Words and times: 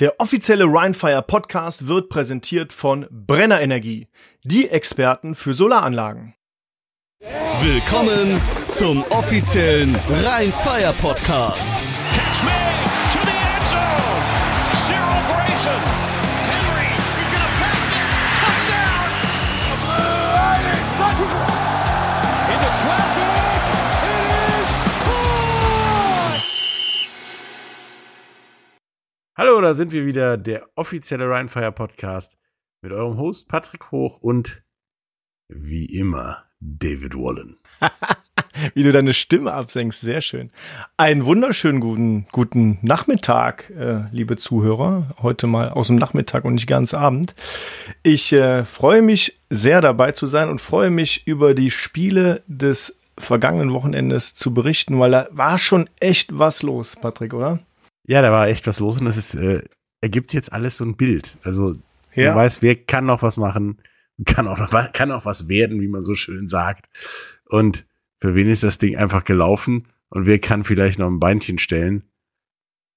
Der 0.00 0.18
offizielle 0.18 0.64
Rheinfire 0.64 1.22
Podcast 1.22 1.86
wird 1.86 2.08
präsentiert 2.08 2.72
von 2.72 3.06
Brenner 3.12 3.60
Energie, 3.60 4.08
die 4.42 4.68
Experten 4.68 5.36
für 5.36 5.54
Solaranlagen. 5.54 6.34
Willkommen 7.62 8.40
zum 8.66 9.04
offiziellen 9.10 9.94
Rheinfire 9.94 10.94
Podcast. 11.00 11.76
Catch 12.12 12.42
me 12.42 12.63
Hallo, 29.36 29.60
da 29.60 29.74
sind 29.74 29.90
wir 29.90 30.06
wieder, 30.06 30.36
der 30.36 30.68
offizielle 30.76 31.28
Rheinfire 31.28 31.72
Podcast 31.72 32.36
mit 32.82 32.92
eurem 32.92 33.18
Host 33.18 33.48
Patrick 33.48 33.90
Hoch 33.90 34.20
und 34.20 34.62
wie 35.48 35.86
immer 35.86 36.44
David 36.60 37.16
Wallen. 37.16 37.56
Wie 38.74 38.84
du 38.84 38.92
deine 38.92 39.12
Stimme 39.12 39.52
absenkst, 39.52 40.02
sehr 40.02 40.20
schön. 40.20 40.52
Einen 40.96 41.24
wunderschönen 41.24 41.80
guten, 41.80 42.28
guten 42.30 42.78
Nachmittag, 42.82 43.70
äh, 43.70 44.04
liebe 44.12 44.36
Zuhörer. 44.36 45.16
Heute 45.20 45.48
mal 45.48 45.68
aus 45.70 45.88
dem 45.88 45.96
Nachmittag 45.96 46.44
und 46.44 46.54
nicht 46.54 46.68
ganz 46.68 46.94
Abend. 46.94 47.34
Ich 48.04 48.32
äh, 48.32 48.64
freue 48.64 49.02
mich 49.02 49.40
sehr 49.50 49.80
dabei 49.80 50.12
zu 50.12 50.28
sein 50.28 50.48
und 50.48 50.60
freue 50.60 50.90
mich 50.90 51.26
über 51.26 51.54
die 51.54 51.72
Spiele 51.72 52.44
des 52.46 52.96
vergangenen 53.18 53.72
Wochenendes 53.72 54.36
zu 54.36 54.54
berichten, 54.54 55.00
weil 55.00 55.10
da 55.10 55.26
war 55.32 55.58
schon 55.58 55.90
echt 55.98 56.38
was 56.38 56.62
los, 56.62 56.94
Patrick, 56.94 57.34
oder? 57.34 57.58
Ja, 58.06 58.22
da 58.22 58.30
war 58.32 58.48
echt 58.48 58.66
was 58.66 58.80
los 58.80 59.00
und 59.00 59.06
es 59.06 59.16
ist, 59.16 59.34
äh, 59.34 59.62
ergibt 60.00 60.32
jetzt 60.32 60.52
alles 60.52 60.76
so 60.76 60.84
ein 60.84 60.96
Bild. 60.96 61.38
Also 61.42 61.76
Ja. 62.14 62.30
man 62.34 62.44
weiß, 62.44 62.62
wer 62.62 62.74
kann 62.76 63.06
noch 63.06 63.22
was 63.22 63.36
machen, 63.36 63.78
kann 64.26 64.46
auch 64.46 64.58
noch 64.58 64.92
kann 64.92 65.10
auch 65.10 65.24
was 65.24 65.48
werden, 65.48 65.80
wie 65.80 65.88
man 65.88 66.02
so 66.02 66.14
schön 66.14 66.46
sagt. 66.48 66.86
Und 67.48 67.86
für 68.20 68.34
wen 68.34 68.48
ist 68.48 68.62
das 68.62 68.78
Ding 68.78 68.96
einfach 68.96 69.24
gelaufen 69.24 69.88
und 70.10 70.26
wer 70.26 70.38
kann 70.38 70.64
vielleicht 70.64 70.98
noch 70.98 71.08
ein 71.08 71.18
Beinchen 71.20 71.58
stellen 71.58 72.04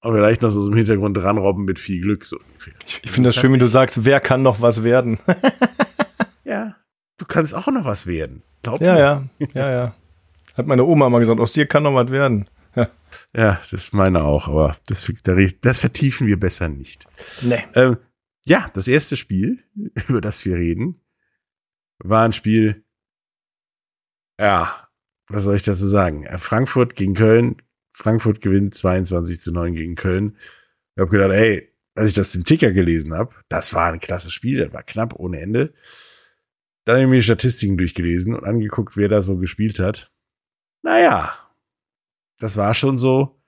und 0.02 0.14
vielleicht 0.14 0.42
noch 0.42 0.52
so 0.52 0.68
im 0.68 0.76
Hintergrund 0.76 1.18
dranrobben 1.18 1.66
mit 1.66 1.80
viel 1.80 2.02
Glück 2.02 2.24
so 2.26 2.38
ungefähr. 2.38 2.74
Ich, 2.86 3.00
ich 3.04 3.12
finde 3.12 3.30
das 3.30 3.36
schön, 3.36 3.52
wie 3.54 3.58
du 3.58 3.66
sagst, 3.68 4.06
wer 4.06 4.20
kann 4.20 4.42
noch 4.42 4.62
was 4.62 4.84
werden? 4.84 5.20
Ja, 6.44 6.76
du 7.18 7.26
kannst 7.26 7.54
auch 7.54 7.68
noch 7.68 7.84
was 7.84 8.08
werden. 8.08 8.42
Glaub 8.64 8.80
ja, 8.80 8.94
mir. 8.94 9.48
ja, 9.48 9.48
ja, 9.56 9.72
ja. 9.72 9.96
Hat 10.56 10.66
meine 10.66 10.86
Oma 10.86 11.10
mal 11.10 11.20
gesagt, 11.20 11.40
aus 11.42 11.52
dir 11.52 11.66
kann 11.66 11.84
noch 11.84 11.94
was 11.94 12.10
werden. 12.10 12.48
Ja. 13.36 13.62
Das 13.70 13.74
ist 13.74 13.94
meine 13.94 14.24
auch, 14.24 14.48
aber 14.48 14.76
das, 14.88 15.10
das 15.62 15.80
vertiefen 15.80 16.28
wir 16.28 16.40
besser 16.40 16.70
nicht. 16.70 17.06
Nee. 17.42 17.64
Ähm, 17.76 17.98
ja, 18.46 18.70
das 18.74 18.88
erste 18.88 19.18
Spiel, 19.18 19.64
über 20.08 20.22
das 20.22 20.46
wir 20.46 20.56
reden, 20.56 20.98
war 22.00 22.26
ein 22.26 22.34
Spiel, 22.34 22.86
ja, 24.40 24.88
was 25.28 25.44
soll 25.44 25.56
ich 25.56 25.64
dazu 25.64 25.88
sagen? 25.88 26.24
Äh, 26.24 26.38
Frankfurt 26.38 26.96
gegen 26.96 27.14
Köln. 27.14 27.58
Frankfurt 27.94 28.42
gewinnt 28.42 28.76
22 28.76 29.42
zu 29.42 29.52
9 29.52 29.74
gegen 29.74 29.96
Köln. 29.96 30.38
Ich 30.96 31.02
habe 31.02 31.12
gedacht, 31.12 31.32
ey, 31.32 31.74
als 31.96 32.10
ich 32.10 32.14
das 32.14 32.36
im 32.36 32.46
Ticker 32.46 32.72
gelesen 32.72 33.14
habe, 33.14 33.36
das 33.50 33.74
war 33.74 33.92
ein 33.92 34.00
klasse 34.00 34.32
Spiel, 34.32 34.60
das 34.64 34.74
war 34.74 34.84
knapp 34.84 35.16
ohne 35.16 35.40
Ende. 35.40 35.74
Dann 36.86 36.96
habe 36.96 37.04
ich 37.04 37.10
mir 37.10 37.16
die 37.18 37.24
Statistiken 37.24 37.78
durchgelesen 37.78 38.36
und 38.36 38.46
angeguckt, 38.46 38.96
wer 38.96 39.10
da 39.10 39.22
so 39.22 39.38
gespielt 39.38 39.80
hat. 39.80 40.12
Naja, 40.84 41.34
das 42.40 42.58
war 42.58 42.74
schon 42.74 42.98
so. 42.98 43.40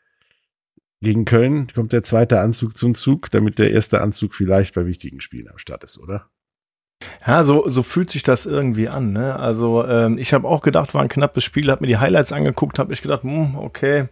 Gegen 1.01 1.23
Köln 1.23 1.67
kommt 1.73 1.93
der 1.93 2.03
zweite 2.03 2.41
Anzug 2.41 2.77
zum 2.77 2.93
Zug, 2.93 3.31
damit 3.31 3.57
der 3.57 3.71
erste 3.71 4.01
Anzug 4.01 4.35
vielleicht 4.35 4.75
bei 4.75 4.85
wichtigen 4.85 5.21
Spielen 5.21 5.49
am 5.49 5.57
Start 5.57 5.83
ist, 5.83 5.97
oder? 5.97 6.29
Ja, 7.25 7.43
so, 7.43 7.69
so 7.69 7.83
fühlt 7.83 8.09
sich 8.09 8.23
das 8.23 8.45
irgendwie 8.45 8.89
an. 8.89 9.13
Ne? 9.13 9.37
Also 9.37 9.85
ähm, 9.85 10.17
ich 10.17 10.33
habe 10.33 10.47
auch 10.47 10.61
gedacht, 10.61 10.93
war 10.93 11.01
ein 11.01 11.07
knappes 11.07 11.45
Spiel, 11.45 11.72
habe 11.72 11.81
mir 11.81 11.88
die 11.88 11.97
Highlights 11.97 12.33
angeguckt, 12.33 12.79
habe 12.79 12.91
ich 12.91 13.01
gedacht, 13.01 13.23
hm, 13.23 13.55
okay, 13.55 14.09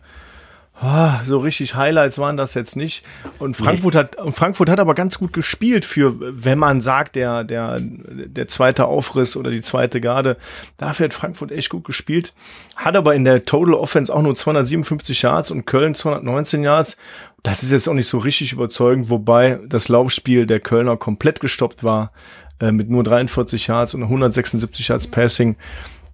so 1.25 1.39
richtig 1.39 1.75
Highlights 1.75 2.19
waren 2.19 2.38
das 2.38 2.53
jetzt 2.53 2.75
nicht. 2.75 3.03
Und 3.39 3.57
Frankfurt 3.57 3.95
hat 3.95 4.15
und 4.17 4.33
Frankfurt 4.33 4.69
hat 4.69 4.79
aber 4.79 4.93
ganz 4.93 5.17
gut 5.17 5.33
gespielt 5.33 5.85
für, 5.85 6.15
wenn 6.19 6.59
man 6.59 6.81
sagt, 6.81 7.15
der 7.15 7.43
der 7.43 7.79
der 7.81 8.47
zweite 8.47 8.85
Aufriss 8.85 9.35
oder 9.35 9.49
die 9.49 9.61
zweite 9.61 9.99
Garde. 9.99 10.37
Dafür 10.77 11.05
hat 11.05 11.13
Frankfurt 11.16 11.51
echt 11.51 11.69
gut 11.69 11.83
gespielt, 11.83 12.33
hat 12.75 12.95
aber 12.95 13.16
in 13.16 13.23
der 13.23 13.45
Total 13.45 13.73
Offense 13.73 14.13
auch 14.13 14.21
nur 14.21 14.35
257 14.35 15.23
Yards 15.23 15.49
und 15.49 15.66
Köln 15.66 15.95
219 15.95 16.63
Yards. 16.63 16.97
Das 17.41 17.63
ist 17.63 17.71
jetzt 17.71 17.89
auch 17.89 17.93
nicht 17.93 18.07
so 18.07 18.19
richtig 18.19 18.53
überzeugend, 18.53 19.09
wobei 19.09 19.59
das 19.67 19.87
Laufspiel 19.89 20.45
der 20.45 20.59
Kölner 20.59 20.95
komplett 20.97 21.39
gestoppt 21.39 21.83
war 21.83 22.11
äh, 22.59 22.71
mit 22.71 22.89
nur 22.89 23.03
43 23.03 23.67
Yards 23.67 23.95
und 23.95 24.03
176 24.03 24.89
Yards 24.89 25.07
Passing. 25.07 25.55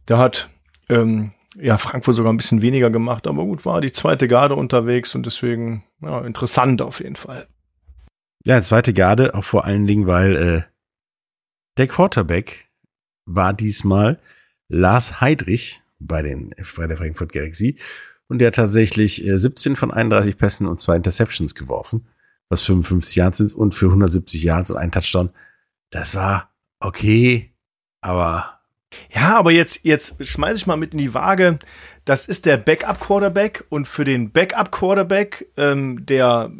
Da 0.06 0.20
hat 0.20 0.50
ähm, 0.90 1.32
ja 1.56 1.78
Frankfurt 1.78 2.16
sogar 2.16 2.32
ein 2.32 2.38
bisschen 2.38 2.62
weniger 2.62 2.90
gemacht, 2.90 3.28
aber 3.28 3.44
gut 3.44 3.66
war 3.66 3.82
die 3.82 3.92
zweite 3.92 4.28
Garde 4.28 4.56
unterwegs 4.56 5.16
und 5.16 5.26
deswegen 5.26 5.84
ja, 6.02 6.22
interessant 6.22 6.82
auf 6.82 7.00
jeden 7.00 7.16
Fall. 7.16 7.48
Ja, 8.46 8.62
zweite 8.62 8.94
Garde, 8.94 9.36
auch 9.36 9.44
vor 9.44 9.66
allen 9.66 9.88
Dingen, 9.88 10.08
weil 10.08 10.36
äh, 10.36 10.62
der 11.78 11.88
Quarterback 11.88 12.70
war 13.26 13.54
diesmal 13.54 14.20
Lars 14.68 15.22
Heidrich 15.22 15.82
bei, 16.00 16.22
den, 16.22 16.54
bei 16.76 16.88
der 16.88 16.98
Frankfurt 16.98 17.32
Galaxy 17.32 17.78
und 18.28 18.40
der 18.40 18.48
hat 18.48 18.56
tatsächlich 18.56 19.26
äh, 19.26 19.38
17 19.38 19.76
von 19.76 19.92
31 19.92 20.38
Pässen 20.38 20.68
und 20.68 20.82
zwei 20.82 20.96
Interceptions 20.96 21.56
geworfen, 21.56 22.08
was 22.50 22.64
55 22.64 23.16
Yards 23.16 23.38
sind 23.38 23.54
und 23.54 23.74
für 23.74 23.88
170 23.88 24.44
Yards 24.44 24.72
und 24.72 24.78
ein 24.78 24.92
Touchdown. 24.92 25.30
Das 25.90 26.16
war 26.16 26.52
okay, 26.80 27.54
aber 28.02 28.63
Ja, 29.14 29.38
aber 29.38 29.52
jetzt, 29.52 29.82
jetzt 29.84 30.26
schmeiße 30.26 30.56
ich 30.56 30.68
mal 30.68 30.78
mit 30.78 30.94
in 30.94 30.98
die 30.98 31.14
Waage. 31.14 31.60
Das 32.06 32.26
ist 32.26 32.46
der 32.46 32.58
Backup-Quarterback 32.58 33.66
und 33.70 33.88
für 33.88 34.04
den 34.04 34.32
Backup-Quarterback, 34.32 35.48
ähm, 35.58 36.06
der 36.06 36.52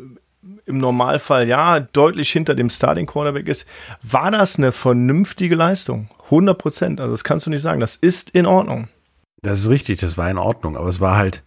im 0.66 0.78
Normalfall 0.78 1.48
ja 1.48 1.80
deutlich 1.80 2.32
hinter 2.32 2.56
dem 2.56 2.70
Starting-Quarterback 2.70 3.48
ist, 3.48 3.68
war 4.02 4.32
das 4.32 4.58
eine 4.58 4.72
vernünftige 4.72 5.56
Leistung. 5.56 6.10
100 6.26 6.58
Prozent. 6.58 7.00
Also 7.00 7.12
das 7.12 7.24
kannst 7.24 7.46
du 7.46 7.50
nicht 7.50 7.62
sagen. 7.62 7.80
Das 7.80 7.96
ist 7.96 8.30
in 8.32 8.46
Ordnung. 8.46 8.88
Das 9.42 9.60
ist 9.60 9.70
richtig, 9.70 10.00
das 10.00 10.18
war 10.18 10.30
in 10.32 10.38
Ordnung, 10.38 10.78
aber 10.78 10.88
es 10.88 11.02
war 11.02 11.18
halt, 11.18 11.44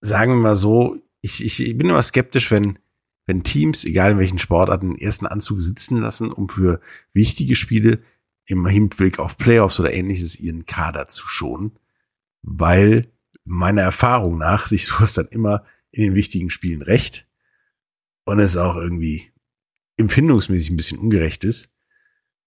sagen 0.00 0.32
wir 0.32 0.40
mal 0.40 0.56
so, 0.56 0.96
ich, 1.20 1.44
ich 1.44 1.76
bin 1.76 1.88
immer 1.88 2.02
skeptisch, 2.02 2.52
wenn, 2.52 2.78
wenn 3.26 3.42
Teams, 3.42 3.84
egal 3.84 4.12
in 4.12 4.18
welchen 4.18 4.38
Sportarten, 4.38 4.90
den 4.90 4.98
ersten 4.98 5.26
Anzug 5.26 5.60
sitzen 5.60 6.00
lassen, 6.00 6.30
um 6.30 6.48
für 6.48 6.80
wichtige 7.12 7.56
Spiele 7.56 7.98
im 8.46 8.66
Hinblick 8.66 9.18
auf 9.18 9.36
Playoffs 9.36 9.80
oder 9.80 9.92
ähnliches 9.92 10.38
ihren 10.38 10.66
Kader 10.66 11.08
zu 11.08 11.26
schonen, 11.26 11.78
weil 12.42 13.12
meiner 13.44 13.82
Erfahrung 13.82 14.38
nach 14.38 14.66
sich 14.66 14.86
sowas 14.86 15.14
dann 15.14 15.28
immer 15.28 15.64
in 15.90 16.02
den 16.02 16.14
wichtigen 16.14 16.50
Spielen 16.50 16.82
rächt 16.82 17.28
und 18.24 18.38
es 18.38 18.56
auch 18.56 18.76
irgendwie 18.76 19.32
empfindungsmäßig 19.96 20.70
ein 20.70 20.76
bisschen 20.76 20.98
ungerecht 20.98 21.44
ist. 21.44 21.70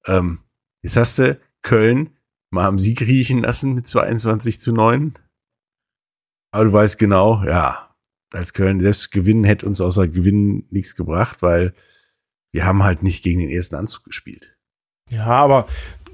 Ähm, 0.06 0.40
jetzt 0.84 0.98
hast 0.98 1.20
du 1.20 1.40
Köln 1.62 2.16
mal 2.52 2.68
am 2.68 2.80
Sieg 2.80 3.02
riechen 3.02 3.42
lassen 3.42 3.74
mit 3.74 3.88
22 3.88 4.62
zu 4.62 4.72
9. 4.72 5.14
Aber 6.52 6.66
du 6.66 6.74
weißt 6.74 6.98
genau, 6.98 7.44
ja, 7.44 7.96
als 8.32 8.54
Köln 8.54 8.80
selbst 8.80 9.12
gewinnen 9.12 9.44
hätte 9.44 9.66
uns 9.66 9.82
außer 9.82 10.08
Gewinnen 10.08 10.68
nichts 10.70 10.96
gebracht, 10.96 11.42
weil 11.42 11.74
wir 12.52 12.66
haben 12.66 12.84
halt 12.84 13.04
nicht 13.04 13.24
gegen 13.24 13.40
den 13.40 13.50
ersten 13.50 13.76
Anzug 13.76 14.04
gespielt. 14.04 14.59
Ja, 15.10 15.26
aber 15.26 15.66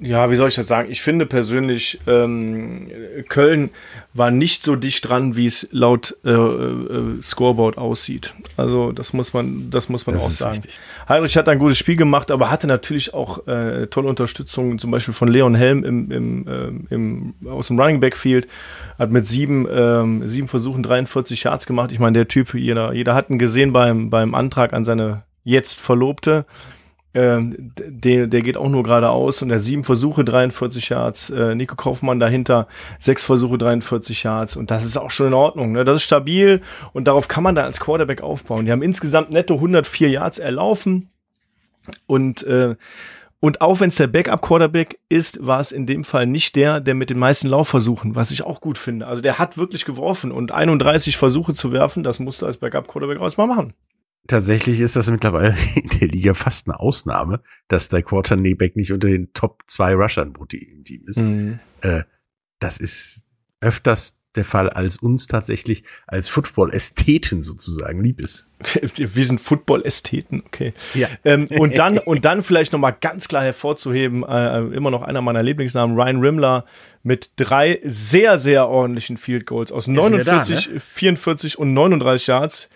ja, 0.02 0.30
wie 0.30 0.36
soll 0.36 0.50
ich 0.50 0.56
das 0.56 0.68
sagen? 0.68 0.92
Ich 0.92 1.02
finde 1.02 1.26
persönlich, 1.26 2.00
ähm, 2.06 2.88
Köln 3.30 3.70
war 4.14 4.30
nicht 4.30 4.64
so 4.64 4.76
dicht 4.76 5.08
dran, 5.08 5.38
wie 5.38 5.46
es 5.46 5.70
laut 5.72 6.18
äh, 6.26 6.32
äh, 6.32 7.22
Scoreboard 7.22 7.78
aussieht. 7.78 8.34
Also 8.58 8.92
das 8.92 9.14
muss 9.14 9.34
man, 9.34 9.70
das 9.70 9.88
muss 9.88 10.06
man 10.06 10.16
Das 10.16 10.26
auch 10.26 10.32
sagen. 10.32 10.52
richtig. 10.58 10.80
Heinrich 11.08 11.38
hat 11.38 11.48
ein 11.48 11.60
gutes 11.60 11.78
Spiel 11.78 11.96
gemacht, 11.96 12.30
aber 12.30 12.52
hatte 12.52 12.68
natürlich 12.68 13.14
auch 13.14 13.48
äh, 13.48 13.88
tolle 13.88 14.10
Unterstützung, 14.10 14.80
zum 14.80 14.92
Beispiel 14.92 15.14
von 15.14 15.30
Leon 15.30 15.56
Helm 15.56 15.84
im, 15.86 16.12
im, 16.12 16.46
ähm, 16.48 16.88
im, 16.90 17.50
aus 17.50 17.68
dem 17.68 17.80
Running 17.80 18.02
Backfield. 18.02 18.48
Hat 19.00 19.12
mit 19.12 19.28
sieben, 19.28 19.66
ähm, 19.72 20.28
sieben 20.28 20.48
Versuchen 20.48 20.84
43 20.84 21.44
Yards 21.44 21.66
gemacht. 21.66 21.92
Ich 21.92 22.00
meine, 22.00 22.14
der 22.14 22.28
Typ, 22.28 22.54
jeder, 22.54 22.94
jeder 22.94 23.16
hat 23.16 23.30
ihn 23.30 23.40
gesehen 23.40 23.72
beim, 23.72 24.10
beim 24.10 24.36
Antrag 24.36 24.74
an 24.74 24.84
seine 24.84 25.24
jetzt 25.46 25.80
Verlobte. 25.80 26.46
Ähm, 27.16 27.72
der, 27.78 28.28
der 28.28 28.42
geht 28.42 28.58
auch 28.58 28.68
nur 28.68 28.84
geradeaus 28.84 29.42
und 29.42 29.48
der 29.48 29.62
sieben 29.62 29.86
Versuche 29.86 30.26
43 30.26 30.90
Yards, 30.90 31.30
äh, 31.30 31.56
Nico 31.56 31.76
Kaufmann 31.78 32.20
dahinter 32.20 32.68
sechs 33.00 33.24
Versuche 33.24 33.58
43 33.58 34.24
Yards 34.24 34.58
und 34.58 34.70
das 34.70 34.84
ist 34.84 34.98
auch 34.98 35.12
schon 35.12 35.28
in 35.28 35.34
Ordnung. 35.34 35.72
Ne? 35.72 35.86
Das 35.86 36.00
ist 36.00 36.04
stabil 36.04 36.62
und 36.92 37.08
darauf 37.08 37.30
kann 37.30 37.42
man 37.42 37.56
da 37.56 37.64
als 37.64 37.80
Quarterback 37.80 38.22
aufbauen. 38.22 38.66
Die 38.66 38.72
haben 38.74 38.82
insgesamt 38.82 39.32
netto 39.32 39.56
104 39.56 40.10
Yards 40.10 40.40
erlaufen 40.40 41.10
und 42.06 42.44
äh, 42.44 42.76
und 43.40 43.62
auch 43.62 43.80
wenn 43.80 43.90
es 43.90 43.96
der 43.96 44.08
Backup-Quarterback 44.08 44.98
ist, 45.08 45.46
war 45.46 45.60
es 45.60 45.72
in 45.72 45.86
dem 45.86 46.04
Fall 46.04 46.26
nicht 46.26 46.56
der, 46.56 46.80
der 46.80 46.96
mit 46.96 47.12
den 47.12 47.20
meisten 47.20 47.48
Laufversuchen, 47.48 48.16
was 48.16 48.32
ich 48.32 48.44
auch 48.44 48.60
gut 48.60 48.78
finde. 48.78 49.08
Also 49.08 49.22
der 49.22 49.40
hat 49.40 49.58
wirklich 49.58 49.86
geworfen 49.86 50.32
und 50.32 50.52
31 50.52 51.16
Versuche 51.16 51.54
zu 51.54 51.72
werfen, 51.72 52.04
das 52.04 52.20
musst 52.20 52.42
du 52.42 52.46
als 52.46 52.58
Backup-Quarterback 52.58 53.22
erstmal 53.22 53.48
machen. 53.48 53.74
Tatsächlich 54.28 54.80
ist 54.80 54.96
das 54.96 55.10
mittlerweile 55.10 55.56
in 55.76 56.00
der 56.00 56.08
Liga 56.08 56.34
fast 56.34 56.68
eine 56.68 56.80
Ausnahme, 56.80 57.42
dass 57.68 57.90
der 57.90 58.04
Quarterback 58.04 58.76
nicht 58.76 58.92
unter 58.92 59.08
den 59.08 59.34
Top 59.34 59.64
zwei 59.68 59.94
Rushern 59.94 60.34
pro 60.34 60.46
Team 60.46 61.04
ist. 61.08 61.22
Mhm. 61.22 61.60
Äh, 61.82 62.04
das 62.60 62.78
ist 62.78 63.26
öfters 63.62 64.20
der 64.36 64.46
Fall, 64.46 64.70
als 64.70 64.98
uns 64.98 65.28
tatsächlich 65.28 65.84
als 66.08 66.30
Football-Ästheten 66.30 67.42
sozusagen 67.42 68.04
lieb 68.04 68.20
ist. 68.20 68.50
Wir 68.96 69.26
sind 69.26 69.40
Football-Ästheten, 69.40 70.44
okay. 70.46 70.74
Ja. 70.94 71.08
Ähm, 71.24 71.46
und 71.58 71.78
dann 71.78 71.98
und 71.98 72.26
dann 72.26 72.44
vielleicht 72.44 72.74
noch 72.74 72.80
mal 72.80 72.92
ganz 72.92 73.28
klar 73.28 73.44
hervorzuheben, 73.44 74.24
äh, 74.24 74.60
immer 74.60 74.92
noch 74.92 75.04
einer 75.04 75.22
meiner 75.22 75.44
Lieblingsnamen, 75.44 75.96
Ryan 75.96 76.20
Rimmler 76.20 76.66
mit 77.04 77.32
drei 77.38 77.80
sehr 77.84 78.38
sehr 78.38 78.68
ordentlichen 78.68 79.18
Field 79.18 79.46
Goals 79.46 79.72
aus 79.72 79.88
wieder 79.88 80.02
49, 80.02 80.66
da, 80.66 80.74
ne? 80.74 80.80
44 80.80 81.60
und 81.60 81.74
39 81.74 82.28
Yards. 82.28 82.70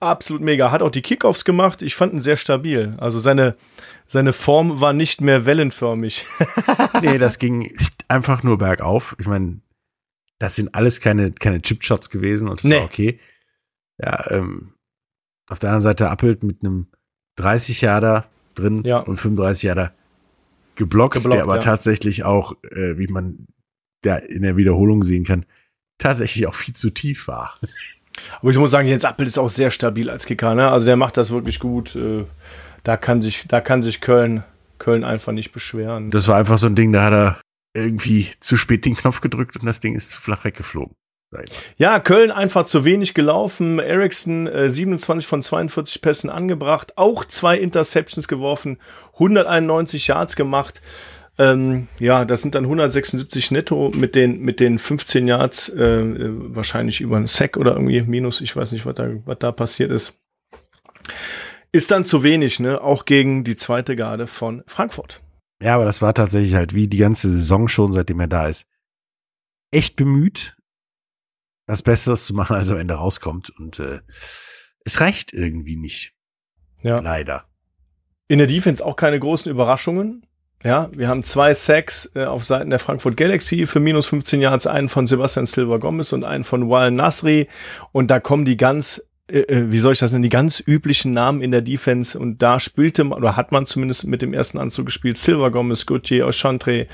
Absolut 0.00 0.42
mega. 0.42 0.70
Hat 0.70 0.82
auch 0.82 0.90
die 0.90 1.02
Kickoffs 1.02 1.44
gemacht. 1.44 1.80
Ich 1.82 1.94
fand 1.94 2.12
ihn 2.12 2.20
sehr 2.20 2.36
stabil. 2.36 2.94
Also 2.98 3.18
seine 3.20 3.56
seine 4.06 4.32
Form 4.32 4.80
war 4.80 4.92
nicht 4.92 5.20
mehr 5.20 5.46
wellenförmig. 5.46 6.24
Nee, 7.02 7.18
das 7.18 7.38
ging 7.38 7.74
einfach 8.08 8.42
nur 8.42 8.58
bergauf. 8.58 9.16
Ich 9.18 9.26
meine, 9.26 9.60
das 10.38 10.54
sind 10.56 10.74
alles 10.74 11.00
keine, 11.00 11.32
keine 11.32 11.62
Chipshots 11.62 12.10
gewesen 12.10 12.48
und 12.48 12.60
das 12.60 12.64
Nee. 12.68 12.76
war 12.76 12.84
okay. 12.84 13.18
Ja, 13.98 14.30
ähm, 14.30 14.74
auf 15.48 15.58
der 15.58 15.70
anderen 15.70 15.82
Seite 15.82 16.10
Appelt 16.10 16.42
mit 16.42 16.62
einem 16.62 16.88
30 17.36 17.80
Jahre 17.80 18.24
drin 18.54 18.82
Ja. 18.84 18.98
und 18.98 19.16
35 19.18 19.62
Jahre 19.64 19.92
geblockt, 20.74 21.14
Geblockt, 21.14 21.34
der 21.34 21.42
aber 21.42 21.56
ja. 21.56 21.62
tatsächlich 21.62 22.24
auch, 22.24 22.52
äh, 22.70 22.98
wie 22.98 23.06
man 23.08 23.46
da 24.02 24.16
in 24.16 24.42
der 24.42 24.56
Wiederholung 24.56 25.02
sehen 25.02 25.24
kann, 25.24 25.46
tatsächlich 25.98 26.46
auch 26.46 26.54
viel 26.54 26.74
zu 26.74 26.90
tief 26.90 27.28
war. 27.28 27.58
Aber 28.40 28.50
ich 28.50 28.56
muss 28.56 28.70
sagen, 28.70 28.88
Jens 28.88 29.04
Appel 29.04 29.26
ist 29.26 29.38
auch 29.38 29.48
sehr 29.48 29.70
stabil 29.70 30.10
als 30.10 30.26
Kicker. 30.26 30.54
Ne? 30.54 30.70
Also 30.70 30.86
der 30.86 30.96
macht 30.96 31.16
das 31.16 31.30
wirklich 31.30 31.58
gut. 31.58 31.96
Äh, 31.96 32.24
Da 32.82 32.96
kann 32.96 33.20
sich, 33.20 33.44
da 33.48 33.60
kann 33.60 33.82
sich 33.82 34.00
Köln, 34.00 34.44
Köln 34.78 35.02
einfach 35.02 35.32
nicht 35.32 35.52
beschweren. 35.52 36.10
Das 36.12 36.28
war 36.28 36.36
einfach 36.36 36.58
so 36.58 36.66
ein 36.68 36.76
Ding, 36.76 36.92
da 36.92 37.02
hat 37.02 37.12
er 37.12 37.40
irgendwie 37.74 38.28
zu 38.40 38.56
spät 38.56 38.84
den 38.84 38.94
Knopf 38.96 39.20
gedrückt 39.20 39.56
und 39.56 39.66
das 39.66 39.80
Ding 39.80 39.94
ist 39.96 40.12
zu 40.12 40.20
flach 40.20 40.44
weggeflogen. 40.44 40.94
Ja, 41.76 41.98
Köln 41.98 42.30
einfach 42.30 42.64
zu 42.64 42.84
wenig 42.84 43.12
gelaufen. 43.12 43.80
Ericsson 43.80 44.46
äh, 44.46 44.70
27 44.70 45.26
von 45.26 45.42
42 45.42 46.00
Pässen 46.00 46.30
angebracht, 46.30 46.96
auch 46.96 47.24
zwei 47.24 47.58
Interceptions 47.58 48.28
geworfen, 48.28 48.78
191 49.14 50.06
Yards 50.06 50.36
gemacht. 50.36 50.80
Ähm, 51.38 51.88
ja, 51.98 52.24
das 52.24 52.42
sind 52.42 52.54
dann 52.54 52.64
176 52.64 53.50
netto 53.50 53.90
mit 53.94 54.14
den 54.14 54.40
mit 54.40 54.58
den 54.58 54.78
15 54.78 55.28
Yards 55.28 55.68
äh, 55.68 56.02
wahrscheinlich 56.54 57.00
über 57.00 57.16
einen 57.16 57.26
Sack 57.26 57.56
oder 57.56 57.72
irgendwie 57.72 58.00
minus. 58.02 58.40
Ich 58.40 58.56
weiß 58.56 58.72
nicht, 58.72 58.86
was 58.86 58.94
da 58.94 59.10
was 59.26 59.38
da 59.38 59.52
passiert 59.52 59.90
ist. 59.90 60.18
Ist 61.72 61.90
dann 61.90 62.04
zu 62.04 62.22
wenig, 62.22 62.58
ne? 62.58 62.80
Auch 62.80 63.04
gegen 63.04 63.44
die 63.44 63.56
zweite 63.56 63.96
Garde 63.96 64.26
von 64.26 64.62
Frankfurt. 64.66 65.20
Ja, 65.60 65.74
aber 65.74 65.84
das 65.84 66.02
war 66.02 66.14
tatsächlich 66.14 66.54
halt 66.54 66.74
wie 66.74 66.88
die 66.88 66.98
ganze 66.98 67.30
Saison 67.30 67.68
schon, 67.68 67.92
seitdem 67.92 68.20
er 68.20 68.28
da 68.28 68.48
ist. 68.48 68.66
Echt 69.70 69.96
bemüht, 69.96 70.56
was 71.66 71.82
Besseres 71.82 72.26
zu 72.26 72.34
machen, 72.34 72.56
als 72.56 72.70
am 72.70 72.78
Ende 72.78 72.94
rauskommt. 72.94 73.50
Und 73.50 73.78
äh, 73.78 74.00
es 74.84 75.00
reicht 75.00 75.32
irgendwie 75.32 75.76
nicht. 75.76 76.14
Ja. 76.82 77.00
Leider. 77.00 77.44
In 78.28 78.38
der 78.38 78.46
Defense 78.46 78.84
auch 78.84 78.96
keine 78.96 79.18
großen 79.18 79.50
Überraschungen. 79.50 80.25
Ja, 80.64 80.88
wir 80.92 81.08
haben 81.08 81.22
zwei 81.22 81.54
Sacks 81.54 82.10
äh, 82.14 82.24
auf 82.24 82.44
Seiten 82.44 82.70
der 82.70 82.78
Frankfurt 82.78 83.16
Galaxy 83.16 83.66
für 83.66 83.78
minus 83.78 84.06
15 84.06 84.40
Yards, 84.40 84.66
einen 84.66 84.88
von 84.88 85.06
Sebastian 85.06 85.46
Silva 85.46 85.76
Gomez 85.76 86.12
und 86.12 86.24
einen 86.24 86.44
von 86.44 86.68
Wal 86.68 86.90
Nasri. 86.90 87.48
Und 87.92 88.10
da 88.10 88.20
kommen 88.20 88.44
die 88.44 88.56
ganz, 88.56 89.02
äh, 89.30 89.40
äh, 89.40 89.70
wie 89.70 89.78
soll 89.78 89.92
ich 89.92 89.98
das 89.98 90.12
nennen, 90.12 90.22
die 90.22 90.28
ganz 90.28 90.62
üblichen 90.66 91.12
Namen 91.12 91.42
in 91.42 91.50
der 91.50 91.60
Defense. 91.60 92.18
Und 92.18 92.40
da 92.42 92.58
spielte 92.58 93.04
man, 93.04 93.18
oder 93.18 93.36
hat 93.36 93.52
man 93.52 93.66
zumindest 93.66 94.06
mit 94.06 94.22
dem 94.22 94.32
ersten 94.32 94.58
Anzug 94.58 94.86
gespielt, 94.86 95.18
Silva 95.18 95.50
Gomez, 95.50 95.84
Gauthier, 95.84 96.26
Ochantre. 96.26 96.86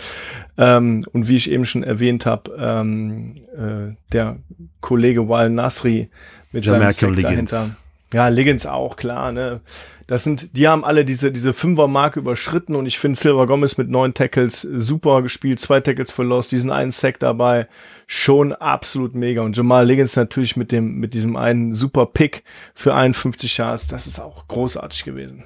Ähm, 0.59 1.07
und 1.13 1.29
wie 1.29 1.37
ich 1.37 1.51
eben 1.51 1.65
schon 1.65 1.85
erwähnt 1.85 2.27
habe, 2.27 2.55
ähm, 2.59 3.37
äh, 3.57 3.95
der 4.13 4.37
Kollege 4.81 5.29
Wal 5.29 5.51
Nasri 5.51 6.11
mit 6.51 6.65
seinem 6.65 6.81
Jamarco 6.81 7.15
Sack 7.15 7.23
dahinter. 7.23 7.77
Ja, 8.13 8.29
Liggins 8.29 8.67
auch, 8.67 8.97
klar, 8.97 9.33
ne. 9.33 9.61
Das 10.07 10.25
sind, 10.25 10.57
die 10.57 10.69
haben 10.69 10.85
alle 10.85 11.05
diese, 11.05 11.33
diese 11.33 11.55
Fünfer-Marke 11.55 12.21
überschritten 12.21 12.75
und 12.75 12.87
ich 12.87 12.99
finde 12.99 13.19
Silver 13.19 13.47
Gomez 13.47 13.79
mit 13.79 13.89
neun 13.89 14.13
Tackles 14.13 14.61
super 14.61 15.23
gespielt, 15.23 15.61
zwei 15.61 15.81
Tackles 15.81 16.11
for 16.11 16.25
Loss, 16.25 16.49
diesen 16.49 16.71
einen 16.71 16.91
Sack 16.91 17.19
dabei, 17.21 17.69
schon 18.07 18.53
absolut 18.53 19.15
mega. 19.15 19.43
Und 19.43 19.57
Jamal 19.57 19.87
Liggins 19.87 20.17
natürlich 20.17 20.57
mit 20.57 20.71
dem, 20.73 20.97
mit 20.97 21.15
diesem 21.15 21.37
einen 21.37 21.73
super 21.73 22.07
Pick 22.07 22.45
für 22.75 22.95
51 22.95 23.57
Yards, 23.57 23.87
das 23.87 24.07
ist 24.07 24.19
auch 24.19 24.49
großartig 24.49 25.05
gewesen. 25.05 25.45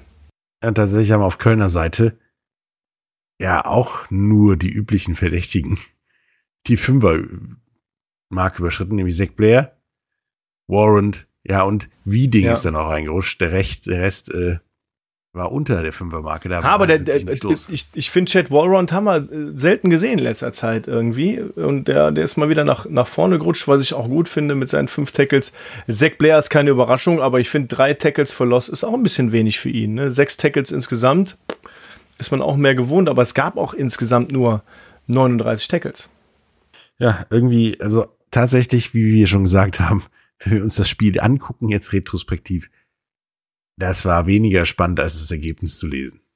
Und 0.65 0.75
tatsächlich 0.75 1.11
haben 1.11 1.23
auf 1.23 1.37
Kölner 1.37 1.69
Seite 1.69 2.17
ja 3.39 3.63
auch 3.65 4.09
nur 4.09 4.57
die 4.57 4.71
üblichen 4.71 5.15
Verdächtigen 5.15 5.77
die 6.65 6.77
Fünfer-Marke 6.77 8.59
überschritten, 8.59 8.95
nämlich 8.95 9.15
Zach 9.15 9.31
Blair, 9.35 9.77
Warrant, 10.67 11.27
ja, 11.47 11.63
und 11.63 11.89
Wieding 12.05 12.45
Ja. 12.45 12.53
ist 12.53 12.65
dann 12.65 12.75
auch 12.75 12.89
reingerutscht. 12.89 13.39
Der, 13.41 13.51
Recht, 13.51 13.85
der 13.87 14.01
Rest 14.01 14.33
äh, 14.33 14.57
war 15.33 15.51
unter 15.51 15.83
der 15.83 15.93
Fünfer-Marke. 15.93 16.49
Da 16.49 16.63
war 16.63 16.71
Aber 16.71 16.87
der, 16.87 16.97
halt 16.97 17.07
der, 17.27 17.37
los. 17.43 17.69
ich, 17.69 17.87
ich 17.93 18.09
finde 18.09 18.31
Chad 18.31 18.49
Wallrond 18.49 18.91
haben 18.91 19.03
wir 19.05 19.17
äh, 19.17 19.53
selten 19.57 19.89
gesehen 19.89 20.17
in 20.17 20.23
letzter 20.23 20.51
Zeit 20.51 20.87
irgendwie. 20.87 21.39
Und 21.39 21.87
der, 21.87 22.11
der 22.11 22.23
ist 22.23 22.37
mal 22.37 22.49
wieder 22.49 22.63
nach, 22.63 22.85
nach 22.89 23.07
vorne 23.07 23.37
gerutscht, 23.37 23.67
was 23.67 23.81
ich 23.81 23.93
auch 23.93 24.07
gut 24.07 24.27
finde 24.29 24.55
mit 24.55 24.69
seinen 24.69 24.87
fünf 24.87 25.11
Tackles. 25.11 25.51
Zach 25.89 26.11
Blair 26.17 26.39
ist 26.39 26.49
keine 26.49 26.71
Überraschung, 26.71 27.21
aber 27.21 27.39
ich 27.39 27.49
finde 27.49 27.67
drei 27.73 27.93
Tackles 27.93 28.31
für 28.31 28.45
Loss 28.45 28.67
ist 28.69 28.83
auch 28.83 28.93
ein 28.93 29.03
bisschen 29.03 29.31
wenig 29.31 29.59
für 29.59 29.69
ihn. 29.69 29.93
Ne? 29.93 30.11
Sechs 30.11 30.37
Tackles 30.37 30.71
insgesamt 30.71 31.37
ist 32.17 32.31
man 32.31 32.41
auch 32.41 32.55
mehr 32.57 32.73
gewohnt, 32.73 33.09
aber 33.09 33.21
es 33.21 33.35
gab 33.35 33.57
auch 33.57 33.73
insgesamt 33.75 34.31
nur 34.31 34.63
39 35.05 35.67
Tackles. 35.67 36.09
Ja, 36.97 37.25
irgendwie, 37.29 37.79
also 37.79 38.07
tatsächlich, 38.31 38.95
wie 38.95 39.13
wir 39.13 39.27
schon 39.27 39.43
gesagt 39.43 39.79
haben, 39.79 40.03
wenn 40.39 40.53
wir 40.53 40.63
uns 40.63 40.75
das 40.75 40.89
Spiel 40.89 41.19
angucken, 41.19 41.69
jetzt 41.69 41.93
retrospektiv, 41.93 42.69
das 43.77 44.05
war 44.05 44.27
weniger 44.27 44.65
spannend, 44.65 44.99
als 44.99 45.19
das 45.19 45.31
Ergebnis 45.31 45.77
zu 45.77 45.87
lesen. 45.87 46.21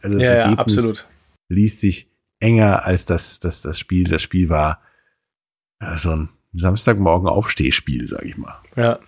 Also 0.00 0.18
das 0.18 0.28
Ergebnis 0.30 1.04
liest 1.50 1.80
sich 1.80 2.10
enger 2.40 2.86
als 2.86 3.04
das, 3.04 3.38
das, 3.38 3.60
das 3.60 3.78
Spiel. 3.78 4.04
Das 4.04 4.22
Spiel 4.22 4.48
war 4.48 4.80
ja, 5.78 5.94
so 5.98 6.10
ein 6.10 6.30
Samstagmorgen 6.54 7.28
Aufstehspiel, 7.28 8.08
sag 8.08 8.24
ich 8.24 8.38
mal. 8.38 8.62
Ja. 8.76 8.98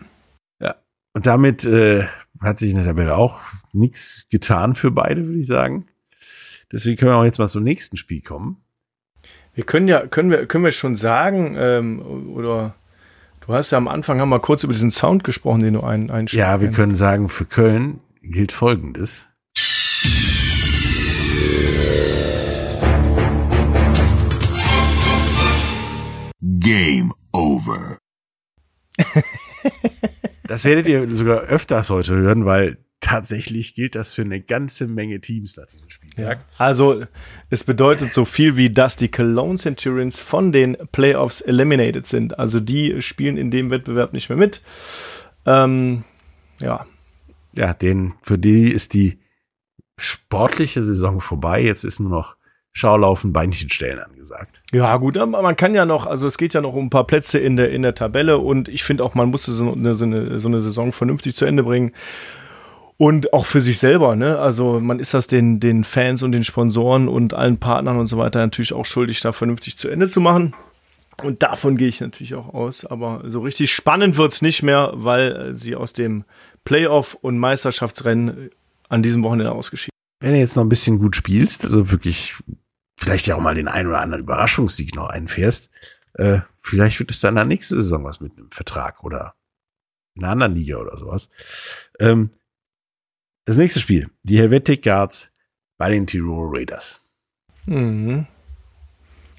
Und 1.16 1.24
damit 1.24 1.64
äh, 1.64 2.04
hat 2.42 2.58
sich 2.58 2.72
in 2.72 2.76
der 2.76 2.84
Tabelle 2.84 3.16
auch 3.16 3.40
nichts 3.72 4.26
getan 4.28 4.74
für 4.74 4.90
beide, 4.90 5.24
würde 5.24 5.38
ich 5.38 5.46
sagen. 5.46 5.86
Deswegen 6.70 6.98
können 6.98 7.12
wir 7.12 7.16
auch 7.16 7.24
jetzt 7.24 7.38
mal 7.38 7.48
zum 7.48 7.64
nächsten 7.64 7.96
Spiel 7.96 8.20
kommen. 8.20 8.62
Wir 9.54 9.64
können 9.64 9.88
ja, 9.88 10.06
können 10.06 10.30
wir, 10.30 10.44
können 10.44 10.64
wir 10.64 10.72
schon 10.72 10.94
sagen, 10.94 11.56
ähm, 11.58 12.34
oder 12.34 12.74
du 13.46 13.54
hast 13.54 13.70
ja 13.70 13.78
am 13.78 13.88
Anfang 13.88 14.20
haben 14.20 14.28
wir 14.28 14.40
kurz 14.40 14.64
über 14.64 14.72
diesen 14.72 14.90
Sound 14.90 15.24
gesprochen, 15.24 15.60
den 15.60 15.74
du 15.74 15.82
ein, 15.82 16.10
einspielst. 16.10 16.46
Ja, 16.46 16.60
wir 16.60 16.70
können 16.70 16.94
sagen, 16.94 17.28
für 17.28 17.44
Köln 17.44 18.00
gilt 18.22 18.52
Folgendes. 18.52 19.28
Game 26.40 27.12
over. 27.32 27.98
Das 30.48 30.64
werdet 30.64 30.86
ihr 30.88 31.14
sogar 31.14 31.40
öfters 31.40 31.90
heute 31.90 32.16
hören, 32.16 32.44
weil 32.44 32.78
tatsächlich 33.06 33.76
gilt 33.76 33.94
das 33.94 34.12
für 34.12 34.22
eine 34.22 34.40
ganze 34.40 34.88
Menge 34.88 35.20
Teams 35.20 35.56
nach 35.56 35.66
diesem 35.66 35.88
Spieltag. 35.88 36.40
Also, 36.58 37.04
es 37.50 37.62
bedeutet 37.62 38.12
so 38.12 38.24
viel 38.24 38.56
wie, 38.56 38.68
dass 38.68 38.96
die 38.96 39.08
Cologne 39.08 39.58
Centurions 39.58 40.18
von 40.18 40.50
den 40.50 40.76
Playoffs 40.90 41.40
eliminated 41.40 42.08
sind. 42.08 42.36
Also, 42.36 42.58
die 42.58 43.00
spielen 43.02 43.36
in 43.36 43.52
dem 43.52 43.70
Wettbewerb 43.70 44.12
nicht 44.12 44.28
mehr 44.28 44.36
mit. 44.36 44.60
Ähm, 45.46 46.02
ja, 46.58 46.84
Ja, 47.54 47.74
den, 47.74 48.14
für 48.22 48.38
die 48.38 48.72
ist 48.72 48.92
die 48.92 49.20
sportliche 49.96 50.82
Saison 50.82 51.20
vorbei. 51.20 51.62
Jetzt 51.62 51.84
ist 51.84 52.00
nur 52.00 52.10
noch 52.10 52.36
Schaulaufen, 52.72 53.32
Beinchen 53.32 53.70
stellen 53.70 54.00
angesagt. 54.00 54.62
Ja, 54.72 54.96
gut, 54.96 55.16
aber 55.16 55.40
man 55.40 55.56
kann 55.56 55.74
ja 55.74 55.86
noch, 55.86 56.06
also 56.06 56.26
es 56.26 56.36
geht 56.36 56.54
ja 56.54 56.60
noch 56.60 56.74
um 56.74 56.86
ein 56.86 56.90
paar 56.90 57.06
Plätze 57.06 57.38
in 57.38 57.56
der, 57.56 57.70
in 57.70 57.82
der 57.82 57.94
Tabelle 57.94 58.38
und 58.38 58.68
ich 58.68 58.82
finde 58.82 59.04
auch, 59.04 59.14
man 59.14 59.30
musste 59.30 59.52
so 59.52 59.72
eine, 59.72 59.94
so, 59.94 60.04
eine, 60.04 60.40
so 60.40 60.48
eine 60.48 60.60
Saison 60.60 60.92
vernünftig 60.92 61.36
zu 61.36 61.46
Ende 61.46 61.62
bringen. 61.62 61.92
Und 62.98 63.32
auch 63.34 63.44
für 63.44 63.60
sich 63.60 63.78
selber, 63.78 64.16
ne? 64.16 64.38
Also 64.38 64.80
man 64.80 65.00
ist 65.00 65.12
das 65.12 65.26
den, 65.26 65.60
den 65.60 65.84
Fans 65.84 66.22
und 66.22 66.32
den 66.32 66.44
Sponsoren 66.44 67.08
und 67.08 67.34
allen 67.34 67.58
Partnern 67.58 67.98
und 67.98 68.06
so 68.06 68.16
weiter 68.16 68.38
natürlich 68.38 68.72
auch 68.72 68.86
schuldig, 68.86 69.20
da 69.20 69.32
vernünftig 69.32 69.76
zu 69.76 69.88
Ende 69.88 70.08
zu 70.08 70.20
machen. 70.20 70.54
Und 71.22 71.42
davon 71.42 71.76
gehe 71.76 71.88
ich 71.88 72.00
natürlich 72.00 72.34
auch 72.34 72.52
aus. 72.54 72.86
Aber 72.86 73.22
so 73.26 73.40
richtig 73.40 73.72
spannend 73.72 74.16
wird's 74.16 74.42
nicht 74.42 74.62
mehr, 74.62 74.92
weil 74.94 75.36
äh, 75.36 75.54
sie 75.54 75.76
aus 75.76 75.92
dem 75.92 76.24
Playoff- 76.64 77.14
und 77.14 77.38
Meisterschaftsrennen 77.38 78.50
an 78.88 79.02
diesem 79.02 79.22
Wochenende 79.22 79.52
ausgeschieden. 79.52 79.92
Wenn 80.20 80.32
du 80.32 80.38
jetzt 80.38 80.56
noch 80.56 80.64
ein 80.64 80.70
bisschen 80.70 80.98
gut 80.98 81.16
spielst, 81.16 81.64
also 81.64 81.90
wirklich 81.90 82.34
vielleicht 82.96 83.26
ja 83.26 83.36
auch 83.36 83.40
mal 83.40 83.54
den 83.54 83.68
einen 83.68 83.88
oder 83.88 84.00
anderen 84.00 84.24
Überraschungssieg 84.24 84.94
noch 84.94 85.08
einfährst, 85.08 85.70
äh, 86.14 86.40
vielleicht 86.58 86.98
wird 86.98 87.10
es 87.10 87.20
dann 87.20 87.32
in 87.32 87.36
der 87.36 87.44
nächsten 87.44 87.76
Saison 87.76 88.04
was 88.04 88.20
mit 88.20 88.36
einem 88.36 88.50
Vertrag 88.50 89.04
oder 89.04 89.34
in 90.14 90.24
einer 90.24 90.32
anderen 90.32 90.54
Liga 90.54 90.78
oder 90.78 90.96
sowas. 90.96 91.28
Ähm, 92.00 92.30
das 93.46 93.56
nächste 93.56 93.80
Spiel, 93.80 94.10
die 94.24 94.38
Helvetic 94.38 94.82
Guards 94.82 95.32
bei 95.78 95.88
den 95.88 96.06
Tirol 96.06 96.58
Raiders. 96.58 97.00
Mhm. 97.64 98.26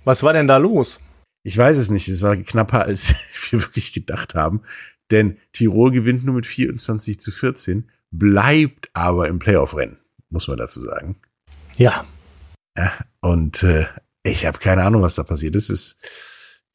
Was 0.04 0.24
war 0.24 0.34
denn 0.34 0.48
da 0.48 0.58
los? 0.58 1.00
Ich 1.44 1.58
weiß 1.58 1.78
es 1.78 1.90
nicht, 1.90 2.08
es 2.08 2.22
war 2.22 2.36
knapper, 2.38 2.86
als 2.86 3.14
wir 3.52 3.62
wirklich 3.62 3.94
gedacht 3.94 4.34
haben, 4.34 4.62
denn 5.12 5.38
Tirol 5.52 5.92
gewinnt 5.92 6.24
nur 6.24 6.36
mit 6.36 6.46
24 6.46 7.20
zu 7.20 7.32
14, 7.32 7.92
bleibt 8.12 8.90
aber 8.94 9.28
im 9.28 9.40
Playoff-Rennen, 9.40 10.00
muss 10.30 10.48
man 10.48 10.58
dazu 10.58 10.82
sagen. 10.82 11.18
Ja. 11.76 12.06
Ja, 12.78 12.94
und 13.20 13.64
äh, 13.64 13.86
ich 14.24 14.46
habe 14.46 14.60
keine 14.60 14.84
Ahnung, 14.84 15.02
was 15.02 15.16
da 15.16 15.24
passiert 15.24 15.56
ist. 15.56 15.70
Es, 15.70 16.00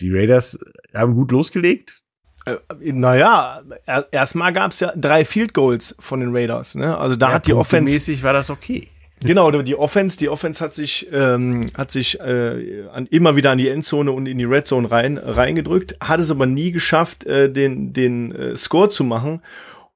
die 0.00 0.14
Raiders 0.14 0.58
haben 0.94 1.14
gut 1.14 1.32
losgelegt. 1.32 2.01
Äh, 2.44 2.56
naja, 2.92 3.62
er, 3.86 4.06
erstmal 4.10 4.52
gab 4.52 4.72
es 4.72 4.80
ja 4.80 4.92
drei 4.96 5.24
Field 5.24 5.54
Goals 5.54 5.94
von 5.98 6.20
den 6.20 6.34
Raiders. 6.34 6.74
Ne? 6.74 6.96
Also 6.96 7.16
da 7.16 7.28
ja, 7.28 7.34
hat 7.34 7.46
die 7.46 7.54
Offense. 7.54 7.92
Mäßig 7.92 8.22
war 8.22 8.32
das 8.32 8.50
okay. 8.50 8.88
Genau, 9.24 9.50
die 9.50 9.76
Offense, 9.76 10.18
die 10.18 10.28
Offense 10.28 10.64
hat 10.64 10.74
sich, 10.74 11.08
ähm, 11.12 11.60
hat 11.76 11.92
sich 11.92 12.18
äh, 12.20 12.84
an, 12.92 13.06
immer 13.06 13.36
wieder 13.36 13.52
an 13.52 13.58
die 13.58 13.68
Endzone 13.68 14.10
und 14.10 14.26
in 14.26 14.38
die 14.38 14.44
Red 14.44 14.66
Zone 14.66 14.90
rein, 14.90 15.16
reingedrückt, 15.16 15.96
hat 16.00 16.18
es 16.18 16.30
aber 16.30 16.46
nie 16.46 16.72
geschafft, 16.72 17.24
äh, 17.24 17.50
den, 17.50 17.92
den 17.92 18.34
äh, 18.34 18.56
Score 18.56 18.88
zu 18.88 19.04
machen 19.04 19.40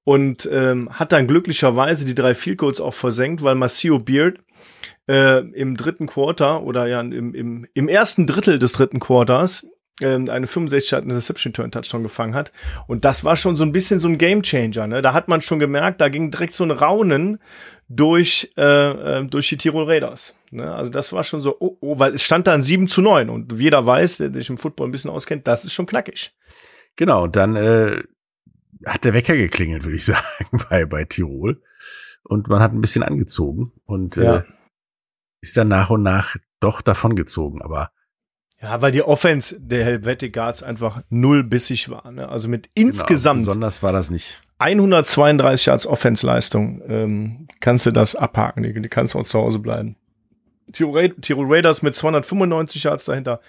und 0.05 0.49
ähm, 0.53 0.89
hat 0.93 1.11
dann 1.11 1.27
glücklicherweise 1.27 2.05
die 2.05 2.15
drei 2.15 2.35
Field 2.35 2.59
Goals 2.59 2.81
auch 2.81 2.95
versenkt, 2.95 3.43
weil 3.43 3.57
Marcio 3.57 3.99
Beard 3.99 4.39
äh, 5.09 5.41
im 5.41 5.77
dritten 5.77 6.07
Quarter 6.07 6.63
oder 6.63 6.87
ja 6.87 7.01
im, 7.01 7.35
im, 7.35 7.67
im 7.75 7.89
ersten 7.89 8.29
Drittel 8.29 8.61
des 8.61 8.73
dritten 8.73 9.01
Quarters 9.01 9.67
ähm, 10.03 10.29
eine 10.29 10.47
65 10.47 10.91
Yard 10.91 11.05
Interception 11.05 11.53
Turn 11.53 11.71
Touchdown 11.71 12.03
gefangen 12.03 12.35
hat 12.35 12.53
und 12.87 13.05
das 13.05 13.25
war 13.25 13.37
schon 13.37 13.57
so 13.57 13.65
ein 13.65 13.73
bisschen 13.73 13.99
so 13.99 14.09
ein 14.09 14.19
Game 14.19 14.43
Changer, 14.43 14.87
ne? 14.87 15.03
Da 15.03 15.13
hat 15.13 15.29
man 15.29 15.41
schon 15.43 15.59
gemerkt, 15.59 16.01
da 16.01 16.09
ging 16.09 16.31
direkt 16.31 16.55
so 16.55 16.65
ein 16.65 16.71
Raunen 16.71 17.39
durch 17.89 18.53
äh, 18.57 19.21
äh, 19.21 19.25
durch 19.27 19.49
die 19.49 19.57
Tirol 19.57 19.85
Raiders. 19.85 20.35
Ne? 20.51 20.73
Also 20.75 20.91
das 20.91 21.13
war 21.13 21.23
schon 21.25 21.41
so, 21.41 21.57
oh, 21.61 21.77
oh, 21.81 21.99
weil 21.99 22.15
es 22.15 22.23
stand 22.23 22.47
da 22.47 22.53
ein 22.53 22.63
7 22.63 22.89
zu 22.89 23.01
9 23.01 23.31
und 23.31 23.53
jeder 23.59 23.87
weiß, 23.87 24.19
der 24.19 24.33
sich 24.33 24.51
im 24.51 24.59
Football 24.59 24.89
ein 24.89 24.93
bisschen 24.93 25.11
auskennt, 25.11 25.47
das 25.47 25.65
ist 25.65 25.73
schon 25.73 25.87
knackig. 25.87 26.35
Genau, 26.97 27.25
und 27.25 27.37
dann 27.37 27.55
äh, 27.57 28.03
hat 28.87 29.05
der 29.05 29.15
Wecker 29.15 29.37
geklingelt, 29.37 29.85
würde 29.85 29.97
ich 29.97 30.05
sagen, 30.07 30.25
bei, 30.69 30.85
bei 30.85 31.05
Tirol. 31.05 31.63
Und 32.25 32.49
man 32.49 32.61
hat 32.61 32.73
ein 32.73 32.81
bisschen 32.81 33.03
angezogen 33.05 33.73
und 33.85 34.17
Ja. 34.17 34.39
äh, 34.39 34.43
ist 35.41 35.57
dann 35.57 35.69
nach 35.69 35.91
und 35.91 36.03
nach 36.03 36.37
doch 36.59 36.81
davongezogen. 36.83 37.63
Aber 37.63 37.93
Ja, 38.63 38.81
weil 38.81 38.91
die 38.91 39.03
Offense 39.03 39.57
der 39.61 39.85
Helvetic 39.85 40.33
Guards 40.33 40.63
einfach 40.63 41.03
null 41.11 41.45
bissig 41.45 41.91
war. 41.91 42.11
Ne? 42.11 42.29
Also 42.29 42.49
mit 42.49 42.71
genau, 42.75 42.89
insgesamt 42.89 43.41
besonders 43.41 43.83
war 43.83 43.93
das 43.93 44.11
nicht. 44.11 44.41
132 44.59 45.67
Yards 45.67 45.87
Offensleistung 45.87 46.83
ähm, 46.89 47.49
kannst 47.61 47.85
du 47.85 47.91
das 47.91 48.17
abhaken, 48.17 48.63
die, 48.63 48.73
die 48.81 48.89
kannst 48.89 49.15
du 49.15 49.19
auch 49.19 49.27
zu 49.27 49.39
Hause 49.39 49.59
bleiben. 49.59 49.97
Tirol 50.73 51.13
Raiders 51.47 51.83
mit 51.83 51.95
295 51.95 52.83
Yards 52.83 53.05
dahinter, 53.05 53.41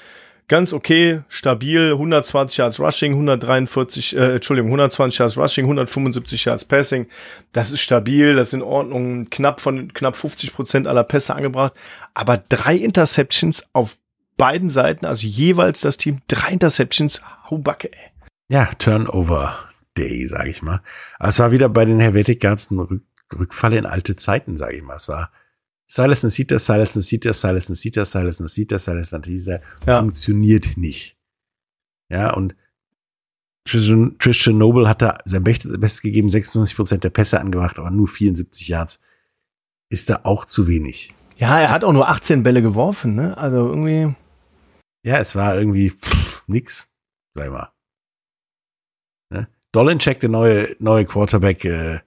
ganz 0.47 0.73
okay, 0.73 1.21
stabil, 1.29 1.93
120 1.93 2.57
Yards 2.57 2.79
Rushing, 2.79 3.13
143, 3.13 4.15
äh, 4.15 4.35
Entschuldigung, 4.35 4.69
120 4.69 5.19
Yards 5.19 5.37
Rushing, 5.37 5.65
175 5.65 6.45
Yards 6.45 6.65
Passing, 6.65 7.07
das 7.53 7.71
ist 7.71 7.81
stabil, 7.81 8.35
das 8.35 8.49
ist 8.49 8.53
in 8.53 8.61
Ordnung, 8.61 9.29
knapp 9.29 9.61
von 9.61 9.93
knapp 9.93 10.15
50 10.15 10.53
Prozent 10.53 10.87
aller 10.87 11.03
Pässe 11.03 11.35
angebracht, 11.35 11.73
aber 12.13 12.37
drei 12.37 12.75
Interceptions 12.75 13.67
auf 13.73 13.97
beiden 14.37 14.69
Seiten, 14.69 15.05
also 15.05 15.25
jeweils 15.25 15.81
das 15.81 15.97
Team, 15.97 16.21
drei 16.27 16.51
Interceptions, 16.51 17.21
hau 17.49 17.57
Backe, 17.57 17.91
ey. 17.91 18.11
Ja, 18.49 18.65
Turnover 18.77 19.57
Day, 19.97 20.25
sage 20.27 20.49
ich 20.49 20.61
mal. 20.61 20.81
Aber 21.19 21.29
es 21.29 21.39
war 21.39 21.51
wieder 21.51 21.69
bei 21.69 21.85
den 21.85 21.99
Helvetic 21.99 22.41
Guards 22.41 22.71
ein 22.71 22.79
Rück 22.79 23.03
Rückfall 23.37 23.73
in 23.73 23.85
alte 23.85 24.15
Zeiten, 24.15 24.55
sage 24.55 24.77
ich 24.77 24.83
mal. 24.83 24.95
Es 24.95 25.09
war 25.09 25.31
Silas 25.85 26.23
Nasita, 26.23 26.59
Silas 26.59 26.95
Nasita, 26.95 27.33
Silas 27.33 27.69
Nasita, 27.69 28.05
Silas 28.05 28.39
Nasita, 28.39 28.79
Silas 28.79 29.11
Nasita. 29.11 29.59
Ja. 29.85 29.99
Funktioniert 29.99 30.77
nicht. 30.77 31.17
Ja, 32.09 32.33
und 32.33 32.55
Tristan, 33.65 34.15
Tristan 34.19 34.57
Noble 34.57 34.87
hat 34.87 35.01
da 35.01 35.17
sein 35.25 35.43
Bestes 35.43 35.77
Bestes 35.77 36.01
gegeben, 36.01 36.29
56 36.29 36.75
Prozent 36.75 37.03
der 37.03 37.09
Pässe 37.09 37.41
angebracht, 37.41 37.79
aber 37.79 37.91
nur 37.91 38.07
74 38.07 38.69
Yards. 38.69 39.01
Ist 39.89 40.09
da 40.09 40.21
auch 40.23 40.45
zu 40.45 40.67
wenig. 40.67 41.13
Ja, 41.37 41.59
er 41.59 41.69
hat 41.69 41.83
auch 41.83 41.93
nur 41.93 42.07
18 42.09 42.43
Bälle 42.43 42.61
geworfen, 42.61 43.15
ne? 43.15 43.37
Also 43.37 43.67
irgendwie. 43.67 44.15
Ja, 45.07 45.19
es 45.19 45.37
war 45.37 45.55
irgendwie 45.57 45.89
pff, 45.89 46.43
nix, 46.47 46.89
sag 47.33 47.49
mal. 47.49 47.71
Ne? 49.29 49.47
Dolincheck, 49.71 50.19
der 50.19 50.27
neue, 50.27 50.75
neue 50.79 51.05
Quarterback 51.05 51.63
äh, 51.63 52.01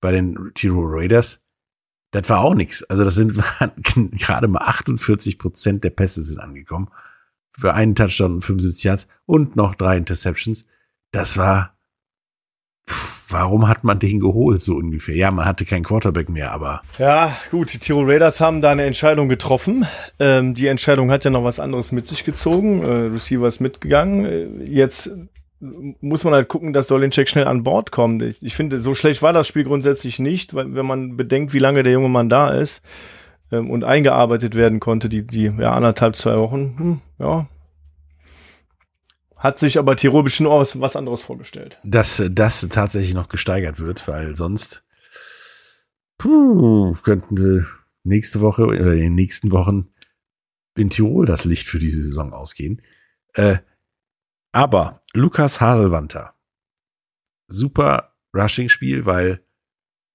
bei 0.00 0.12
den 0.12 0.52
Tirol 0.54 0.96
Raiders, 0.96 1.40
das 2.12 2.28
war 2.28 2.42
auch 2.42 2.54
nix. 2.54 2.84
Also 2.84 3.02
das 3.02 3.16
sind 3.16 3.34
gerade 4.12 4.46
mal 4.46 4.60
48 4.60 5.40
Prozent 5.40 5.82
der 5.82 5.90
Pässe 5.90 6.22
sind 6.22 6.38
angekommen. 6.38 6.88
Für 7.58 7.74
einen 7.74 7.96
Touchdown 7.96 8.34
und 8.34 8.44
75 8.44 8.84
Yards 8.84 9.08
und 9.24 9.56
noch 9.56 9.74
drei 9.74 9.96
Interceptions. 9.96 10.66
Das 11.10 11.38
war, 11.38 11.75
warum 13.30 13.68
hat 13.68 13.84
man 13.84 13.98
den 13.98 14.20
geholt, 14.20 14.62
so 14.62 14.74
ungefähr? 14.74 15.14
Ja, 15.14 15.30
man 15.30 15.44
hatte 15.44 15.64
keinen 15.64 15.84
Quarterback 15.84 16.28
mehr, 16.28 16.52
aber 16.52 16.82
Ja, 16.98 17.36
gut, 17.50 17.72
die 17.72 17.78
Tirol 17.78 18.10
Raiders 18.10 18.40
haben 18.40 18.60
da 18.60 18.70
eine 18.70 18.84
Entscheidung 18.84 19.28
getroffen. 19.28 19.86
Ähm, 20.18 20.54
die 20.54 20.66
Entscheidung 20.66 21.10
hat 21.10 21.24
ja 21.24 21.30
noch 21.30 21.44
was 21.44 21.60
anderes 21.60 21.92
mit 21.92 22.06
sich 22.06 22.24
gezogen. 22.24 22.82
Äh, 22.82 23.12
Receiver 23.12 23.46
ist 23.46 23.60
mitgegangen. 23.60 24.24
Äh, 24.24 24.64
jetzt 24.64 25.10
muss 26.00 26.24
man 26.24 26.34
halt 26.34 26.48
gucken, 26.48 26.72
dass 26.72 26.86
Dolincheck 26.86 27.28
schnell 27.28 27.46
an 27.46 27.62
Bord 27.62 27.90
kommt. 27.90 28.22
Ich, 28.22 28.42
ich 28.42 28.54
finde, 28.54 28.78
so 28.78 28.94
schlecht 28.94 29.22
war 29.22 29.32
das 29.32 29.48
Spiel 29.48 29.64
grundsätzlich 29.64 30.18
nicht, 30.18 30.54
weil 30.54 30.74
wenn 30.74 30.86
man 30.86 31.16
bedenkt, 31.16 31.54
wie 31.54 31.58
lange 31.58 31.82
der 31.82 31.92
junge 31.94 32.08
Mann 32.08 32.28
da 32.28 32.50
ist 32.50 32.82
ähm, 33.50 33.70
und 33.70 33.84
eingearbeitet 33.84 34.54
werden 34.54 34.80
konnte, 34.80 35.08
die, 35.08 35.26
die 35.26 35.52
ja, 35.58 35.72
anderthalb, 35.72 36.16
zwei 36.16 36.36
Wochen, 36.38 36.76
hm, 36.78 37.00
ja. 37.18 37.46
Hat 39.38 39.58
sich 39.58 39.78
aber 39.78 39.96
Tirol 39.96 40.22
bestimmt 40.22 40.48
auch 40.48 40.66
was, 40.74 40.96
anderes 40.96 41.22
vorgestellt. 41.22 41.78
dass 41.84 42.22
das 42.30 42.66
tatsächlich 42.70 43.14
noch 43.14 43.28
gesteigert 43.28 43.78
wird, 43.78 44.06
weil 44.08 44.34
sonst 44.34 44.84
puh, 46.18 46.94
könnten 47.02 47.36
wir 47.36 47.66
nächste 48.04 48.40
Woche 48.40 48.64
oder 48.64 48.94
in 48.94 49.00
den 49.00 49.14
nächsten 49.14 49.50
Wochen 49.50 49.88
in 50.76 50.90
Tirol 50.90 51.26
das 51.26 51.44
Licht 51.44 51.68
für 51.68 51.78
diese 51.78 52.02
Saison 52.02 52.32
ausgehen. 52.32 52.82
Äh, 53.34 53.58
aber 54.52 55.00
Lukas 55.12 55.60
Haselwanter, 55.60 56.34
super 57.48 58.14
Rushing-Spiel, 58.34 59.06
weil 59.06 59.42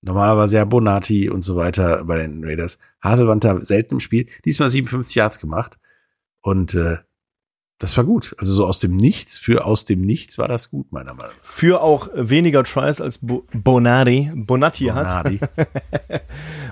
normalerweise 0.02 0.56
ja 0.56 0.66
Bonati 0.66 1.30
und 1.30 1.44
so 1.44 1.56
weiter 1.56 2.06
bei 2.06 2.18
den 2.18 2.44
Raiders. 2.44 2.80
Haselwanter 3.04 3.62
selten 3.62 3.96
im 3.96 4.00
Spiel, 4.00 4.28
diesmal 4.46 4.70
57 4.70 5.16
Yards 5.16 5.40
gemacht 5.40 5.80
und 6.42 6.74
äh, 6.74 6.98
das 7.82 7.98
war 7.98 8.04
gut. 8.04 8.36
Also 8.38 8.54
so 8.54 8.66
aus 8.68 8.80
dem 8.80 8.96
Nichts, 8.96 9.40
für 9.40 9.66
aus 9.66 9.86
dem 9.86 10.02
Nichts 10.02 10.38
war 10.38 10.48
das 10.48 10.70
gut, 10.70 10.92
meiner 10.92 11.16
Meinung 11.16 11.32
nach. 11.32 11.44
Für 11.44 11.82
auch 11.82 12.10
weniger 12.14 12.64
Tries 12.64 13.02
als 13.02 13.18
Bo 13.18 13.44
Bonari, 13.54 14.30
Bonatti 14.36 14.86
hat. 14.86 15.24
Bonati. 15.24 15.40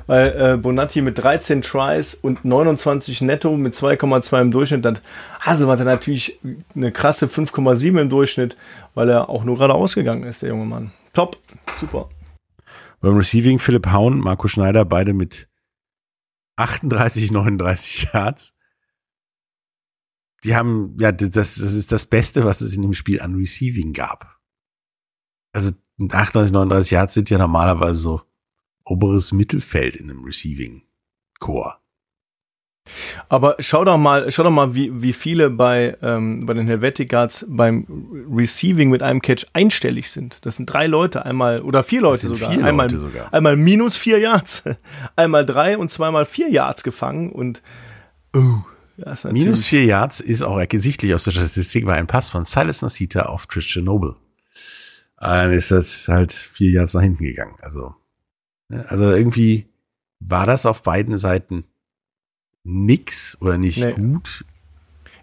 Weil 0.08 0.54
äh, 0.54 0.58
Bonatti 0.58 1.02
mit 1.02 1.18
13 1.18 1.64
Tries 1.64 2.14
und 2.14 2.46
29 2.46 3.22
netto 3.22 3.58
mit 3.58 3.74
2,2 3.74 4.42
im 4.42 4.52
Durchschnitt, 4.52 4.86
dann 4.86 5.00
Haselmann 5.42 5.80
hat 5.80 5.86
natürlich 5.86 6.40
eine 6.76 6.92
krasse 6.92 7.26
5,7 7.26 8.00
im 8.00 8.10
Durchschnitt, 8.10 8.56
weil 8.94 9.10
er 9.10 9.30
auch 9.30 9.44
nur 9.44 9.58
gerade 9.58 9.74
ausgegangen 9.74 10.24
ist, 10.24 10.44
der 10.44 10.50
junge 10.50 10.66
Mann. 10.66 10.92
Top, 11.14 11.38
super. 11.80 12.10
Beim 13.02 13.18
Receiving 13.18 13.58
Philipp 13.58 13.92
Haun, 13.92 14.20
Marco 14.20 14.48
Schneider, 14.48 14.86
beide 14.86 15.14
mit 15.14 15.50
38, 16.58 17.32
39 17.32 18.10
Yards. 18.14 18.59
Die 20.44 20.56
haben, 20.56 20.96
ja, 21.00 21.12
das, 21.12 21.30
das 21.30 21.60
ist 21.60 21.92
das 21.92 22.06
Beste, 22.06 22.46
was 22.46 22.62
es 22.62 22.76
in 22.76 22.82
dem 22.82 22.94
Spiel 22.94 23.22
an 23.22 23.36
Receiving 23.36 23.94
gab. 23.94 24.40
Also 25.54 25.72
38, 26.00 26.54
39 26.54 26.92
Yards 26.92 27.14
sind 27.14 27.30
ja 27.30 27.38
normalerweise 27.38 28.00
so 28.00 28.22
oberes 28.86 29.34
Mittelfeld 29.34 29.96
in 29.96 30.10
einem 30.10 30.24
Receiving 30.24 30.84
Core. 31.40 31.76
Aber 33.28 33.56
schau 33.60 33.86
doch 33.86 33.98
mal, 33.98 34.32
schau 34.32 34.44
doch 34.44 34.52
mal, 34.52 34.74
wie, 34.74 35.02
wie 35.04 35.14
viele 35.14 35.50
bei, 35.52 35.96
ähm, 36.02 36.46
bei 36.46 36.54
den 36.56 36.66
Helvetic 36.66 37.10
Guards 37.10 37.46
beim 37.48 37.86
Receiving 38.32 38.90
mit 38.90 39.04
einem 39.04 39.22
Catch 39.22 39.46
einstellig 39.54 40.10
sind. 40.10 40.44
Das 40.46 40.56
sind 40.56 40.66
drei 40.66 40.88
Leute, 40.88 41.24
einmal, 41.26 41.62
oder 41.62 41.84
vier 41.84 42.02
Leute 42.02 42.28
sogar. 42.28 42.52
vier 42.52 42.66
einmal, 42.66 42.88
Leute 42.88 42.98
sogar. 42.98 43.32
einmal 43.34 43.56
minus 43.58 43.96
vier 43.96 44.20
Yards. 44.20 44.64
einmal 45.16 45.46
drei 45.46 45.78
und 45.78 45.92
zweimal 45.92 46.26
vier 46.26 46.50
Yards 46.50 46.84
gefangen 46.84 47.32
und, 47.32 47.62
natürlich- 48.34 48.64
Minus 49.32 49.66
vier 49.66 49.84
Yards 49.86 50.20
ist 50.20 50.42
auch 50.42 50.58
ersichtlich 50.60 51.14
aus 51.14 51.24
der 51.26 51.32
Statistik, 51.32 51.86
war 51.86 51.96
ein 51.96 52.08
Pass 52.08 52.30
von 52.30 52.46
Silas 52.46 52.82
Nasita 52.82 53.24
auf 53.24 53.48
Christian 53.48 53.86
Noble. 53.86 54.16
Dann 55.18 55.52
ist 55.52 55.72
das 55.72 56.08
halt 56.08 56.32
vier 56.34 56.72
Yards 56.72 56.94
nach 56.94 57.02
hinten 57.02 57.24
gegangen. 57.24 57.56
Also, 57.62 57.96
ne, 58.70 58.86
also 58.90 59.12
irgendwie 59.12 59.68
war 60.20 60.46
das 60.46 60.66
auf 60.66 60.84
beiden 60.84 61.18
Seiten 61.18 61.66
nix 62.64 63.38
oder 63.42 63.58
nicht 63.58 63.84
Nee. 63.84 63.94
gut. 63.94 64.46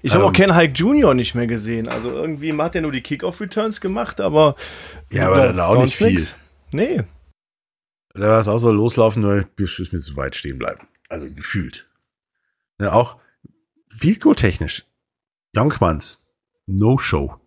Ich 0.03 0.13
habe 0.13 0.25
Ähm, 0.25 0.31
auch 0.31 0.33
Ken 0.33 0.55
Hike 0.55 0.75
Jr. 0.75 1.15
nicht 1.15 1.35
mehr 1.35 1.47
gesehen. 1.47 1.89
Also 1.89 2.11
irgendwie 2.11 2.53
hat 2.57 2.75
er 2.75 2.83
nur 2.83 2.93
die 2.93 3.01
Kickoff-Returns 3.03 3.81
gemacht, 3.81 4.21
aber. 4.21 4.55
Ja, 5.11 5.29
aber 5.29 5.47
dann 5.49 5.61
auch 5.61 5.83
nicht 5.83 5.97
viel. 5.97 6.09
nix. 6.09 6.35
Nee. 6.73 7.03
Da 8.15 8.21
war 8.29 8.41
es 8.41 8.49
auch 8.49 8.59
so 8.59 8.71
loslaufen, 8.71 9.23
nur 9.23 9.43
bis 9.57 9.77
bis 9.77 9.93
mir 9.93 10.01
zu 10.01 10.17
weit 10.17 10.35
stehen 10.37 10.59
bleiben. 10.59 10.87
Also 11.09 11.27
gefühlt. 11.27 11.89
Ja, 12.81 12.93
auch 12.93 13.19
Field 13.89 14.23
technisch. 14.37 14.85
Jonkmans, 15.55 16.25
No 16.67 16.99
Show. 16.99 17.41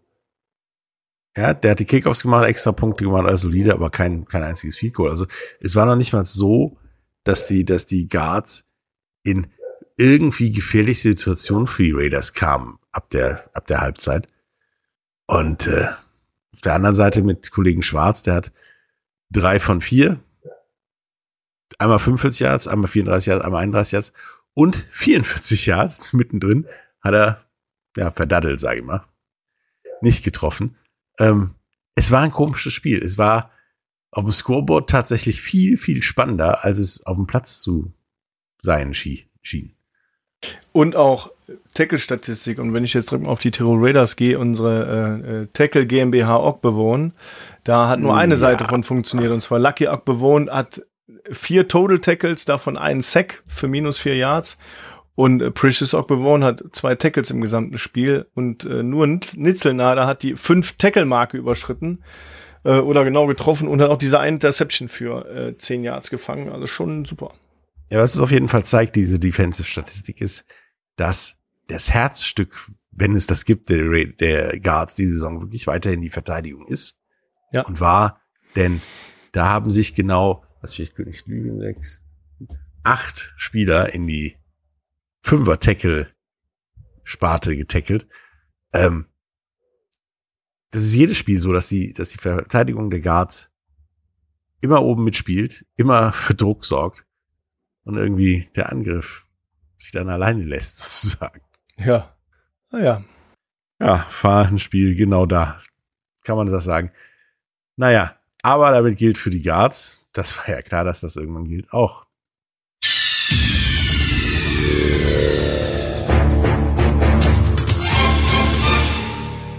Ja, 1.38 1.54
der 1.54 1.72
hat 1.72 1.80
die 1.80 1.86
Kickoffs 1.86 2.24
gemacht, 2.24 2.48
extra 2.48 2.72
Punkte 2.72 3.04
gemacht, 3.04 3.26
alles 3.26 3.42
solide, 3.42 3.74
aber 3.74 3.90
kein, 3.90 4.26
kein 4.26 4.44
einziges 4.44 4.78
Field 4.78 4.94
Goal. 4.94 5.10
Also 5.10 5.26
es 5.60 5.76
war 5.76 5.86
noch 5.86 5.96
nicht 5.96 6.12
mal 6.12 6.26
so, 6.26 6.78
dass 7.24 7.46
die, 7.46 7.66
dass 7.66 7.86
die 7.86 8.10
Guards 8.10 8.66
in 9.24 9.48
irgendwie 9.98 10.52
gefährliche 10.52 11.10
Situationen 11.10 11.68
für 11.68 11.84
die 11.84 11.92
Raiders 11.92 12.34
kamen 12.34 12.80
ab 12.92 13.10
der, 13.10 13.50
ab 13.54 13.68
der 13.68 13.82
Halbzeit. 13.82 14.28
Und 15.28 15.68
äh, 15.68 15.88
auf 16.54 16.62
der 16.62 16.74
anderen 16.74 16.96
Seite 16.96 17.22
mit 17.22 17.52
Kollegen 17.52 17.84
Schwarz, 17.84 18.24
der 18.24 18.36
hat 18.36 18.52
drei 19.30 19.60
von 19.60 19.82
vier, 19.82 20.20
einmal 21.78 22.00
45 22.00 22.40
Yards, 22.40 22.68
einmal 22.68 22.90
34 22.90 23.28
Yards, 23.28 23.46
einmal 23.46 23.62
31 23.62 23.92
Yards 23.92 24.14
und 24.60 24.76
44 24.92 25.68
Yards 25.68 26.12
mittendrin 26.20 26.68
hat 27.02 27.14
er, 27.14 27.46
ja, 27.96 28.12
verdaddelt, 28.12 28.60
sage 28.60 28.80
ich 28.80 28.86
mal. 28.86 29.06
Nicht 30.02 30.24
getroffen. 30.24 30.76
Ähm, 31.18 31.56
es 31.96 32.12
war 32.12 32.22
ein 32.24 32.32
komisches 32.32 32.74
Spiel. 32.74 33.02
Es 33.04 33.18
war 33.18 33.52
auf 34.12 34.24
dem 34.26 34.34
Scoreboard 34.34 34.90
tatsächlich 34.90 35.42
viel, 35.42 35.78
viel 35.78 36.02
spannender, 36.02 36.64
als 36.66 36.78
es 36.78 37.06
auf 37.06 37.16
dem 37.16 37.26
Platz 37.28 37.60
zu 37.62 37.94
sein 38.62 38.94
schie- 38.94 39.26
schien. 39.42 39.74
Und 40.72 40.96
auch 40.96 41.32
Tackle-Statistik. 41.74 42.60
Und 42.60 42.74
wenn 42.74 42.84
ich 42.84 42.94
jetzt 42.94 43.12
direkt 43.12 43.26
mal 43.26 43.32
auf 43.32 43.40
die 43.40 43.52
Tirol 43.52 43.80
Raiders 43.86 44.16
gehe, 44.16 44.40
unsere 44.40 45.22
äh, 45.26 45.42
äh, 45.44 45.48
Tackle 45.54 45.86
GmbH 45.86 46.38
Ogbewohn, 46.38 47.14
da 47.64 47.88
hat 47.90 48.00
nur 48.00 48.18
eine 48.18 48.36
Ja. 48.36 48.40
Seite 48.40 48.66
von 48.66 48.84
funktioniert. 48.84 49.32
Und 49.32 49.42
zwar 49.42 49.60
Lucky 49.60 49.88
Ogbewohn 49.88 50.50
hat 50.50 50.82
vier 51.32 51.68
Total 51.68 52.00
Tackles, 52.00 52.46
davon 52.46 52.78
einen 52.78 53.02
Sack 53.02 53.44
für 53.48 53.68
minus 53.68 53.98
vier 53.98 54.16
Yards. 54.16 54.58
Und 55.16 55.42
äh, 55.42 55.52
Precious 55.52 55.94
Ogbewohn 55.94 56.44
hat 56.44 56.64
zwei 56.72 56.96
Tackles 56.96 57.30
im 57.32 57.42
gesamten 57.42 57.78
Spiel. 57.78 58.28
Und 58.36 58.64
äh, 58.66 58.84
nur 58.84 59.06
Nitz- 59.06 59.38
Nitzelnader 59.38 60.08
hat 60.08 60.24
die 60.24 60.36
fünf 60.36 60.78
Tackle-Marke 60.78 61.38
überschritten. 61.38 62.04
Äh, 62.64 62.80
oder 62.80 63.04
genau 63.04 63.26
getroffen 63.26 63.68
und 63.68 63.82
hat 63.82 63.90
auch 63.90 63.98
diese 63.98 64.20
eine 64.20 64.36
Interception 64.36 64.90
für 64.90 65.26
äh, 65.30 65.58
zehn 65.58 65.84
Yards 65.84 66.10
gefangen. 66.10 66.50
Also 66.50 66.68
schon 66.68 67.06
super. 67.06 67.34
Ja, 67.90 68.00
was 68.00 68.16
es 68.16 68.22
auf 68.22 68.32
jeden 68.32 68.50
Fall 68.50 68.66
zeigt, 68.66 68.96
diese 68.96 69.18
Defensive-Statistik, 69.18 70.22
ist, 70.22 70.46
dass 70.96 71.38
das 71.68 71.92
Herzstück, 71.92 72.70
wenn 72.92 73.16
es 73.16 73.28
das 73.28 73.46
gibt, 73.46 73.70
der, 73.70 74.06
der 74.08 74.60
Guards 74.60 74.96
die 74.96 75.06
Saison 75.06 75.42
wirklich 75.42 75.68
weiterhin 75.68 76.02
die 76.02 76.10
Verteidigung 76.10 76.68
ist. 76.68 76.98
Ja. 77.52 77.66
Und 77.66 77.80
war, 77.80 78.20
denn 78.56 78.82
da 79.32 79.48
haben 79.48 79.72
sich 79.72 79.96
genau, 79.96 80.44
was 80.62 80.78
ich 80.78 80.98
nicht 80.98 81.28
lügen, 81.28 81.60
sechs, 81.60 82.02
acht 82.84 83.34
Spieler 83.38 83.94
in 83.94 84.06
die 84.08 84.38
Fünfer-Tackle-Sparte 85.24 87.58
getackelt. 87.58 88.08
Ähm, 88.74 89.06
das 90.72 90.84
ist 90.84 90.94
jedes 90.94 91.18
Spiel 91.18 91.40
so, 91.40 91.52
dass 91.52 91.70
die, 91.70 91.94
dass 91.94 92.12
die 92.12 92.20
Verteidigung 92.20 92.90
der 92.90 93.02
Guards 93.02 93.52
immer 94.62 94.84
oben 94.84 95.04
mitspielt, 95.04 95.66
immer 95.76 96.12
für 96.14 96.36
Druck 96.36 96.66
sorgt 96.66 97.06
und 97.84 97.96
irgendwie 97.96 98.50
der 98.56 98.72
Angriff 98.72 99.26
sich 99.78 99.92
dann 99.92 100.10
alleine 100.10 100.44
lässt, 100.44 100.78
sozusagen. 101.02 101.42
Ja. 101.78 102.16
Naja. 102.72 103.04
Ja, 103.80 104.00
Fahnenspiel, 104.10 104.96
genau 104.96 105.26
da. 105.26 105.60
Kann 106.24 106.36
man 106.36 106.52
das 106.52 106.66
sagen. 106.66 106.92
Naja, 107.78 108.19
aber 108.42 108.72
damit 108.72 108.98
gilt 108.98 109.18
für 109.18 109.30
die 109.30 109.42
Guards, 109.42 110.06
das 110.14 110.38
war 110.38 110.50
ja 110.50 110.62
klar, 110.62 110.84
dass 110.84 111.02
das 111.02 111.16
irgendwann 111.16 111.46
gilt, 111.46 111.72
auch. 111.74 112.06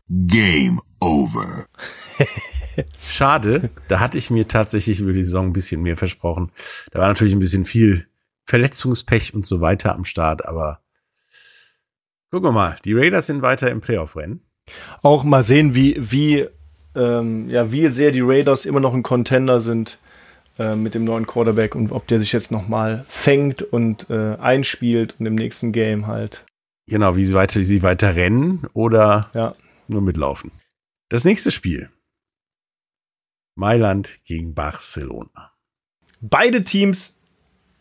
Game 0.08 0.80
over. 1.00 1.66
Schade, 3.02 3.70
da 3.88 4.00
hatte 4.00 4.18
ich 4.18 4.30
mir 4.30 4.48
tatsächlich 4.48 5.00
über 5.00 5.12
die 5.12 5.24
Saison 5.24 5.46
ein 5.46 5.52
bisschen 5.52 5.82
mehr 5.82 5.96
versprochen. 5.96 6.50
Da 6.90 7.00
war 7.00 7.08
natürlich 7.08 7.34
ein 7.34 7.40
bisschen 7.40 7.64
viel 7.64 8.06
Verletzungspech 8.44 9.34
und 9.34 9.46
so 9.46 9.60
weiter 9.60 9.94
am 9.94 10.04
Start, 10.04 10.46
aber 10.46 10.80
gucken 12.30 12.48
wir 12.48 12.52
mal, 12.52 12.76
die 12.84 12.94
Raiders 12.94 13.26
sind 13.26 13.42
weiter 13.42 13.70
im 13.70 13.80
Playoff-Rennen. 13.80 14.42
auch 15.02 15.24
mal 15.24 15.42
sehen, 15.42 15.74
wie, 15.74 15.96
wie, 15.98 16.48
ähm, 16.94 17.48
ja, 17.48 17.70
wie 17.72 17.88
sehr 17.88 18.10
die 18.10 18.20
Raiders 18.22 18.64
immer 18.64 18.80
noch 18.80 18.94
ein 18.94 19.02
Contender 19.02 19.60
sind 19.60 19.98
äh, 20.58 20.74
mit 20.76 20.94
dem 20.94 21.04
neuen 21.04 21.26
Quarterback 21.26 21.74
und 21.74 21.92
ob 21.92 22.06
der 22.08 22.18
sich 22.18 22.32
jetzt 22.32 22.50
noch 22.50 22.68
mal 22.68 23.04
fängt 23.08 23.62
und 23.62 24.08
äh, 24.10 24.36
einspielt 24.36 25.14
und 25.18 25.26
im 25.26 25.34
nächsten 25.34 25.72
Game 25.72 26.06
halt. 26.06 26.44
Genau, 26.88 27.16
wie 27.16 27.24
sie 27.24 27.34
weiter, 27.34 27.60
wie 27.60 27.64
sie 27.64 27.82
weiter 27.82 28.16
rennen 28.16 28.66
oder 28.74 29.30
Ja. 29.34 29.52
nur 29.88 30.02
mitlaufen. 30.02 30.50
Das 31.08 31.24
nächste 31.24 31.50
Spiel. 31.50 31.90
Mailand 33.56 34.20
gegen 34.24 34.54
Barcelona. 34.54 35.52
Beide 36.20 36.64
Teams 36.64 37.16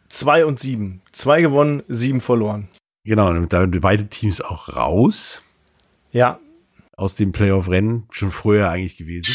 2 0.09 0.45
und 0.45 0.59
7. 0.59 1.01
Zwei 1.11 1.41
gewonnen, 1.41 1.83
sieben 1.87 2.21
verloren. 2.21 2.67
Genau, 3.05 3.29
und 3.29 3.51
da 3.53 3.61
sind 3.61 3.79
beide 3.81 4.07
Teams 4.07 4.41
auch 4.41 4.75
raus 4.75 5.43
Ja, 6.11 6.39
aus 6.99 7.15
dem 7.15 7.31
Playoff-Rennen, 7.31 8.05
schon 8.11 8.31
früher 8.31 8.69
eigentlich 8.69 8.97
gewesen. 8.97 9.33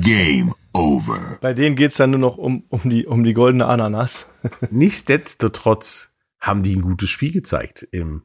Game 0.00 0.54
over. 0.72 1.38
bei 1.42 1.52
denen 1.52 1.76
geht's 1.76 1.96
dann 1.96 2.10
nur 2.10 2.20
noch 2.20 2.38
um, 2.38 2.64
um, 2.70 2.80
die, 2.84 3.04
um 3.06 3.24
die 3.24 3.34
goldene 3.34 3.66
Ananas. 3.66 4.30
Nichtsdestotrotz 4.70 6.14
haben 6.40 6.62
die 6.62 6.74
ein 6.76 6.82
gutes 6.82 7.10
Spiel 7.10 7.32
gezeigt 7.32 7.86
im 7.92 8.22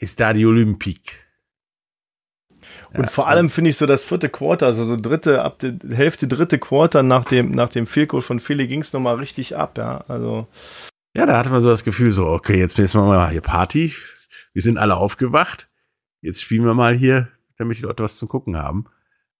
Estadio 0.00 0.48
Olympique. 0.48 1.12
Und 2.94 3.10
vor 3.10 3.28
allem 3.28 3.48
finde 3.48 3.70
ich 3.70 3.76
so 3.76 3.86
das 3.86 4.04
vierte 4.04 4.28
Quarter, 4.28 4.66
also 4.66 4.84
so 4.84 4.96
dritte, 4.96 5.42
ab 5.42 5.60
der 5.60 5.74
Hälfte 5.96 6.26
dritte 6.26 6.58
Quarter 6.58 7.02
nach 7.02 7.24
dem, 7.24 7.52
nach 7.52 7.68
dem 7.68 7.86
Goal 7.86 8.20
von 8.20 8.40
Philly 8.40 8.66
ging's 8.66 8.92
noch 8.92 9.00
mal 9.00 9.14
richtig 9.14 9.56
ab, 9.56 9.78
ja. 9.78 10.04
Also, 10.08 10.46
Ja, 11.14 11.26
da 11.26 11.36
hatte 11.38 11.50
man 11.50 11.62
so 11.62 11.68
das 11.68 11.84
Gefühl, 11.84 12.10
so, 12.10 12.26
okay, 12.26 12.58
jetzt 12.58 12.78
jetzt 12.78 12.94
machen 12.94 13.08
wir 13.08 13.16
mal 13.16 13.30
hier 13.30 13.40
Party. 13.42 13.92
Wir 14.52 14.62
sind 14.62 14.78
alle 14.78 14.96
aufgewacht. 14.96 15.68
Jetzt 16.22 16.40
spielen 16.42 16.64
wir 16.64 16.74
mal 16.74 16.94
hier, 16.94 17.28
damit 17.58 17.78
die 17.78 17.82
Leute 17.82 18.02
was 18.02 18.16
zum 18.16 18.28
Gucken 18.28 18.56
haben. 18.56 18.86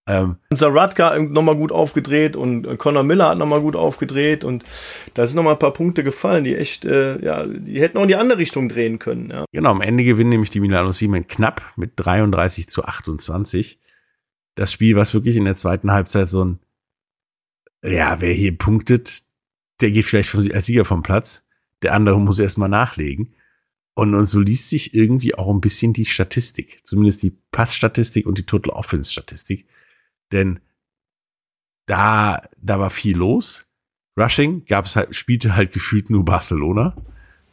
Ähm, 0.05 0.35
unser 0.51 0.67
Rutger 0.67 1.17
nochmal 1.17 1.55
gut 1.55 1.71
aufgedreht 1.71 2.35
und 2.35 2.67
äh, 2.67 2.75
Conor 2.75 3.03
Miller 3.03 3.29
hat 3.29 3.37
nochmal 3.37 3.61
gut 3.61 3.77
aufgedreht 3.77 4.43
und 4.43 4.65
da 5.13 5.25
sind 5.25 5.37
nochmal 5.37 5.53
ein 5.53 5.59
paar 5.59 5.71
Punkte 5.71 6.03
gefallen, 6.03 6.43
die 6.43 6.57
echt, 6.57 6.83
äh, 6.83 7.23
ja, 7.23 7.45
die 7.45 7.79
hätten 7.79 7.97
auch 7.97 8.01
in 8.01 8.09
die 8.09 8.17
andere 8.17 8.37
Richtung 8.37 8.67
drehen 8.67 8.99
können, 8.99 9.29
ja. 9.29 9.45
Genau, 9.53 9.71
am 9.71 9.79
Ende 9.81 10.03
gewinnen 10.03 10.31
nämlich 10.31 10.49
die 10.49 10.59
Milano 10.59 10.91
Siemen 10.91 11.25
knapp 11.27 11.61
mit 11.77 11.93
33 11.95 12.67
zu 12.67 12.83
28. 12.83 13.79
Das 14.55 14.73
Spiel, 14.73 14.97
was 14.97 15.13
wirklich 15.13 15.37
in 15.37 15.45
der 15.45 15.55
zweiten 15.55 15.93
Halbzeit 15.93 16.27
so 16.27 16.43
ein, 16.43 16.59
ja, 17.81 18.17
wer 18.19 18.33
hier 18.33 18.57
punktet, 18.57 19.21
der 19.79 19.91
geht 19.91 20.03
vielleicht 20.03 20.29
vom- 20.29 20.41
als 20.53 20.65
Sieger 20.65 20.83
vom 20.83 21.01
Platz. 21.01 21.42
Der 21.83 21.93
andere 21.93 22.19
muss 22.19 22.39
erstmal 22.39 22.69
nachlegen. 22.69 23.35
Und, 23.95 24.15
und 24.15 24.25
so 24.25 24.39
liest 24.39 24.69
sich 24.69 24.95
irgendwie 24.95 25.35
auch 25.35 25.53
ein 25.53 25.61
bisschen 25.61 25.93
die 25.93 26.05
Statistik, 26.05 26.85
zumindest 26.85 27.21
die 27.21 27.37
Passstatistik 27.51 28.25
und 28.25 28.39
die 28.39 28.45
Total 28.45 28.73
Offense 28.73 29.11
Statistik. 29.11 29.67
Denn 30.31 30.59
da, 31.85 32.41
da 32.57 32.79
war 32.79 32.89
viel 32.89 33.17
los. 33.17 33.67
Rushing 34.17 34.65
gab 34.65 34.85
es 34.85 34.95
halt, 34.95 35.15
spielte 35.15 35.55
halt 35.55 35.73
gefühlt 35.73 36.09
nur 36.09 36.25
Barcelona. 36.25 36.95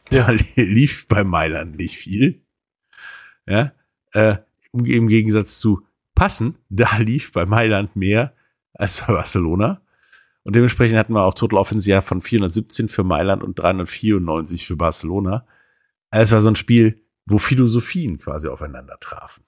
Da 0.09 0.31
lief 0.55 1.07
bei 1.07 1.23
Mailand 1.23 1.77
nicht 1.77 1.97
viel. 1.97 2.43
Ja, 3.47 3.73
äh, 4.13 4.37
im, 4.73 4.85
im 4.85 5.07
Gegensatz 5.07 5.59
zu 5.59 5.85
Passen, 6.15 6.57
da 6.69 6.97
lief 6.97 7.31
bei 7.31 7.45
Mailand 7.45 7.95
mehr 7.95 8.33
als 8.73 8.97
bei 8.97 9.13
Barcelona. 9.13 9.81
Und 10.43 10.55
dementsprechend 10.55 10.97
hatten 10.97 11.13
wir 11.13 11.23
auch 11.23 11.33
Total 11.33 11.59
Offense 11.59 11.89
ja 11.89 12.01
von 12.01 12.21
417 12.21 12.89
für 12.89 13.03
Mailand 13.03 13.43
und 13.43 13.59
394 13.59 14.65
für 14.65 14.75
Barcelona. 14.75 15.45
Also 16.09 16.23
es 16.23 16.31
war 16.31 16.41
so 16.41 16.47
ein 16.49 16.55
Spiel, 16.55 17.01
wo 17.25 17.37
Philosophien 17.37 18.17
quasi 18.17 18.47
aufeinander 18.47 18.97
trafen. 18.99 19.43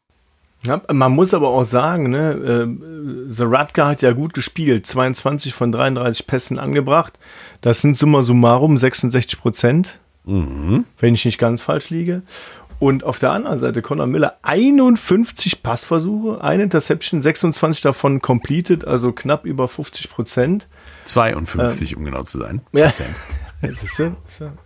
ja. 0.65 0.81
Man 0.91 1.11
muss 1.11 1.33
aber 1.33 1.49
auch 1.49 1.63
sagen, 1.63 2.11
ne, 2.11 2.31
äh, 2.33 3.29
The 3.29 3.43
Rutger 3.43 3.87
hat 3.87 4.01
ja 4.01 4.11
gut 4.11 4.33
gespielt, 4.33 4.85
22 4.85 5.53
von 5.53 5.71
33 5.71 6.27
Pässen 6.27 6.59
angebracht. 6.59 7.17
Das 7.61 7.81
sind 7.81 7.97
summa 7.97 8.21
summarum 8.21 8.77
66 8.77 9.39
Prozent. 9.39 9.99
Mhm. 10.25 10.85
wenn 10.99 11.15
ich 11.15 11.25
nicht 11.25 11.37
ganz 11.37 11.61
falsch 11.61 11.89
liege. 11.89 12.21
Und 12.83 13.05
auf 13.05 13.17
der 13.17 13.31
anderen 13.31 13.59
Seite 13.59 13.81
Conor 13.81 14.07
Miller 14.07 14.39
51 14.41 15.63
Passversuche, 15.63 16.41
ein 16.41 16.59
Interception, 16.59 17.21
26 17.21 17.81
davon 17.81 18.21
completed, 18.21 18.85
also 18.85 19.13
knapp 19.13 19.45
über 19.45 19.69
50 19.69 20.09
Prozent. 20.09 20.67
52, 21.05 21.95
um 21.95 22.03
genau 22.03 22.23
zu 22.23 22.39
sein. 22.39 22.59
Ja. 22.73 22.91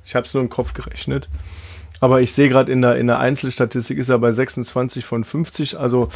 Ich 0.04 0.16
habe 0.16 0.26
es 0.26 0.34
nur 0.34 0.42
im 0.42 0.50
Kopf 0.50 0.74
gerechnet. 0.74 1.30
Aber 2.00 2.20
ich 2.20 2.34
sehe 2.34 2.50
gerade 2.50 2.72
in 2.72 2.82
der, 2.82 2.96
in 2.96 3.06
der 3.06 3.20
Einzelstatistik 3.20 4.00
ist 4.00 4.10
er 4.10 4.18
bei 4.18 4.32
26 4.32 5.06
von 5.06 5.24
50. 5.24 5.80
Also 5.80 6.10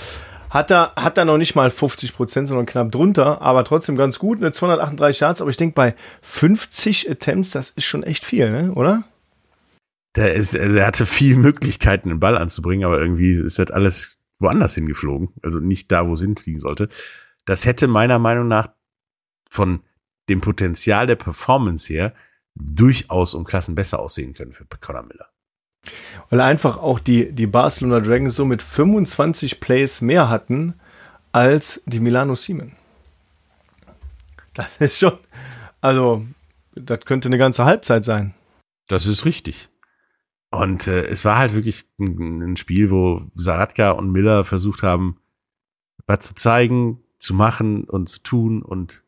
hat 0.50 0.72
er, 0.72 0.94
hat 0.96 1.20
er 1.20 1.26
noch 1.26 1.38
nicht 1.38 1.54
mal 1.54 1.70
50 1.70 2.16
Prozent, 2.16 2.48
sondern 2.48 2.66
knapp 2.66 2.92
drunter. 2.92 3.44
Aber 3.44 3.64
trotzdem 3.64 3.96
ganz 3.96 4.18
gut. 4.18 4.40
Eine 4.40 4.52
238 4.52 5.20
Yards. 5.22 5.42
Aber 5.42 5.52
ich 5.52 5.58
denke, 5.58 5.76
bei 5.76 5.94
50 6.24 7.12
Attempts, 7.12 7.52
das 7.52 7.70
ist 7.70 7.86
schon 7.86 8.02
echt 8.02 8.26
viel, 8.26 8.50
ne? 8.50 8.72
oder? 8.72 9.04
Der 10.16 10.34
ist, 10.34 10.58
also 10.58 10.78
er 10.78 10.88
hatte 10.88 11.06
viele 11.06 11.38
Möglichkeiten, 11.38 12.10
den 12.10 12.20
Ball 12.20 12.38
anzubringen, 12.38 12.86
aber 12.86 13.00
irgendwie 13.00 13.32
ist 13.32 13.60
das 13.60 13.72
alles 13.72 14.20
woanders 14.40 14.76
hingeflogen. 14.76 15.30
Also 15.42 15.60
nicht 15.60 15.92
da, 15.92 16.08
wo 16.08 16.14
es 16.14 16.22
hinfliegen 16.22 16.60
sollte. 16.60 16.90
Das 17.46 17.66
hätte 17.66 17.88
meiner 17.88 18.20
Meinung 18.20 18.48
nach 18.48 18.70
von 19.50 19.82
dem 20.30 20.42
Potenzial 20.42 21.08
der 21.08 21.16
Performance 21.16 21.92
her 21.92 22.14
durchaus 22.56 23.34
um 23.34 23.44
Klassen 23.44 23.76
besser 23.76 24.00
aussehen 24.00 24.34
können 24.34 24.52
für 24.52 24.66
Conor 24.66 25.04
Miller. 25.04 25.28
Weil 26.30 26.42
einfach 26.42 26.78
auch 26.78 27.00
die, 27.00 27.32
die 27.32 27.48
Barcelona 27.48 28.00
Dragons 28.02 28.36
so 28.36 28.46
mit 28.46 28.62
25 28.62 29.60
Plays 29.60 30.02
mehr 30.02 30.30
hatten 30.30 30.76
als 31.32 31.82
die 31.86 32.00
Milano 32.00 32.36
Siemen. 32.36 32.74
Das 34.54 34.78
ist 34.80 35.00
schon, 35.00 35.18
also, 35.80 36.26
das 36.76 37.06
könnte 37.06 37.30
eine 37.30 37.38
ganze 37.38 37.66
Halbzeit 37.66 38.04
sein. 38.04 38.34
Das 38.88 39.06
ist 39.06 39.26
richtig. 39.26 39.70
Und 40.52 40.88
äh, 40.88 41.06
es 41.06 41.24
war 41.26 41.38
halt 41.38 41.54
wirklich 41.54 41.86
ein, 42.00 42.42
ein 42.42 42.58
Spiel, 42.58 42.92
wo 42.92 43.22
Saratka 43.36 43.92
und 43.92 44.12
Miller 44.12 44.44
versucht 44.44 44.84
haben, 44.84 45.18
was 46.06 46.28
zu 46.28 46.36
zeigen, 46.36 47.02
zu 47.18 47.34
machen 47.34 47.86
und 47.86 48.10
zu 48.10 48.22
tun 48.22 48.62
und 48.62 49.04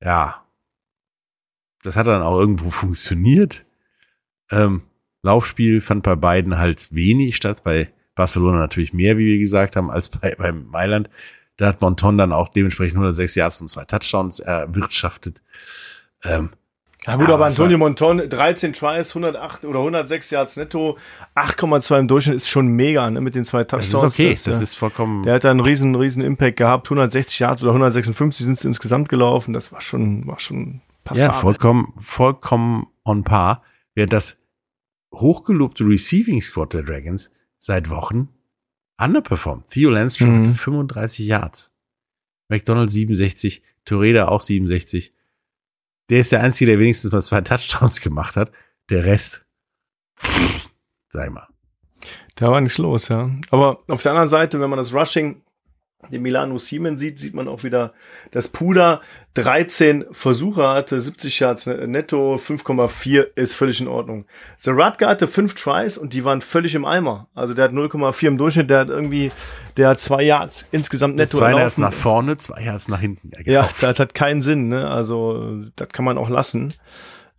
ja, 0.00 0.46
das 1.82 1.96
hat 1.96 2.06
dann 2.06 2.22
auch 2.22 2.38
irgendwo 2.38 2.70
funktioniert. 2.70 3.66
Ähm, 4.50 4.82
Laufspiel 5.22 5.80
fand 5.80 6.04
bei 6.04 6.14
beiden 6.14 6.58
halt 6.58 6.92
wenig 6.92 7.36
statt, 7.36 7.64
bei 7.64 7.92
Barcelona 8.14 8.58
natürlich 8.58 8.92
mehr, 8.92 9.18
wie 9.18 9.26
wir 9.26 9.38
gesagt 9.38 9.76
haben, 9.76 9.90
als 9.90 10.08
bei, 10.08 10.34
beim 10.36 10.66
Mailand. 10.66 11.10
Da 11.56 11.66
hat 11.66 11.80
Monton 11.80 12.18
dann 12.18 12.32
auch 12.32 12.48
dementsprechend 12.48 12.94
106 12.94 13.34
Yards 13.34 13.60
und 13.60 13.68
zwei 13.68 13.84
Touchdowns 13.84 14.38
erwirtschaftet. 14.38 15.42
Ähm, 16.22 16.50
Ja 17.08 17.16
gut, 17.16 17.22
Ja, 17.26 17.34
aber 17.34 17.40
war- 17.40 17.46
Antonio 17.48 17.78
Monton, 17.78 18.28
13 18.28 18.72
Tries, 18.74 19.14
108 19.14 19.64
oder 19.64 19.78
106 19.80 20.30
Yards 20.30 20.56
netto, 20.56 20.98
8,2 21.34 21.98
im 21.98 22.06
Durchschnitt 22.08 22.36
ist 22.36 22.48
schon 22.48 22.68
mega, 22.68 23.10
ne, 23.10 23.20
mit 23.20 23.34
den 23.34 23.44
zwei 23.44 23.64
das 23.64 23.90
Touchdowns. 23.90 24.12
ist 24.14 24.14
okay, 24.20 24.30
Das, 24.34 24.42
das 24.44 24.56
ja. 24.58 24.62
ist 24.62 24.74
vollkommen, 24.74 25.22
Der 25.24 25.34
hat 25.34 25.44
da 25.44 25.50
einen 25.50 25.60
riesen, 25.60 25.94
riesen 25.94 26.22
Impact 26.22 26.58
gehabt. 26.58 26.86
160 26.88 27.38
Yards 27.38 27.62
oder 27.62 27.72
156 27.72 28.44
sind 28.46 28.52
es 28.58 28.64
insgesamt 28.64 29.08
gelaufen. 29.08 29.52
Das 29.54 29.72
war 29.72 29.80
schon, 29.80 30.26
war 30.26 30.38
schon 30.38 30.82
passabel. 31.04 31.26
ja, 31.26 31.32
vollkommen, 31.32 31.94
vollkommen 31.98 32.86
on 33.04 33.24
par. 33.24 33.62
Während 33.94 34.12
das 34.12 34.42
hochgelobte 35.14 35.84
Receiving 35.84 36.42
Squad 36.42 36.74
der 36.74 36.82
Dragons 36.82 37.30
seit 37.58 37.88
Wochen 37.90 38.28
underperformed. 39.00 39.68
Theo 39.68 39.90
Landstrom 39.90 40.30
Mhm. 40.40 40.40
hatte 40.40 40.54
35 40.54 41.26
Yards. 41.26 41.72
McDonald 42.48 42.90
67, 42.90 43.62
Toreda 43.84 44.28
auch 44.28 44.40
67. 44.40 45.12
Der 46.10 46.20
ist 46.20 46.32
der 46.32 46.42
Einzige, 46.42 46.70
der 46.70 46.80
wenigstens 46.80 47.12
mal 47.12 47.22
zwei 47.22 47.40
Touchdowns 47.40 48.00
gemacht 48.02 48.36
hat. 48.36 48.52
Der 48.90 49.04
Rest, 49.04 49.46
sei 51.08 51.28
mal. 51.28 51.46
Da 52.36 52.50
war 52.50 52.60
nichts 52.60 52.78
los, 52.78 53.08
ja. 53.08 53.30
Aber 53.50 53.82
auf 53.88 54.02
der 54.02 54.12
anderen 54.12 54.28
Seite, 54.28 54.60
wenn 54.60 54.70
man 54.70 54.78
das 54.78 54.94
Rushing 54.94 55.42
den 56.10 56.22
Milano 56.22 56.58
Siemen 56.58 56.96
sieht, 56.96 57.18
sieht 57.18 57.34
man 57.34 57.48
auch 57.48 57.64
wieder, 57.64 57.92
dass 58.30 58.48
Puda 58.48 59.00
13 59.34 60.06
Versuche 60.12 60.68
hatte, 60.68 61.00
70 61.00 61.40
Yards 61.40 61.66
netto, 61.66 62.36
5,4 62.36 63.26
ist 63.34 63.54
völlig 63.54 63.80
in 63.80 63.88
Ordnung. 63.88 64.24
Zaratka 64.56 65.08
hatte 65.08 65.26
5 65.26 65.54
Tries 65.54 65.98
und 65.98 66.12
die 66.12 66.24
waren 66.24 66.40
völlig 66.40 66.76
im 66.76 66.84
Eimer. 66.84 67.26
Also 67.34 67.52
der 67.52 67.64
hat 67.64 67.72
0,4 67.72 68.28
im 68.28 68.38
Durchschnitt, 68.38 68.70
der 68.70 68.80
hat 68.80 68.88
irgendwie, 68.88 69.32
der 69.76 69.88
hat 69.88 70.00
2 70.00 70.22
Yards 70.22 70.66
insgesamt 70.70 71.16
netto 71.16 71.38
zwei 71.38 71.50
Yards 71.50 71.78
erlaufen. 71.78 71.82
nach 71.82 71.92
vorne, 71.92 72.36
zwei 72.36 72.62
Yards 72.62 72.88
nach 72.88 73.00
hinten. 73.00 73.30
Ja, 73.44 73.68
das 73.80 73.98
hat 73.98 74.14
keinen 74.14 74.40
Sinn, 74.40 74.68
ne? 74.68 74.88
Also, 74.88 75.64
das 75.74 75.88
kann 75.88 76.04
man 76.04 76.16
auch 76.16 76.28
lassen. 76.30 76.72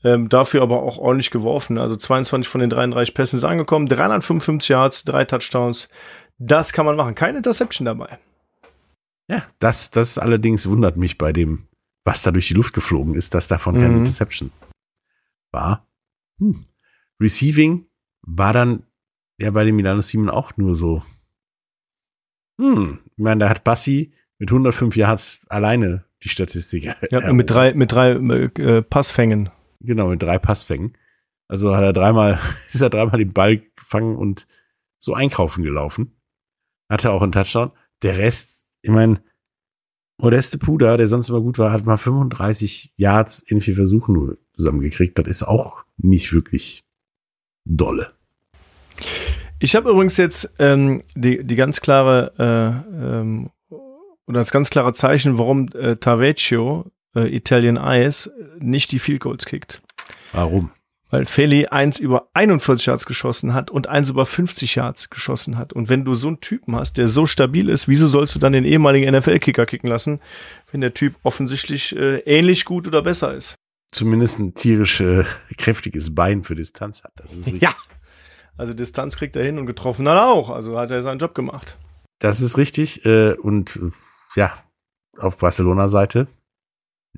Ähm, 0.04 0.30
dafür 0.30 0.62
aber 0.62 0.84
auch 0.84 0.98
ordentlich 0.98 1.32
geworfen. 1.32 1.78
Also 1.78 1.96
22 1.96 2.50
von 2.50 2.62
den 2.62 2.70
33 2.70 3.14
Pässen 3.14 3.38
ist 3.38 3.44
angekommen, 3.44 3.88
355 3.88 4.70
Yards, 4.70 5.04
drei 5.04 5.26
Touchdowns. 5.26 5.90
Das 6.38 6.72
kann 6.72 6.86
man 6.86 6.96
machen. 6.96 7.16
Keine 7.16 7.38
Interception 7.38 7.86
dabei. 7.86 8.18
Ja, 9.30 9.44
das, 9.60 9.92
das 9.92 10.18
allerdings 10.18 10.68
wundert 10.68 10.98
mich 10.98 11.18
bei 11.18 11.32
dem, 11.32 11.68
was 12.04 12.24
da 12.24 12.32
durch 12.32 12.48
die 12.48 12.54
Luft 12.56 12.74
geflogen 12.74 13.14
ist, 13.16 13.34
dass 13.34 13.48
davon 13.48 13.76
keine 13.76 13.90
Mhm. 13.90 13.98
Interception 14.00 14.52
war. 15.52 15.88
Hm. 16.40 16.66
Receiving 17.22 17.88
war 18.22 18.54
dann 18.54 18.84
ja 19.40 19.52
bei 19.52 19.64
dem 19.66 19.76
Milano 19.76 20.02
Siemen 20.02 20.30
auch 20.30 20.58
nur 20.58 20.76
so. 20.76 21.04
Hm, 22.60 23.00
ich 23.16 23.24
meine, 23.24 23.40
da 23.42 23.50
hat 23.50 23.64
Bassi 23.64 24.12
mit 24.38 24.52
105 24.52 24.96
Yards 24.96 25.42
alleine 25.48 26.06
die 26.24 26.30
Statistik. 26.30 26.84
Ja, 26.86 26.94
erobert. 27.12 27.34
mit 27.36 27.50
drei, 27.50 27.74
mit 27.74 27.92
drei 27.92 28.12
äh, 28.12 28.82
Passfängen. 28.82 29.50
Genau, 29.80 30.10
mit 30.10 30.22
drei 30.22 30.40
Passfängen. 30.40 30.98
Also 31.48 31.76
hat 31.76 31.84
er 31.84 31.94
dreimal, 31.94 32.40
ist 32.74 32.82
er 32.82 32.90
dreimal 32.90 33.18
den 33.20 33.34
Ball 33.34 33.58
gefangen 33.76 34.16
und 34.16 34.48
so 34.98 35.14
einkaufen 35.14 35.64
gelaufen. 35.64 36.20
Hatte 36.90 37.12
auch 37.12 37.22
einen 37.22 37.32
Touchdown. 37.32 37.72
Der 38.02 38.18
Rest, 38.18 38.69
ich 38.82 38.92
meine, 38.92 39.22
Modeste 40.22 40.58
Puder, 40.58 40.98
der 40.98 41.08
sonst 41.08 41.30
immer 41.30 41.40
gut 41.40 41.58
war, 41.58 41.72
hat 41.72 41.86
mal 41.86 41.96
35 41.96 42.94
Yards 42.98 43.40
in 43.40 43.62
vier 43.62 43.76
Versuchen 43.76 44.14
nur 44.14 44.38
zusammengekriegt. 44.52 45.18
Das 45.18 45.28
ist 45.28 45.44
auch 45.44 45.84
nicht 45.98 46.34
wirklich 46.34 46.84
dolle. 47.64 48.12
Ich 49.60 49.76
habe 49.76 49.90
übrigens 49.90 50.18
jetzt 50.18 50.54
ähm, 50.60 51.02
die, 51.16 51.44
die 51.46 51.56
ganz 51.56 51.80
klare 51.80 52.34
äh, 52.38 53.20
ähm, 53.22 53.50
oder 54.28 54.40
das 54.40 54.52
ganz 54.52 54.70
klare 54.70 54.94
Zeichen, 54.94 55.38
warum 55.38 55.70
äh, 55.70 55.96
Tavecchio, 55.96 56.92
äh, 57.16 57.34
Italian 57.34 57.78
Eyes, 57.78 58.30
nicht 58.60 58.92
die 58.92 59.00
Field 59.00 59.22
Goals 59.22 59.46
kickt. 59.46 59.82
Warum? 60.34 60.72
Weil 61.12 61.26
Feli 61.26 61.66
eins 61.68 62.00
über 62.00 62.30
41 62.34 62.86
Yards 62.86 63.06
geschossen 63.06 63.54
hat 63.54 63.72
und 63.72 63.88
eins 63.88 64.10
über 64.10 64.26
50 64.26 64.76
Yards 64.76 65.10
geschossen 65.10 65.58
hat. 65.58 65.74
Und 65.74 65.90
wenn 65.90 66.06
du 66.06 66.14
so 66.14 66.28
einen 66.28 66.40
Typen 66.40 66.76
hast, 66.76 66.98
der 66.98 67.08
so 67.08 67.26
stabil 67.26 67.68
ist, 67.68 67.88
wieso 67.88 68.08
sollst 68.08 68.36
du 68.36 68.40
dann 68.40 68.54
den 68.54 68.66
ehemaligen 68.66 69.12
NFL-Kicker 69.16 69.66
kicken 69.66 69.90
lassen, 69.90 70.20
wenn 70.72 70.82
der 70.82 70.94
Typ 70.94 71.16
offensichtlich 71.24 71.96
äh, 71.96 72.20
ähnlich 72.20 72.64
gut 72.66 72.88
oder 72.88 73.02
besser 73.02 73.34
ist? 73.34 73.56
Zumindest 73.92 74.38
ein 74.38 74.54
tierisch 74.54 75.02
äh, 75.02 75.24
kräftiges 75.58 76.14
Bein 76.14 76.44
für 76.44 76.54
Distanz 76.54 77.04
hat. 77.04 77.14
Das 77.16 77.34
ist 77.34 77.48
richtig. 77.48 77.64
Ja. 77.64 77.74
Also 78.56 78.74
Distanz 78.74 79.16
kriegt 79.16 79.36
er 79.36 79.44
hin 79.44 79.58
und 79.58 79.66
getroffen 79.66 80.08
hat 80.08 80.18
er 80.18 80.28
auch. 80.28 80.50
Also 80.50 80.78
hat 80.78 80.92
er 80.92 81.02
seinen 81.02 81.18
Job 81.18 81.34
gemacht. 81.34 81.78
Das 82.20 82.42
ist 82.42 82.58
richtig. 82.58 83.06
Äh, 83.06 83.34
und 83.34 83.80
ja, 84.36 84.54
auf 85.18 85.38
Barcelona-Seite 85.38 86.28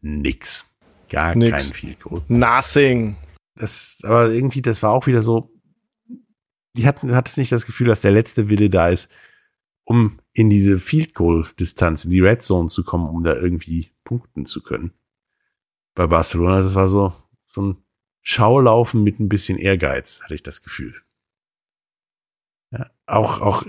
nix. 0.02 0.66
Gar 1.10 1.36
Nix. 1.36 1.52
kein 1.52 1.62
Field 1.74 2.00
Goal. 2.00 2.22
Nothing. 2.30 3.18
Das, 3.62 4.00
aber 4.02 4.32
irgendwie, 4.32 4.64
das 4.64 4.82
war 4.82 4.92
auch 4.92 5.06
wieder 5.06 5.22
so, 5.22 5.54
die 6.76 6.88
hatten, 6.88 7.14
hat 7.14 7.30
es 7.30 7.38
nicht 7.38 7.52
das 7.52 7.68
Gefühl, 7.68 7.88
dass 7.88 8.02
der 8.02 8.12
letzte 8.12 8.50
Wille 8.50 8.72
da 8.72 8.90
ist, 8.90 9.12
um 9.84 10.20
in 10.34 10.50
diese 10.50 10.80
Field 10.80 11.14
Goal 11.14 11.46
Distanz, 11.60 12.04
in 12.04 12.10
die 12.10 12.22
Red 12.22 12.42
Zone 12.42 12.70
zu 12.70 12.84
kommen, 12.84 13.08
um 13.08 13.24
da 13.24 13.36
irgendwie 13.36 13.92
punkten 14.04 14.48
zu 14.48 14.64
können. 14.64 14.94
Bei 15.94 16.08
Barcelona, 16.08 16.64
das 16.64 16.74
war 16.74 16.90
so, 16.90 17.14
so 17.46 17.62
ein 17.62 17.78
Schaulaufen 18.24 19.04
mit 19.04 19.20
ein 19.20 19.30
bisschen 19.30 19.60
Ehrgeiz, 19.60 20.24
hatte 20.24 20.34
ich 20.34 20.42
das 20.42 20.64
Gefühl. 20.64 20.96
Ja, 22.72 22.90
auch, 23.06 23.42
auch 23.42 23.64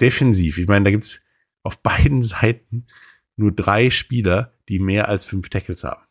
defensiv. 0.00 0.58
Ich 0.58 0.68
meine, 0.68 0.84
da 0.84 0.92
gibt's 0.92 1.20
auf 1.64 1.82
beiden 1.82 2.22
Seiten 2.22 2.86
nur 3.34 3.50
drei 3.50 3.90
Spieler, 3.90 4.56
die 4.68 4.78
mehr 4.78 5.08
als 5.08 5.24
fünf 5.24 5.48
Tackles 5.48 5.82
haben. 5.82 6.04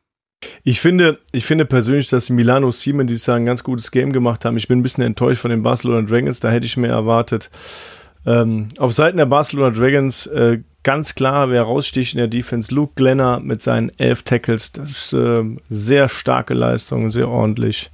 Ich 0.64 0.82
finde, 0.82 1.20
ich 1.32 1.46
finde 1.46 1.66
persönlich, 1.66 2.08
dass 2.10 2.26
die 2.26 2.34
Milano 2.34 2.72
Siemen 2.72 3.08
dieses 3.08 3.26
Jahr 3.26 3.38
ein 3.38 3.46
ganz 3.46 3.64
gutes 3.64 3.92
Game 3.92 4.12
gemacht 4.12 4.46
haben. 4.46 4.58
Ich 4.58 4.68
bin 4.68 4.80
ein 4.80 4.84
bisschen 4.84 5.04
enttäuscht 5.04 5.42
von 5.42 5.52
den 5.52 5.64
Barcelona 5.64 6.08
Dragons, 6.08 6.40
da 6.40 6.50
hätte 6.50 6.66
ich 6.66 6.78
mehr 6.78 6.92
erwartet. 6.92 7.50
Ähm, 8.26 8.70
auf 8.78 8.94
Seiten 8.94 9.18
der 9.18 9.26
Barcelona 9.26 9.72
Dragons 9.72 10.28
äh, 10.28 10.60
ganz 10.84 11.16
klar, 11.16 11.50
wer 11.50 11.64
raussticht 11.64 12.14
in 12.14 12.20
der 12.20 12.28
Defense, 12.28 12.74
Luke 12.74 12.94
Glenner 12.96 13.40
mit 13.40 13.62
seinen 13.62 13.92
elf 13.98 14.24
Tackles. 14.24 14.72
Das 14.72 14.90
ist 14.90 15.14
äh, 15.14 15.44
sehr 15.70 16.10
starke 16.10 16.54
Leistung, 16.54 17.10
sehr 17.10 17.30
ordentlich. 17.30 17.92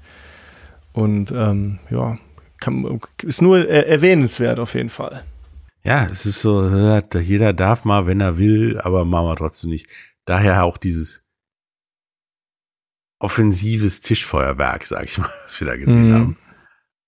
Und 0.93 1.31
ähm, 1.31 1.79
ja, 1.89 2.17
kann, 2.59 2.99
ist 3.23 3.41
nur 3.41 3.59
äh, 3.59 3.87
erwähnenswert 3.87 4.59
auf 4.59 4.73
jeden 4.73 4.89
Fall. 4.89 5.21
Ja, 5.83 6.05
es 6.11 6.25
ist 6.25 6.41
so, 6.41 6.67
jeder 7.21 7.53
darf 7.53 7.85
mal, 7.85 8.07
wenn 8.07 8.19
er 8.19 8.37
will, 8.37 8.79
aber 8.81 9.05
machen 9.05 9.27
wir 9.27 9.35
trotzdem 9.37 9.69
nicht. 9.69 9.87
Daher 10.25 10.65
auch 10.65 10.77
dieses 10.77 11.26
offensives 13.19 14.01
Tischfeuerwerk, 14.01 14.85
sag 14.85 15.05
ich 15.05 15.17
mal, 15.17 15.29
was 15.43 15.59
wir 15.59 15.67
da 15.67 15.75
gesehen 15.77 16.09
Mhm. 16.09 16.13
haben. 16.13 16.37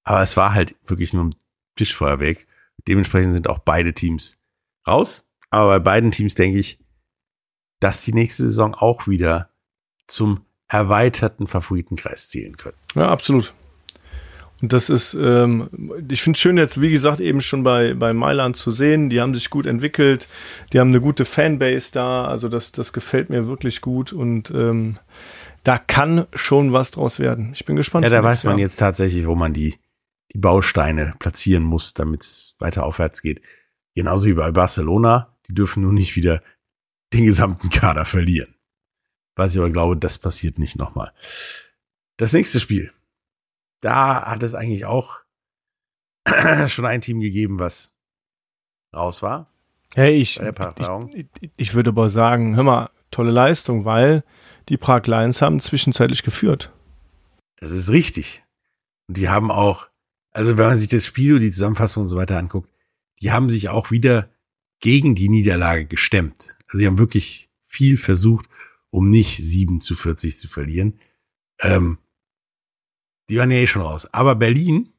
Aber 0.04 0.22
es 0.22 0.38
war 0.38 0.54
halt 0.54 0.76
wirklich 0.86 1.14
nur 1.14 1.26
ein 1.26 1.36
Tischfeuerwerk. 1.76 2.46
Dementsprechend 2.88 3.34
sind 3.34 3.48
auch 3.50 3.60
beide 3.60 3.94
Teams 3.94 4.38
raus. 4.88 5.30
Aber 5.52 5.68
bei 5.68 5.80
beiden 5.80 6.12
Teams 6.12 6.36
denke 6.36 6.60
ich, 6.60 6.80
dass 7.80 8.02
die 8.02 8.14
nächste 8.14 8.44
Saison 8.44 8.74
auch 8.74 9.08
wieder 9.08 9.50
zum 10.08 10.46
erweiterten 10.68 11.48
Favoritenkreis 11.48 12.30
zählen 12.30 12.58
können. 12.58 12.78
Ja, 12.96 13.10
absolut. 13.10 13.54
Und 14.62 14.74
das 14.74 14.90
ist, 14.90 15.14
ähm, 15.14 15.70
ich 16.10 16.22
finde 16.22 16.36
es 16.36 16.42
schön 16.42 16.58
jetzt, 16.58 16.82
wie 16.82 16.92
gesagt, 16.92 17.22
eben 17.22 17.42
schon 17.42 17.64
bei, 17.64 17.94
bei 17.94 18.14
Mailand 18.14 18.58
zu 18.58 18.72
sehen. 18.72 19.10
Die 19.10 19.22
haben 19.22 19.34
sich 19.34 19.50
gut 19.50 19.66
entwickelt, 19.66 20.28
die 20.74 20.80
haben 20.80 20.90
eine 20.90 21.00
gute 21.02 21.24
Fanbase 21.24 21.94
da, 21.94 22.26
also 22.26 22.50
das, 22.50 22.72
das 22.74 22.92
gefällt 22.92 23.30
mir 23.30 23.48
wirklich 23.48 23.80
gut 23.82 24.12
und 24.12 24.52
ähm, 24.52 24.98
da 25.64 25.78
kann 25.78 26.28
schon 26.34 26.74
was 26.74 26.92
draus 26.92 27.20
werden. 27.20 27.52
Ich 27.54 27.66
bin 27.66 27.76
gespannt. 27.76 28.04
Ja, 28.04 28.10
da 28.10 28.24
weiß 28.24 28.44
man 28.44 28.58
Jahr. 28.58 28.68
jetzt 28.68 28.78
tatsächlich, 28.78 29.28
wo 29.28 29.36
man 29.36 29.54
die, 29.54 29.76
die 30.34 30.38
Bausteine 30.38 31.14
platzieren 31.20 31.64
muss, 31.64 31.94
damit 31.94 32.22
es 32.22 32.56
weiter 32.60 32.86
aufwärts 32.86 33.22
geht. 33.22 33.42
Genauso 33.96 34.28
wie 34.28 34.34
bei 34.34 34.52
Barcelona. 34.52 35.36
Die 35.48 35.54
dürfen 35.54 35.84
nur 35.84 35.94
nicht 35.94 36.16
wieder 36.16 36.42
den 37.14 37.26
gesamten 37.26 37.70
Kader 37.70 38.06
verlieren. 38.06 38.56
Was 39.36 39.54
ich 39.54 39.60
aber 39.60 39.72
glaube, 39.72 39.98
das 39.98 40.18
passiert 40.18 40.60
nicht 40.60 40.78
nochmal. 40.78 41.12
Das 42.18 42.34
nächste 42.34 42.60
Spiel. 42.60 42.92
Da 43.82 44.26
hat 44.26 44.44
es 44.44 44.54
eigentlich 44.54 44.86
auch 44.86 45.22
schon 46.68 46.86
ein 46.86 47.02
Team 47.02 47.22
gegeben, 47.22 47.60
was 47.60 47.94
raus 48.94 49.22
war. 49.22 49.52
Hey, 49.96 50.16
ich, 50.16 50.40
ich, 50.40 51.26
ich, 51.42 51.52
ich 51.56 51.74
würde 51.74 51.90
aber 51.90 52.10
sagen, 52.10 52.56
hör 52.56 52.64
mal, 52.64 52.90
tolle 53.10 53.32
Leistung, 53.32 53.86
weil 53.86 54.24
die 54.70 54.78
Prag 54.78 55.06
Lions 55.08 55.42
haben 55.42 55.60
zwischenzeitlich 55.60 56.24
geführt. 56.24 56.72
Das 57.58 57.72
ist 57.72 57.90
richtig. 57.90 58.44
Und 59.08 59.18
die 59.18 59.30
haben 59.30 59.52
auch, 59.52 59.88
also 60.32 60.58
wenn 60.58 60.68
man 60.68 60.78
sich 60.78 60.88
das 60.88 61.06
Spiel, 61.06 61.40
die 61.40 61.52
Zusammenfassung 61.52 62.04
und 62.04 62.08
so 62.08 62.16
weiter 62.16 62.38
anguckt, 62.38 62.70
die 63.22 63.32
haben 63.32 63.50
sich 63.50 63.70
auch 63.70 63.92
wieder 63.92 64.30
gegen 64.80 65.16
die 65.16 65.30
Niederlage 65.30 65.86
gestemmt. 65.86 66.58
Also 66.68 66.78
sie 66.78 66.88
haben 66.88 67.00
wirklich 67.00 67.50
viel 67.68 67.98
versucht, 67.98 68.48
um 68.92 69.10
nicht 69.10 69.38
7 69.38 69.82
zu 69.82 69.96
40 69.96 70.38
zu 70.38 70.48
verlieren. 70.48 71.00
Ähm, 71.60 71.98
die 73.30 73.38
waren 73.38 73.52
ja 73.52 73.58
eh 73.58 73.68
schon 73.68 73.82
raus. 73.82 74.08
Aber 74.14 74.36
Berlin 74.36 74.90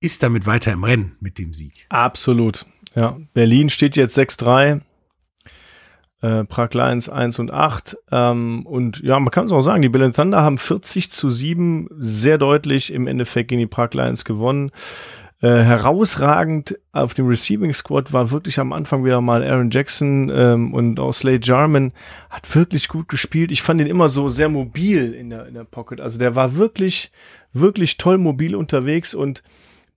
ist 0.00 0.22
damit 0.22 0.46
weiter 0.46 0.72
im 0.72 0.84
Rennen 0.84 1.16
mit 1.20 1.38
dem 1.38 1.54
Sieg. 1.54 1.86
Absolut. 1.88 2.66
Ja, 2.94 3.18
Berlin 3.34 3.70
steht 3.70 3.96
jetzt 3.96 4.18
6-3. 4.18 4.80
Äh, 6.22 6.44
Prag 6.44 6.72
Lions 6.72 7.08
1 7.08 7.38
und 7.38 7.52
8. 7.52 7.96
Ähm, 8.10 8.64
und 8.66 9.00
ja, 9.02 9.20
man 9.20 9.30
kann 9.30 9.46
es 9.46 9.52
auch 9.52 9.60
sagen, 9.60 9.82
die 9.82 9.88
Berlin 9.88 10.12
Thunder 10.12 10.42
haben 10.42 10.58
40 10.58 11.12
zu 11.12 11.28
7 11.30 11.88
sehr 11.98 12.38
deutlich 12.38 12.92
im 12.92 13.06
Endeffekt 13.06 13.48
gegen 13.48 13.60
die 13.60 13.66
Prag 13.66 13.92
Lions 13.92 14.24
gewonnen. 14.24 14.70
Äh, 15.42 15.48
herausragend 15.48 16.78
auf 16.92 17.12
dem 17.12 17.26
Receiving 17.26 17.74
Squad 17.74 18.14
war 18.14 18.30
wirklich 18.30 18.58
am 18.58 18.72
Anfang 18.72 19.04
wieder 19.04 19.20
mal 19.20 19.42
Aaron 19.42 19.70
Jackson 19.70 20.30
ähm, 20.34 20.72
und 20.72 20.98
auch 20.98 21.12
Slade 21.12 21.40
Jarman 21.42 21.92
hat 22.30 22.54
wirklich 22.54 22.88
gut 22.88 23.08
gespielt. 23.08 23.52
Ich 23.52 23.60
fand 23.60 23.82
ihn 23.82 23.86
immer 23.86 24.08
so 24.08 24.30
sehr 24.30 24.48
mobil 24.48 25.12
in 25.12 25.28
der, 25.28 25.46
in 25.46 25.52
der 25.52 25.64
Pocket. 25.64 26.00
Also 26.00 26.18
der 26.18 26.34
war 26.34 26.56
wirklich, 26.56 27.12
wirklich 27.52 27.98
toll 27.98 28.16
mobil 28.16 28.56
unterwegs 28.56 29.14
und 29.14 29.42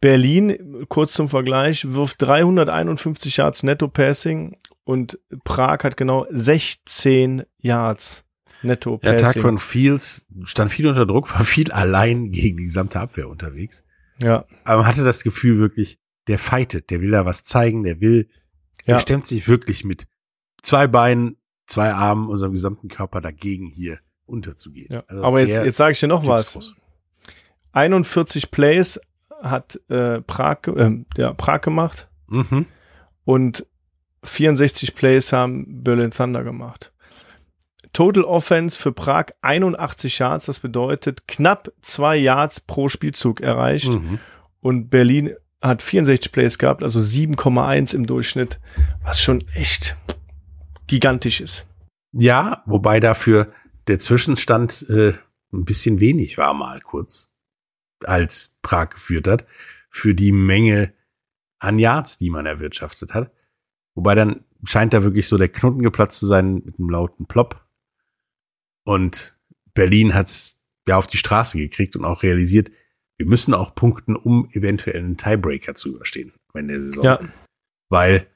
Berlin, 0.01 0.85
kurz 0.89 1.13
zum 1.13 1.29
Vergleich, 1.29 1.93
wirft 1.93 2.21
351 2.21 3.37
Yards 3.37 3.63
Netto 3.63 3.87
Passing 3.87 4.57
und 4.83 5.19
Prag 5.43 5.83
hat 5.83 5.97
genau 5.97 6.25
16 6.31 7.43
Yards 7.59 8.23
Netto 8.61 8.99
Ja, 9.03 9.13
Passing. 9.13 9.41
Taquan 9.41 9.57
Fields 9.59 10.25
stand 10.43 10.71
viel 10.71 10.87
unter 10.87 11.05
Druck, 11.05 11.33
war 11.37 11.45
viel 11.45 11.71
allein 11.71 12.31
gegen 12.31 12.57
die 12.57 12.65
gesamte 12.65 12.99
Abwehr 12.99 13.29
unterwegs. 13.29 13.83
Ja, 14.17 14.45
Aber 14.65 14.79
man 14.79 14.87
hatte 14.87 15.03
das 15.05 15.23
Gefühl 15.23 15.59
wirklich, 15.59 15.97
der 16.27 16.39
fightet, 16.39 16.89
der 16.89 17.01
will 17.01 17.11
da 17.11 17.25
was 17.25 17.43
zeigen, 17.45 17.83
der 17.83 18.01
will, 18.01 18.27
der 18.85 18.95
Ja. 18.95 18.99
stemmt 18.99 19.25
sich 19.27 19.47
wirklich 19.47 19.85
mit 19.85 20.07
zwei 20.61 20.87
Beinen, 20.87 21.37
zwei 21.67 21.93
Armen, 21.93 22.27
unserem 22.27 22.51
gesamten 22.51 22.89
Körper 22.89 23.21
dagegen 23.21 23.67
hier 23.67 23.99
unterzugehen. 24.25 24.87
ja. 24.91 25.03
Also 25.07 25.23
aber 25.23 25.39
jetzt, 25.39 25.55
der 25.55 25.65
jetzt 25.65 25.77
sage 25.77 25.93
ich 25.93 25.99
dir 26.01 26.07
noch 26.07 26.25
was. 26.27 26.53
groß. 26.53 26.75
41 27.71 28.51
Plays 28.51 28.99
hat 29.41 29.79
äh, 29.89 30.21
Prag, 30.21 30.67
äh, 30.67 31.03
ja, 31.17 31.33
Prag 31.33 31.61
gemacht 31.61 32.09
Mhm. 32.27 32.65
und 33.23 33.65
64 34.23 34.95
Plays 34.95 35.33
haben 35.33 35.83
Berlin 35.83 36.11
Thunder 36.11 36.43
gemacht. 36.43 36.91
Total 37.93 38.23
Offense 38.23 38.77
für 38.77 38.91
Prag 38.91 39.27
81 39.41 40.19
Yards, 40.19 40.45
das 40.45 40.59
bedeutet 40.59 41.27
knapp 41.27 41.71
zwei 41.81 42.17
Yards 42.17 42.59
pro 42.59 42.87
Spielzug 42.87 43.41
erreicht. 43.41 43.89
Mhm. 43.89 44.19
Und 44.61 44.89
Berlin 44.89 45.35
hat 45.61 45.81
64 45.81 46.31
Plays 46.31 46.57
gehabt, 46.57 46.83
also 46.83 46.99
7,1 46.99 47.95
im 47.95 48.05
Durchschnitt, 48.05 48.59
was 49.03 49.21
schon 49.21 49.47
echt 49.53 49.97
gigantisch 50.87 51.41
ist. 51.41 51.65
Ja, 52.11 52.63
wobei 52.65 52.99
dafür 52.99 53.51
der 53.87 53.99
Zwischenstand 53.99 54.85
äh, 54.89 55.13
ein 55.51 55.65
bisschen 55.65 55.99
wenig 55.99 56.37
war 56.37 56.53
mal 56.53 56.79
kurz, 56.81 57.33
als 58.03 58.55
Prag 58.61 58.89
geführt 58.89 59.27
hat, 59.27 59.45
für 59.89 60.13
die 60.13 60.31
Menge 60.31 60.93
an 61.59 61.79
Yards, 61.79 62.17
die 62.17 62.29
man 62.29 62.45
erwirtschaftet 62.45 63.13
hat. 63.13 63.31
Wobei 63.99 64.15
dann 64.15 64.45
scheint 64.63 64.93
da 64.93 65.03
wirklich 65.03 65.27
so 65.27 65.37
der 65.37 65.49
Knoten 65.49 65.81
geplatzt 65.81 66.19
zu 66.19 66.25
sein 66.25 66.61
mit 66.63 66.79
einem 66.79 66.89
lauten 66.89 67.25
Plop. 67.25 67.61
Und 68.85 69.37
Berlin 69.73 70.15
hat's 70.15 70.61
ja 70.87 70.95
auf 70.97 71.05
die 71.05 71.17
Straße 71.17 71.57
gekriegt 71.57 71.97
und 71.97 72.05
auch 72.05 72.23
realisiert, 72.23 72.71
wir 73.17 73.25
müssen 73.25 73.53
auch 73.53 73.75
punkten, 73.75 74.15
um 74.15 74.47
eventuell 74.53 74.95
einen 75.01 75.17
Tiebreaker 75.17 75.75
zu 75.75 75.89
überstehen 75.89 76.31
am 76.53 76.61
Ende 76.61 76.75
der 76.75 76.83
Saison. 76.83 77.03
Ja, 77.03 77.19
Weil, 77.89 78.27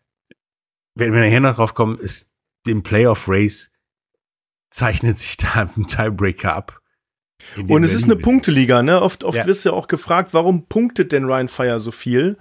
wenn 0.95 1.13
wir 1.13 1.21
nachher 1.21 1.39
noch 1.39 1.55
drauf 1.55 1.73
kommen, 1.73 1.97
ist 1.97 2.33
dem 2.67 2.83
Playoff 2.83 3.29
Race 3.29 3.71
zeichnet 4.69 5.17
sich 5.17 5.37
da 5.37 5.53
ein 5.77 5.87
Tiebreaker 5.87 6.53
ab. 6.53 6.81
Und 7.69 7.83
es 7.85 7.93
ist 7.93 8.03
eine 8.03 8.15
Berlin- 8.15 8.23
Punkteliga, 8.23 8.81
ne? 8.83 9.01
Oft, 9.01 9.23
oft 9.23 9.37
Ja. 9.37 9.45
wirst 9.45 9.63
du 9.63 9.69
ja 9.69 9.75
auch 9.75 9.87
gefragt, 9.87 10.33
warum 10.33 10.67
punktet 10.67 11.13
denn 11.13 11.23
Ryan 11.25 11.47
Fire 11.47 11.79
so 11.79 11.91
viel? 11.91 12.37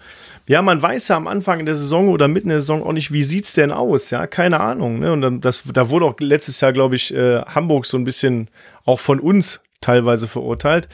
Ja, 0.47 0.61
man 0.63 0.83
weiß 0.83 1.09
ja 1.09 1.17
am 1.17 1.29
Anfang 1.29 1.65
der 1.65 1.77
Saison 1.77 2.09
oder 2.09 2.29
mitten 2.29 2.49
in 2.49 2.55
der 2.55 2.61
Saison 2.61 2.83
auch 2.83 2.93
nicht, 2.93 3.13
wie 3.13 3.23
sieht's 3.23 3.55
denn 3.55 3.71
aus? 3.71 4.11
Ja, 4.11 4.27
keine 4.27 4.61
Ahnung, 4.61 4.99
ne? 4.99 5.13
Und 5.13 5.41
das, 5.45 5.63
da 5.73 5.89
wurde 5.89 6.07
auch 6.07 6.19
letztes 6.19 6.61
Jahr, 6.61 6.73
glaube 6.73 6.97
ich, 6.97 7.15
äh, 7.15 7.43
Hamburg 7.43 7.87
so 7.87 7.97
ein 7.97 8.05
bisschen 8.05 8.49
auch 8.85 8.99
von 8.99 9.21
uns 9.21 9.61
teilweise 9.81 10.29
verurteilt. 10.29 10.89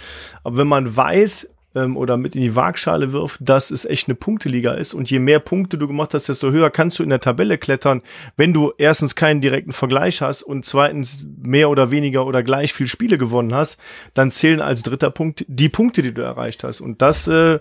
Aber 0.45 0.59
wenn 0.59 0.67
man 0.67 0.97
weiß, 0.97 1.49
ähm, 1.75 1.97
oder 1.97 2.17
mit 2.17 2.35
in 2.35 2.43
die 2.43 2.57
Waagschale 2.57 3.13
wirft, 3.13 3.41
dass 3.41 3.71
es 3.71 3.85
echt 3.85 4.09
eine 4.09 4.15
Punkteliga 4.15 4.73
ist 4.73 4.95
und 4.95 5.11
je 5.11 5.19
mehr 5.19 5.39
Punkte 5.39 5.79
du 5.79 5.87
gemacht 5.87 6.15
hast, 6.15 6.29
desto 6.29 6.51
höher 6.51 6.71
kannst 6.71 6.99
du 6.99 7.03
in 7.03 7.11
der 7.11 7.21
Tabelle 7.21 7.59
klettern, 7.59 8.03
wenn 8.37 8.53
du 8.53 8.73
erstens 8.79 9.15
keinen 9.15 9.41
direkten 9.41 9.73
Vergleich 9.73 10.23
hast 10.23 10.43
und 10.43 10.65
zweitens 10.65 11.25
mehr 11.43 11.71
oder 11.71 11.91
weniger 11.91 12.27
oder 12.27 12.43
gleich 12.43 12.73
viel 12.73 12.87
Spiele 12.87 13.19
gewonnen 13.19 13.55
hast, 13.55 13.79
dann 14.15 14.31
zählen 14.31 14.61
als 14.61 14.83
dritter 14.83 15.11
Punkt 15.11 15.45
die 15.47 15.69
Punkte, 15.69 16.03
die 16.03 16.15
du 16.15 16.23
erreicht 16.23 16.65
hast. 16.65 16.81
Und 16.81 17.03
das 17.03 17.29
äh, 17.29 17.59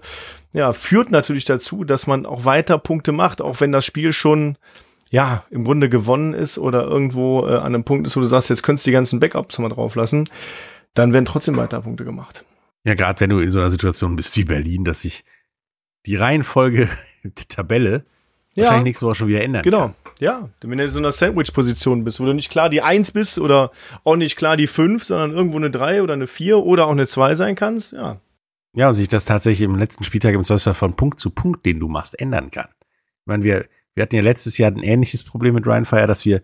ja, 0.57 0.73
führt 0.73 1.11
natürlich 1.11 1.45
dazu, 1.45 1.83
dass 1.83 2.07
man 2.07 2.25
auch 2.25 2.43
weiter 2.45 2.77
Punkte 2.79 3.11
macht, 3.11 3.41
auch 3.41 3.61
wenn 3.61 3.71
das 3.71 3.85
Spiel 3.85 4.11
schon 4.11 4.57
ja, 5.09 5.45
im 5.51 5.63
Grunde 5.63 5.87
gewonnen 5.87 6.33
ist 6.33 6.57
oder 6.57 6.83
irgendwo 6.83 7.47
äh, 7.47 7.55
an 7.55 7.67
einem 7.67 7.83
Punkt 7.83 8.07
ist, 8.07 8.17
wo 8.17 8.21
du 8.21 8.25
sagst, 8.25 8.49
jetzt 8.49 8.63
könntest 8.63 8.85
du 8.85 8.89
die 8.89 8.93
ganzen 8.93 9.19
Backups 9.19 9.57
mal 9.59 9.69
drauf 9.69 9.95
lassen, 9.95 10.27
dann 10.95 11.13
werden 11.13 11.25
trotzdem 11.25 11.55
weiter 11.55 11.81
Punkte 11.81 12.03
gemacht. 12.03 12.43
Ja, 12.83 12.95
gerade 12.95 13.19
wenn 13.19 13.29
du 13.29 13.39
in 13.39 13.51
so 13.51 13.59
einer 13.59 13.69
Situation 13.69 14.15
bist 14.15 14.35
wie 14.35 14.43
Berlin, 14.43 14.83
dass 14.83 15.01
sich 15.01 15.23
die 16.05 16.15
Reihenfolge 16.15 16.89
der 17.23 17.47
Tabelle 17.47 18.03
wahrscheinlich 18.55 18.83
nächste 18.85 19.05
Woche 19.05 19.15
schon 19.15 19.27
wieder 19.27 19.43
ändern 19.43 19.61
Genau, 19.61 19.93
kann. 20.03 20.13
ja. 20.19 20.49
Wenn 20.61 20.79
du 20.79 20.83
in 20.83 20.89
so 20.89 20.97
einer 20.97 21.11
Sandwich-Position 21.11 22.03
bist, 22.03 22.19
wo 22.19 22.25
du 22.25 22.33
nicht 22.33 22.49
klar 22.49 22.69
die 22.69 22.81
Eins 22.81 23.11
bist 23.11 23.37
oder 23.37 23.71
auch 24.03 24.15
nicht 24.15 24.35
klar 24.35 24.57
die 24.57 24.65
Fünf, 24.67 25.03
sondern 25.03 25.31
irgendwo 25.31 25.57
eine 25.57 25.69
Drei 25.69 26.01
oder 26.01 26.13
eine 26.13 26.25
Vier 26.25 26.57
oder 26.59 26.87
auch 26.87 26.91
eine 26.91 27.05
Zwei 27.05 27.35
sein 27.35 27.55
kannst, 27.55 27.93
ja. 27.93 28.19
Ja, 28.73 28.89
und 28.89 28.95
sich 28.95 29.07
das 29.07 29.25
tatsächlich 29.25 29.65
im 29.65 29.75
letzten 29.75 30.03
Spieltag 30.03 30.35
im 30.35 30.43
Zweifelsfall 30.43 30.73
von 30.73 30.95
Punkt 30.95 31.19
zu 31.19 31.31
Punkt, 31.31 31.65
den 31.65 31.79
du 31.79 31.87
machst, 31.87 32.19
ändern 32.19 32.51
kann. 32.51 32.69
Ich 32.79 33.25
meine, 33.25 33.43
wir, 33.43 33.65
wir 33.95 34.03
hatten 34.03 34.15
ja 34.15 34.21
letztes 34.21 34.57
Jahr 34.57 34.71
ein 34.71 34.83
ähnliches 34.83 35.23
Problem 35.23 35.55
mit 35.55 35.65
Ryan 35.65 35.85
Fire, 35.85 36.07
dass 36.07 36.25
wir 36.25 36.41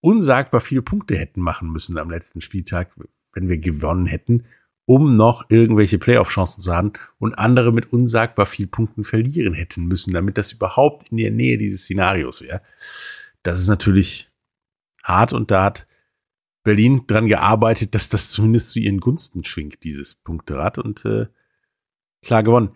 unsagbar 0.00 0.60
viele 0.60 0.82
Punkte 0.82 1.16
hätten 1.16 1.40
machen 1.40 1.70
müssen 1.70 1.98
am 1.98 2.10
letzten 2.10 2.40
Spieltag, 2.40 2.90
wenn 3.34 3.48
wir 3.48 3.58
gewonnen 3.58 4.06
hätten, 4.06 4.44
um 4.86 5.16
noch 5.16 5.44
irgendwelche 5.50 5.98
Playoff-Chancen 5.98 6.62
zu 6.62 6.74
haben 6.74 6.92
und 7.18 7.38
andere 7.38 7.72
mit 7.72 7.92
unsagbar 7.92 8.46
viel 8.46 8.66
Punkten 8.66 9.04
verlieren 9.04 9.54
hätten 9.54 9.86
müssen, 9.86 10.12
damit 10.12 10.36
das 10.36 10.52
überhaupt 10.52 11.12
in 11.12 11.18
der 11.18 11.30
Nähe 11.30 11.58
dieses 11.58 11.82
Szenarios 11.82 12.42
wäre. 12.42 12.62
Das 13.42 13.58
ist 13.58 13.68
natürlich 13.68 14.32
hart 15.04 15.32
und 15.32 15.50
da 15.50 15.64
hat 15.64 15.86
Berlin 16.64 17.04
dran 17.06 17.28
gearbeitet, 17.28 17.94
dass 17.94 18.08
das 18.08 18.30
zumindest 18.30 18.70
zu 18.70 18.80
ihren 18.80 19.00
Gunsten 19.00 19.44
schwingt, 19.44 19.84
dieses 19.84 20.14
Punkterad 20.14 20.78
und 20.78 21.04
äh, 21.04 21.26
klar 22.22 22.42
gewonnen. 22.42 22.74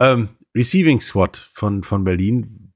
Ähm, 0.00 0.30
Receiving 0.54 1.00
Squad 1.00 1.50
von, 1.54 1.82
von 1.82 2.04
Berlin, 2.04 2.72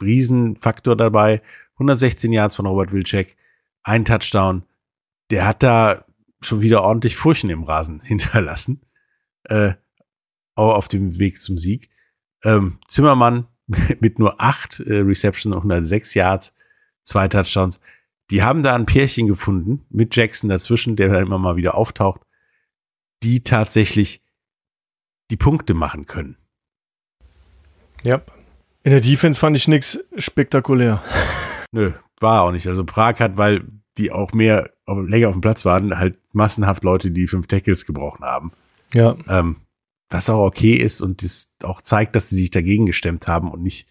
Riesenfaktor 0.00 0.96
dabei, 0.96 1.42
116 1.74 2.32
Yards 2.32 2.56
von 2.56 2.66
Robert 2.66 2.92
Wilczek, 2.92 3.36
ein 3.82 4.04
Touchdown. 4.04 4.64
Der 5.30 5.46
hat 5.46 5.62
da 5.62 6.04
schon 6.40 6.60
wieder 6.60 6.82
ordentlich 6.82 7.16
Furchen 7.16 7.50
im 7.50 7.64
Rasen 7.64 8.00
hinterlassen. 8.04 8.82
Äh, 9.44 9.74
auch 10.54 10.74
auf 10.74 10.88
dem 10.88 11.18
Weg 11.18 11.40
zum 11.40 11.58
Sieg. 11.58 11.88
Ähm, 12.44 12.78
Zimmermann 12.88 13.46
mit 14.00 14.18
nur 14.18 14.40
acht 14.40 14.80
äh, 14.80 15.00
Receptions 15.00 15.54
und 15.54 15.58
106 15.58 16.14
Yards, 16.14 16.54
zwei 17.04 17.28
Touchdowns. 17.28 17.80
Die 18.30 18.42
haben 18.42 18.62
da 18.62 18.74
ein 18.74 18.86
Pärchen 18.86 19.26
gefunden 19.26 19.86
mit 19.88 20.14
Jackson 20.14 20.50
dazwischen, 20.50 20.96
der 20.96 21.08
dann 21.08 21.26
immer 21.26 21.38
mal 21.38 21.56
wieder 21.56 21.76
auftaucht, 21.76 22.20
die 23.22 23.42
tatsächlich 23.42 24.22
die 25.30 25.36
Punkte 25.36 25.74
machen 25.74 26.06
können. 26.06 26.36
Ja. 28.02 28.22
In 28.82 28.92
der 28.92 29.00
Defense 29.00 29.38
fand 29.38 29.56
ich 29.56 29.68
nichts 29.68 29.98
spektakulär. 30.16 31.02
Nö, 31.72 31.92
war 32.20 32.42
auch 32.42 32.52
nicht. 32.52 32.66
Also 32.66 32.84
Prag 32.84 33.18
hat, 33.20 33.36
weil 33.36 33.64
die 33.98 34.12
auch 34.12 34.32
mehr 34.32 34.70
länger 34.86 35.28
auf 35.28 35.34
dem 35.34 35.40
Platz 35.40 35.64
waren, 35.64 35.98
halt 35.98 36.18
massenhaft 36.32 36.84
Leute, 36.84 37.10
die 37.10 37.26
fünf 37.26 37.46
Tackles 37.46 37.84
gebrochen 37.84 38.24
haben. 38.24 38.52
Ja. 38.94 39.16
Ähm, 39.28 39.56
was 40.08 40.30
auch 40.30 40.46
okay 40.46 40.74
ist 40.74 41.02
und 41.02 41.22
das 41.22 41.54
auch 41.62 41.82
zeigt, 41.82 42.16
dass 42.16 42.30
sie 42.30 42.36
sich 42.36 42.50
dagegen 42.50 42.86
gestemmt 42.86 43.28
haben 43.28 43.50
und 43.50 43.62
nicht 43.62 43.86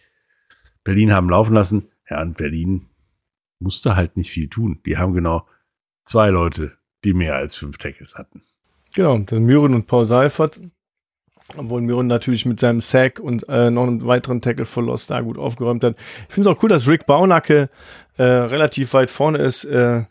Berlin 0.84 1.14
haben 1.14 1.30
laufen 1.30 1.54
lassen. 1.54 1.90
Ja, 2.10 2.22
und 2.22 2.38
Berlin 2.38 2.88
musste 3.60 3.96
halt 3.96 4.18
nicht 4.18 4.32
viel 4.32 4.50
tun. 4.50 4.80
Die 4.86 4.98
haben 4.98 5.14
genau 5.14 5.46
zwei 6.06 6.30
Leute, 6.30 6.78
die 7.04 7.14
mehr 7.14 7.36
als 7.36 7.56
fünf 7.56 7.78
Tackles 7.78 8.16
hatten. 8.16 8.42
Genau, 8.96 9.18
dann 9.20 9.44
Müren 9.44 9.74
und 9.76 9.86
Paul 9.86 10.06
Seifert. 10.06 10.60
Obwohl 11.56 11.82
Müren 11.82 12.08
natürlich 12.08 12.46
mit 12.46 12.60
seinem 12.60 12.82
Sack 12.82 13.20
und 13.20 13.48
äh, 13.48 13.70
noch 13.70 13.88
einen 13.88 14.06
weiteren 14.06 14.42
Tackle-Verlust 14.42 15.10
da 15.12 15.22
gut 15.22 15.38
aufgeräumt 15.38 15.84
hat. 15.84 15.96
Ich 16.28 16.34
finde 16.34 16.50
es 16.50 16.56
auch 16.56 16.62
cool, 16.62 16.70
dass 16.70 16.88
Rick 16.88 17.06
Baunacke 17.06 17.70
äh, 18.18 18.24
relativ 18.24 18.94
weit 18.94 19.10
vorne 19.10 19.38
ist. 19.38 19.64
Äh, 19.64 20.04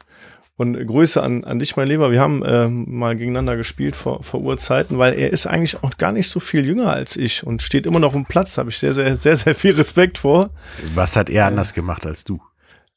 und 0.58 0.86
Grüße 0.86 1.22
an, 1.22 1.44
an 1.44 1.58
dich, 1.58 1.76
mein 1.76 1.86
Lieber. 1.86 2.10
Wir 2.10 2.20
haben 2.20 2.42
äh, 2.42 2.66
mal 2.68 3.14
gegeneinander 3.14 3.56
gespielt 3.56 3.94
vor, 3.94 4.22
vor 4.22 4.40
Urzeiten, 4.40 4.98
weil 4.98 5.12
er 5.12 5.30
ist 5.30 5.46
eigentlich 5.46 5.82
auch 5.82 5.98
gar 5.98 6.12
nicht 6.12 6.30
so 6.30 6.40
viel 6.40 6.66
jünger 6.66 6.90
als 6.90 7.16
ich 7.16 7.46
und 7.46 7.60
steht 7.60 7.84
immer 7.84 7.98
noch 7.98 8.14
im 8.14 8.24
Platz. 8.24 8.54
Da 8.54 8.60
habe 8.60 8.70
ich 8.70 8.78
sehr, 8.78 8.94
sehr, 8.94 9.16
sehr, 9.16 9.36
sehr 9.36 9.54
viel 9.54 9.72
Respekt 9.74 10.16
vor. 10.16 10.50
Was 10.94 11.14
hat 11.14 11.28
er 11.28 11.44
anders 11.44 11.74
gemacht 11.74 12.06
als 12.06 12.24
du? 12.24 12.40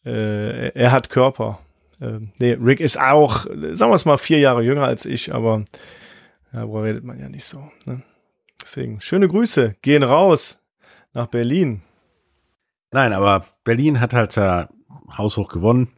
Äh, 0.05 0.69
er 0.69 0.93
hat 0.93 1.09
Körper. 1.09 1.59
Äh, 1.99 2.19
nee, 2.39 2.53
Rick 2.53 2.79
ist 2.79 2.97
auch, 2.97 3.45
sagen 3.45 3.91
wir 3.91 3.95
es 3.95 4.05
mal, 4.05 4.17
vier 4.17 4.39
Jahre 4.39 4.63
jünger 4.63 4.85
als 4.85 5.05
ich, 5.05 5.33
aber 5.35 5.65
darüber 6.53 6.83
redet 6.83 7.03
man 7.03 7.19
ja 7.19 7.27
nicht 7.27 7.43
so. 7.43 7.69
Ne? 7.85 8.01
Deswegen, 8.61 9.01
schöne 9.01 9.27
Grüße, 9.27 9.75
gehen 9.81 10.03
raus 10.03 10.59
nach 11.13 11.27
Berlin. 11.27 11.81
Nein, 12.91 13.13
aber 13.13 13.45
Berlin 13.63 13.99
hat 13.99 14.13
halt 14.13 14.35
da 14.37 14.69
haushoch 15.17 15.47
gewonnen. 15.49 15.89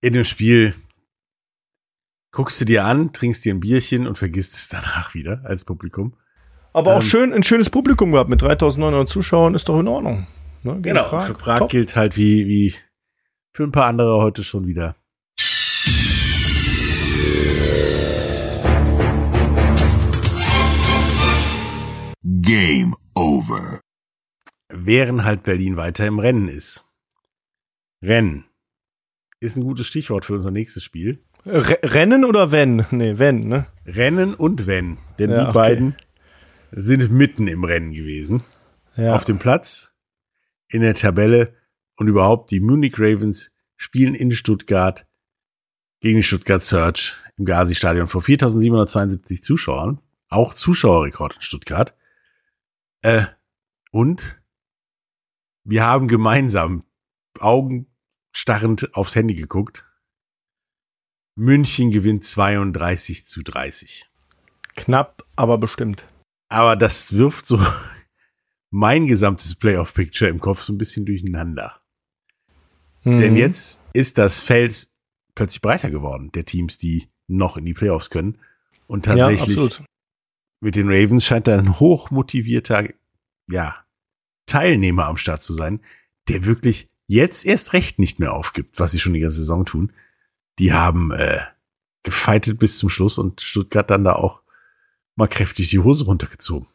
In 0.00 0.14
dem 0.14 0.24
Spiel 0.24 0.74
guckst 2.32 2.60
du 2.60 2.64
dir 2.64 2.84
an, 2.84 3.12
trinkst 3.12 3.44
dir 3.44 3.54
ein 3.54 3.60
Bierchen 3.60 4.06
und 4.06 4.16
vergisst 4.18 4.54
es 4.54 4.68
danach 4.68 5.14
wieder 5.14 5.42
als 5.44 5.64
Publikum. 5.64 6.16
Aber 6.72 6.92
auch 6.94 7.00
Ähm, 7.02 7.02
schön, 7.02 7.32
ein 7.32 7.42
schönes 7.42 7.68
Publikum 7.68 8.12
gehabt 8.12 8.30
mit 8.30 8.40
3900 8.42 9.08
Zuschauern, 9.08 9.54
ist 9.54 9.68
doch 9.68 9.80
in 9.80 9.88
Ordnung. 9.88 10.26
Ne? 10.62 10.80
Genau, 10.80 11.20
für 11.20 11.34
Prag 11.34 11.58
Top. 11.58 11.70
gilt 11.70 11.96
halt 11.96 12.16
wie, 12.16 12.46
wie 12.46 12.74
für 13.52 13.64
ein 13.64 13.72
paar 13.72 13.86
andere 13.86 14.18
heute 14.22 14.44
schon 14.44 14.66
wieder. 14.66 14.94
Game 22.50 22.96
over. 23.14 23.80
Während 24.68 25.22
halt 25.22 25.44
Berlin 25.44 25.76
weiter 25.76 26.04
im 26.08 26.18
Rennen 26.18 26.48
ist. 26.48 26.84
Rennen 28.02 28.44
ist 29.38 29.56
ein 29.56 29.62
gutes 29.62 29.86
Stichwort 29.86 30.24
für 30.24 30.34
unser 30.34 30.50
nächstes 30.50 30.82
Spiel. 30.82 31.22
Re 31.46 31.78
Rennen 31.84 32.24
oder 32.24 32.50
wenn? 32.50 32.86
Nee, 32.90 33.20
wenn, 33.20 33.46
ne? 33.46 33.66
Rennen 33.86 34.34
und 34.34 34.66
wenn. 34.66 34.98
Denn 35.20 35.30
Ja, 35.30 35.36
die 35.36 35.42
okay. 35.42 35.52
beiden 35.52 35.96
sind 36.72 37.12
mitten 37.12 37.46
im 37.46 37.62
Rennen 37.62 37.92
gewesen. 37.92 38.42
Ja. 38.96 39.14
Auf 39.14 39.24
dem 39.24 39.38
Platz, 39.38 39.94
in 40.66 40.80
der 40.80 40.96
Tabelle 40.96 41.54
und 41.98 42.08
überhaupt 42.08 42.50
die 42.50 42.58
Munich 42.58 42.94
Ravens 42.98 43.52
spielen 43.76 44.16
in 44.16 44.32
Stuttgart 44.32 45.06
gegen 46.00 46.16
die 46.16 46.24
Stuttgart 46.24 46.64
Search 46.64 47.14
im 47.36 47.44
Gazi-Stadion 47.44 48.08
vor 48.08 48.22
4.772 48.22 49.40
Zuschauern. 49.40 50.00
Auch 50.28 50.52
Zuschauerrekord 50.52 51.36
in 51.36 51.42
Stuttgart. 51.42 51.94
Äh, 53.02 53.24
und 53.90 54.40
wir 55.64 55.84
haben 55.84 56.08
gemeinsam 56.08 56.84
augenstarrend 57.38 58.94
aufs 58.94 59.14
Handy 59.14 59.34
geguckt. 59.34 59.86
München 61.36 61.90
gewinnt 61.90 62.24
32 62.24 63.26
zu 63.26 63.42
30. 63.42 64.10
Knapp, 64.76 65.24
aber 65.36 65.58
bestimmt. 65.58 66.04
Aber 66.48 66.76
das 66.76 67.12
wirft 67.14 67.46
so 67.46 67.58
mein 68.70 69.06
gesamtes 69.06 69.54
Playoff-Picture 69.54 70.30
im 70.30 70.40
Kopf 70.40 70.62
so 70.62 70.72
ein 70.72 70.78
bisschen 70.78 71.06
durcheinander. 71.06 71.80
Denn 73.04 73.32
Mhm. 73.32 73.36
jetzt 73.38 73.80
ist 73.94 74.18
das 74.18 74.40
Feld 74.40 74.88
plötzlich 75.34 75.62
breiter 75.62 75.90
geworden, 75.90 76.30
der 76.32 76.44
Teams, 76.44 76.76
die 76.76 77.08
noch 77.28 77.56
in 77.56 77.64
die 77.64 77.72
Playoffs 77.72 78.10
können. 78.10 78.38
Und 78.86 79.06
tatsächlich 79.06 79.56
Ja. 79.56 79.84
Mit 80.60 80.76
den 80.76 80.88
Ravens 80.88 81.24
scheint 81.24 81.46
da 81.46 81.58
ein 81.58 81.80
hochmotivierter, 81.80 82.88
ja, 83.48 83.76
Teilnehmer 84.46 85.06
am 85.06 85.16
Start 85.16 85.42
zu 85.42 85.52
sein, 85.52 85.80
der 86.28 86.44
wirklich 86.44 86.88
jetzt 87.06 87.44
erst 87.44 87.72
recht 87.72 87.98
nicht 87.98 88.20
mehr 88.20 88.34
aufgibt, 88.34 88.78
was 88.78 88.92
sie 88.92 88.98
schon 88.98 89.14
die 89.14 89.20
ganze 89.20 89.38
Saison 89.38 89.64
tun. 89.64 89.92
Die 90.58 90.72
haben 90.72 91.10
äh, 91.12 91.38
gefeitet 92.02 92.58
bis 92.58 92.78
zum 92.78 92.88
Schluss 92.88 93.18
und 93.18 93.40
Stuttgart 93.40 93.90
dann 93.90 94.04
da 94.04 94.14
auch 94.14 94.42
mal 95.16 95.28
kräftig 95.28 95.70
die 95.70 95.78
Hose 95.78 96.04
runtergezogen. 96.04 96.68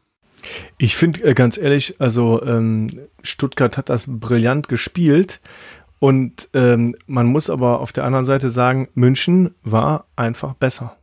Ich 0.77 0.95
finde 0.95 1.23
äh, 1.23 1.33
ganz 1.33 1.57
ehrlich, 1.57 1.99
also 1.99 2.41
ähm, 2.43 3.07
Stuttgart 3.23 3.77
hat 3.77 3.89
das 3.89 4.05
brillant 4.07 4.67
gespielt 4.67 5.41
und 5.99 6.49
ähm, 6.53 6.95
man 7.07 7.27
muss 7.27 7.49
aber 7.49 7.79
auf 7.79 7.91
der 7.93 8.03
anderen 8.03 8.25
Seite 8.25 8.49
sagen, 8.49 8.89
München 8.93 9.55
war 9.63 10.07
einfach 10.15 10.53
besser. 10.53 10.97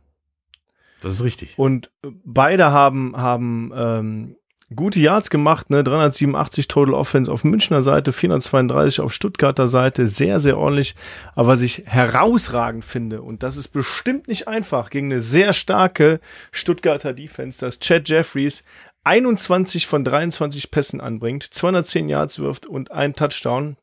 Das 1.03 1.13
ist 1.13 1.23
richtig. 1.23 1.57
Und 1.57 1.91
beide 2.01 2.71
haben, 2.71 3.15
haben 3.17 3.71
ähm, 3.75 4.35
gute 4.75 4.99
Yards 4.99 5.29
gemacht, 5.29 5.69
ne? 5.69 5.83
387 5.83 6.67
Total 6.67 6.93
Offense 6.93 7.31
auf 7.31 7.43
Münchner 7.43 7.81
Seite, 7.81 8.13
432 8.13 9.01
auf 9.01 9.13
Stuttgarter 9.13 9.67
Seite, 9.67 10.07
sehr, 10.07 10.39
sehr 10.39 10.57
ordentlich. 10.57 10.95
Aber 11.35 11.49
was 11.49 11.61
ich 11.61 11.83
herausragend 11.85 12.85
finde, 12.85 13.21
und 13.21 13.43
das 13.43 13.57
ist 13.57 13.69
bestimmt 13.69 14.27
nicht 14.27 14.47
einfach, 14.47 14.89
gegen 14.89 15.11
eine 15.11 15.21
sehr 15.21 15.53
starke 15.53 16.19
Stuttgarter 16.51 17.13
Defense, 17.13 17.59
dass 17.59 17.79
Chad 17.79 18.07
Jeffries 18.07 18.63
21 19.03 19.87
von 19.87 20.05
23 20.05 20.71
Pässen 20.71 21.01
anbringt, 21.01 21.43
210 21.43 22.07
Yards 22.07 22.39
wirft 22.39 22.65
und 22.65 22.91
ein 22.91 23.13
Touchdown 23.13 23.75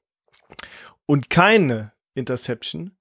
und 1.06 1.28
keine 1.28 1.92
Interception. 2.14 2.92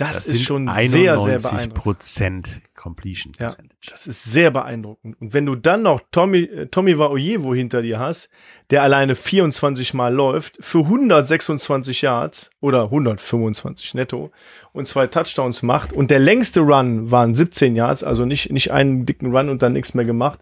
Das, 0.00 0.26
ist 0.26 0.42
schon 0.42 0.66
sehr, 0.68 1.18
sehr 1.18 1.38
beeindruckend. 1.38 1.74
Prozent 1.74 2.62
Completion 2.74 3.34
Ja, 3.38 3.46
Percentage. 3.46 3.90
das 3.90 4.06
ist 4.06 4.24
sehr 4.24 4.50
beeindruckend. 4.50 5.20
Und 5.20 5.34
wenn 5.34 5.44
du 5.44 5.54
dann 5.54 5.82
noch 5.82 6.00
Tommy, 6.10 6.44
äh, 6.44 6.66
Tommy 6.66 6.98
Waoyewo 6.98 7.54
hinter 7.54 7.82
dir 7.82 7.98
hast, 7.98 8.30
der 8.70 8.82
alleine 8.82 9.14
24 9.14 9.92
Mal 9.92 10.14
läuft, 10.14 10.56
für 10.60 10.78
126 10.78 12.00
Yards 12.00 12.50
oder 12.60 12.84
125 12.84 13.92
netto 13.94 14.30
und 14.72 14.88
zwei 14.88 15.06
Touchdowns 15.06 15.62
macht 15.62 15.92
und 15.92 16.10
der 16.10 16.18
längste 16.18 16.60
Run 16.60 17.10
waren 17.10 17.34
17 17.34 17.76
Yards, 17.76 18.02
also 18.02 18.24
nicht, 18.24 18.50
nicht 18.50 18.72
einen 18.72 19.04
dicken 19.04 19.36
Run 19.36 19.50
und 19.50 19.60
dann 19.60 19.74
nichts 19.74 19.92
mehr 19.92 20.06
gemacht 20.06 20.40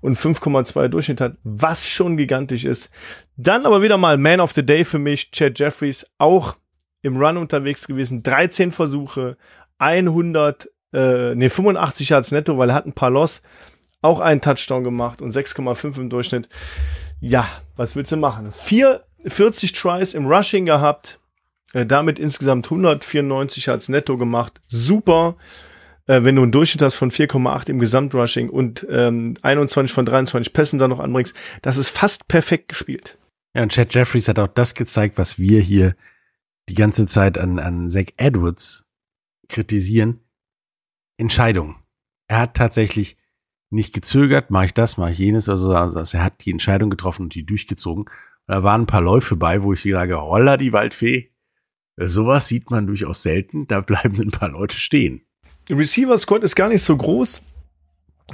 und 0.00 0.18
5,2 0.18 0.88
Durchschnitt 0.88 1.20
hat, 1.20 1.36
was 1.44 1.86
schon 1.86 2.16
gigantisch 2.16 2.64
ist. 2.64 2.90
Dann 3.36 3.66
aber 3.66 3.82
wieder 3.82 3.98
mal 3.98 4.16
Man 4.16 4.40
of 4.40 4.52
the 4.52 4.64
Day 4.64 4.84
für 4.84 4.98
mich, 4.98 5.30
Chad 5.32 5.58
Jeffries, 5.58 6.06
auch 6.18 6.56
im 7.04 7.18
Run 7.18 7.36
unterwegs 7.36 7.86
gewesen, 7.86 8.22
13 8.22 8.72
Versuche, 8.72 9.36
100, 9.78 10.70
äh, 10.92 11.34
nee, 11.34 11.50
85 11.50 12.08
Yards 12.08 12.32
netto, 12.32 12.56
weil 12.56 12.70
er 12.70 12.74
hat 12.74 12.86
ein 12.86 12.94
paar 12.94 13.10
Loss, 13.10 13.42
auch 14.00 14.20
einen 14.20 14.40
Touchdown 14.40 14.84
gemacht 14.84 15.20
und 15.20 15.32
6,5 15.32 15.98
im 15.98 16.10
Durchschnitt. 16.10 16.48
Ja, 17.20 17.46
was 17.76 17.94
willst 17.94 18.10
du 18.10 18.16
machen? 18.16 18.52
44 18.52 19.72
Tries 19.72 20.14
im 20.14 20.26
Rushing 20.26 20.64
gehabt, 20.64 21.20
äh, 21.74 21.84
damit 21.84 22.18
insgesamt 22.18 22.66
194 22.66 23.66
Yards 23.66 23.90
netto 23.90 24.16
gemacht. 24.16 24.60
Super. 24.68 25.36
Äh, 26.06 26.24
wenn 26.24 26.36
du 26.36 26.42
einen 26.42 26.52
Durchschnitt 26.52 26.82
hast 26.82 26.96
von 26.96 27.10
4,8 27.10 27.68
im 27.68 27.78
Gesamtrushing 27.78 28.48
und 28.48 28.86
ähm, 28.90 29.34
21 29.42 29.92
von 29.92 30.06
23 30.06 30.54
Pässen 30.54 30.78
dann 30.78 30.90
noch 30.90 31.00
anbringst, 31.00 31.34
das 31.60 31.76
ist 31.76 31.90
fast 31.90 32.28
perfekt 32.28 32.68
gespielt. 32.68 33.18
Ja, 33.54 33.62
und 33.62 33.72
Chad 33.72 33.92
Jeffries 33.94 34.28
hat 34.28 34.38
auch 34.38 34.48
das 34.48 34.74
gezeigt, 34.74 35.18
was 35.18 35.38
wir 35.38 35.60
hier 35.60 35.94
die 36.68 36.74
ganze 36.74 37.06
Zeit 37.06 37.38
an, 37.38 37.58
an 37.58 37.88
Zach 37.88 38.06
Edwards 38.16 38.86
kritisieren. 39.48 40.20
Entscheidung. 41.16 41.76
Er 42.26 42.40
hat 42.40 42.54
tatsächlich 42.54 43.16
nicht 43.70 43.92
gezögert, 43.92 44.50
mache 44.50 44.66
ich 44.66 44.74
das, 44.74 44.96
mache 44.96 45.12
ich 45.12 45.18
jenes, 45.18 45.48
also, 45.48 45.72
also 45.72 46.16
er 46.16 46.24
hat 46.24 46.44
die 46.44 46.50
Entscheidung 46.50 46.90
getroffen 46.90 47.22
und 47.22 47.34
die 47.34 47.44
durchgezogen. 47.44 48.04
Und 48.04 48.10
da 48.46 48.62
waren 48.62 48.82
ein 48.82 48.86
paar 48.86 49.00
Läufe 49.00 49.36
bei, 49.36 49.62
wo 49.62 49.72
ich 49.72 49.82
sage, 49.82 50.20
holla 50.20 50.56
die 50.56 50.72
Waldfee. 50.72 51.30
Sowas 51.96 52.48
sieht 52.48 52.70
man 52.70 52.86
durchaus 52.86 53.22
selten, 53.22 53.66
da 53.66 53.80
bleiben 53.80 54.20
ein 54.20 54.30
paar 54.30 54.50
Leute 54.50 54.76
stehen. 54.76 55.22
Receiver 55.70 56.18
Squad 56.18 56.42
ist 56.42 56.56
gar 56.56 56.68
nicht 56.68 56.82
so 56.82 56.96
groß. 56.96 57.42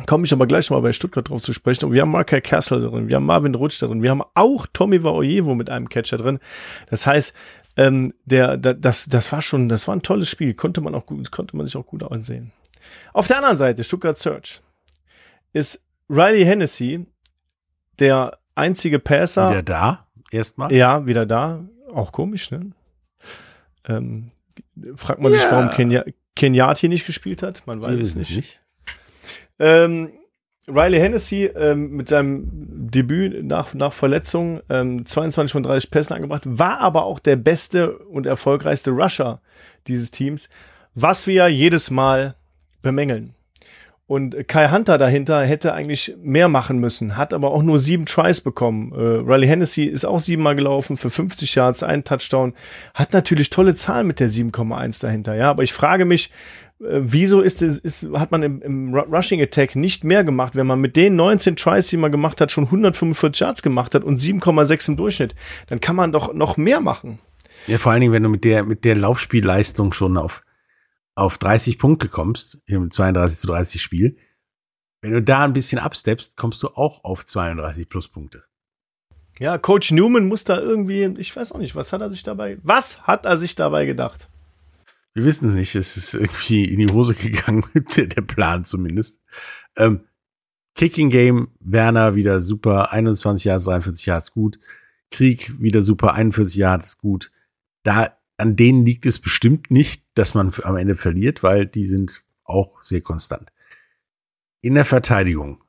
Komme 0.06 0.24
ich 0.24 0.32
aber 0.32 0.46
gleich 0.46 0.70
mal 0.70 0.80
bei 0.80 0.92
Stuttgart 0.92 1.28
drauf 1.28 1.42
zu 1.42 1.52
sprechen. 1.52 1.86
Und 1.86 1.92
wir 1.92 2.02
haben 2.02 2.12
Markel 2.12 2.40
Castle 2.40 2.80
drin, 2.80 3.08
wir 3.08 3.16
haben 3.16 3.26
Marvin 3.26 3.54
Rutsch 3.54 3.82
drin, 3.82 4.02
wir 4.02 4.10
haben 4.10 4.22
auch 4.34 4.66
Tommy 4.72 5.02
Vaoyevo 5.02 5.54
mit 5.54 5.68
einem 5.68 5.88
Catcher 5.88 6.16
drin. 6.16 6.38
Das 6.88 7.06
heißt, 7.06 7.34
ähm, 7.76 8.12
der, 8.24 8.56
der, 8.56 8.74
das, 8.74 9.06
das 9.06 9.30
war 9.32 9.42
schon, 9.42 9.68
das 9.68 9.86
war 9.88 9.96
ein 9.96 10.02
tolles 10.02 10.28
Spiel. 10.28 10.54
Konnte 10.54 10.80
man 10.80 10.94
auch 10.94 11.06
gut, 11.06 11.30
konnte 11.30 11.56
man 11.56 11.66
sich 11.66 11.76
auch 11.76 11.86
gut 11.86 12.02
ansehen. 12.02 12.52
Auf 13.12 13.26
der 13.26 13.36
anderen 13.38 13.56
Seite, 13.56 13.84
Stuttgart 13.84 14.18
Search, 14.18 14.60
ist 15.52 15.82
Riley 16.08 16.44
Hennessy 16.44 17.06
der 17.98 18.38
einzige 18.54 18.98
Passer. 18.98 19.50
Wieder 19.50 19.62
da, 19.62 20.06
erstmal. 20.30 20.72
Ja, 20.72 21.06
wieder 21.06 21.26
da. 21.26 21.64
Auch 21.92 22.12
komisch, 22.12 22.50
ne? 22.50 22.70
Ähm, 23.88 24.28
fragt 24.96 25.20
man 25.20 25.32
sich, 25.32 25.42
Ja. 25.42 25.50
warum 25.52 25.70
Kenya, 25.70 26.04
Kenyati 26.36 26.88
nicht 26.88 27.06
gespielt 27.06 27.42
hat. 27.42 27.66
Man 27.66 27.82
weiß 27.82 27.98
es 28.00 28.14
nicht. 28.16 28.34
nicht. 28.36 28.62
Ähm, 29.58 30.12
Riley 30.74 30.98
Hennessy 30.98 31.44
ähm, 31.54 31.90
mit 31.90 32.08
seinem 32.08 32.48
Debüt 32.90 33.44
nach, 33.44 33.74
nach 33.74 33.92
Verletzung 33.92 34.60
ähm, 34.68 35.04
22 35.04 35.52
von 35.52 35.62
30 35.62 35.90
Pässen 35.90 36.14
angebracht, 36.14 36.42
war 36.46 36.80
aber 36.80 37.04
auch 37.04 37.18
der 37.18 37.36
beste 37.36 37.96
und 37.98 38.26
erfolgreichste 38.26 38.90
Rusher 38.90 39.40
dieses 39.86 40.10
Teams, 40.10 40.48
was 40.94 41.26
wir 41.26 41.48
jedes 41.48 41.90
Mal 41.90 42.34
bemängeln. 42.82 43.34
Und 44.10 44.48
Kai 44.48 44.70
Hunter 44.70 44.98
dahinter 44.98 45.44
hätte 45.44 45.72
eigentlich 45.72 46.16
mehr 46.20 46.48
machen 46.48 46.78
müssen, 46.78 47.16
hat 47.16 47.32
aber 47.32 47.52
auch 47.52 47.62
nur 47.62 47.78
sieben 47.78 48.06
Tries 48.06 48.40
bekommen. 48.40 48.92
Äh, 48.92 48.96
Riley 48.98 49.46
Hennessy 49.46 49.84
ist 49.84 50.04
auch 50.04 50.18
siebenmal 50.18 50.56
gelaufen 50.56 50.96
für 50.96 51.10
50 51.10 51.54
Yards, 51.54 51.84
einen 51.84 52.02
Touchdown. 52.02 52.54
Hat 52.92 53.12
natürlich 53.12 53.50
tolle 53.50 53.76
Zahlen 53.76 54.08
mit 54.08 54.18
der 54.18 54.28
7,1 54.28 55.00
dahinter. 55.00 55.36
Ja, 55.36 55.48
aber 55.50 55.62
ich 55.62 55.72
frage 55.72 56.06
mich, 56.06 56.30
wieso 56.80 57.40
ist 57.42 57.60
es, 57.62 57.78
ist, 57.78 58.06
hat 58.14 58.30
man 58.30 58.42
im, 58.42 58.62
im 58.62 58.94
Ru- 58.94 59.14
Rushing 59.14 59.40
Attack 59.42 59.76
nicht 59.76 60.02
mehr 60.02 60.24
gemacht, 60.24 60.56
wenn 60.56 60.66
man 60.66 60.80
mit 60.80 60.96
den 60.96 61.14
19 61.14 61.56
Tries, 61.56 61.88
die 61.88 61.96
man 61.98 62.10
gemacht 62.10 62.40
hat, 62.40 62.50
schon 62.50 62.64
145 62.64 63.40
Yards 63.40 63.62
gemacht 63.62 63.94
hat 63.94 64.02
und 64.02 64.18
7,6 64.18 64.88
im 64.88 64.96
Durchschnitt? 64.96 65.34
Dann 65.66 65.80
kann 65.80 65.94
man 65.96 66.10
doch 66.10 66.32
noch 66.32 66.56
mehr 66.56 66.80
machen. 66.80 67.18
Ja, 67.66 67.76
vor 67.76 67.92
allen 67.92 68.00
Dingen, 68.00 68.14
wenn 68.14 68.22
du 68.22 68.30
mit 68.30 68.44
der, 68.44 68.64
mit 68.64 68.84
der 68.86 68.96
Laufspielleistung 68.96 69.92
schon 69.92 70.16
auf, 70.16 70.42
auf 71.14 71.36
30 71.36 71.78
Punkte 71.78 72.08
kommst, 72.08 72.62
im 72.64 72.90
32 72.90 73.38
zu 73.38 73.46
30 73.48 73.82
Spiel, 73.82 74.16
wenn 75.02 75.12
du 75.12 75.22
da 75.22 75.44
ein 75.44 75.52
bisschen 75.52 75.78
absteppst, 75.78 76.36
kommst 76.38 76.62
du 76.62 76.68
auch 76.68 77.04
auf 77.04 77.26
32 77.26 77.88
Pluspunkte. 77.90 78.44
Ja, 79.38 79.58
Coach 79.58 79.90
Newman 79.92 80.28
muss 80.28 80.44
da 80.44 80.58
irgendwie, 80.58 81.04
ich 81.18 81.36
weiß 81.36 81.52
auch 81.52 81.58
nicht, 81.58 81.74
was 81.76 81.92
hat 81.92 82.00
er 82.00 82.10
sich 82.10 82.22
dabei, 82.22 82.56
was 82.62 83.02
hat 83.02 83.26
er 83.26 83.36
sich 83.36 83.54
dabei 83.54 83.84
gedacht? 83.84 84.29
Wir 85.12 85.24
wissen 85.24 85.48
es 85.48 85.54
nicht, 85.54 85.74
es 85.74 85.96
ist 85.96 86.14
irgendwie 86.14 86.64
in 86.64 86.78
die 86.78 86.92
Hose 86.92 87.14
gegangen, 87.14 87.64
der, 87.96 88.22
Plan 88.22 88.64
zumindest. 88.64 89.20
Ähm, 89.76 90.06
Kicking 90.74 91.10
Game, 91.10 91.48
Werner 91.58 92.14
wieder 92.14 92.40
super, 92.40 92.92
21 92.92 93.44
Yards, 93.44 93.64
43 93.64 94.06
Yards 94.06 94.32
gut. 94.32 94.58
Krieg 95.10 95.60
wieder 95.60 95.82
super, 95.82 96.14
41 96.14 96.56
Yards 96.56 96.98
gut. 96.98 97.32
Da, 97.82 98.16
an 98.36 98.56
denen 98.56 98.84
liegt 98.84 99.04
es 99.04 99.18
bestimmt 99.18 99.70
nicht, 99.70 100.04
dass 100.14 100.34
man 100.34 100.52
am 100.62 100.76
Ende 100.76 100.96
verliert, 100.96 101.42
weil 101.42 101.66
die 101.66 101.86
sind 101.86 102.22
auch 102.44 102.82
sehr 102.84 103.00
konstant. 103.00 103.50
In 104.62 104.74
der 104.74 104.84
Verteidigung. 104.84 105.62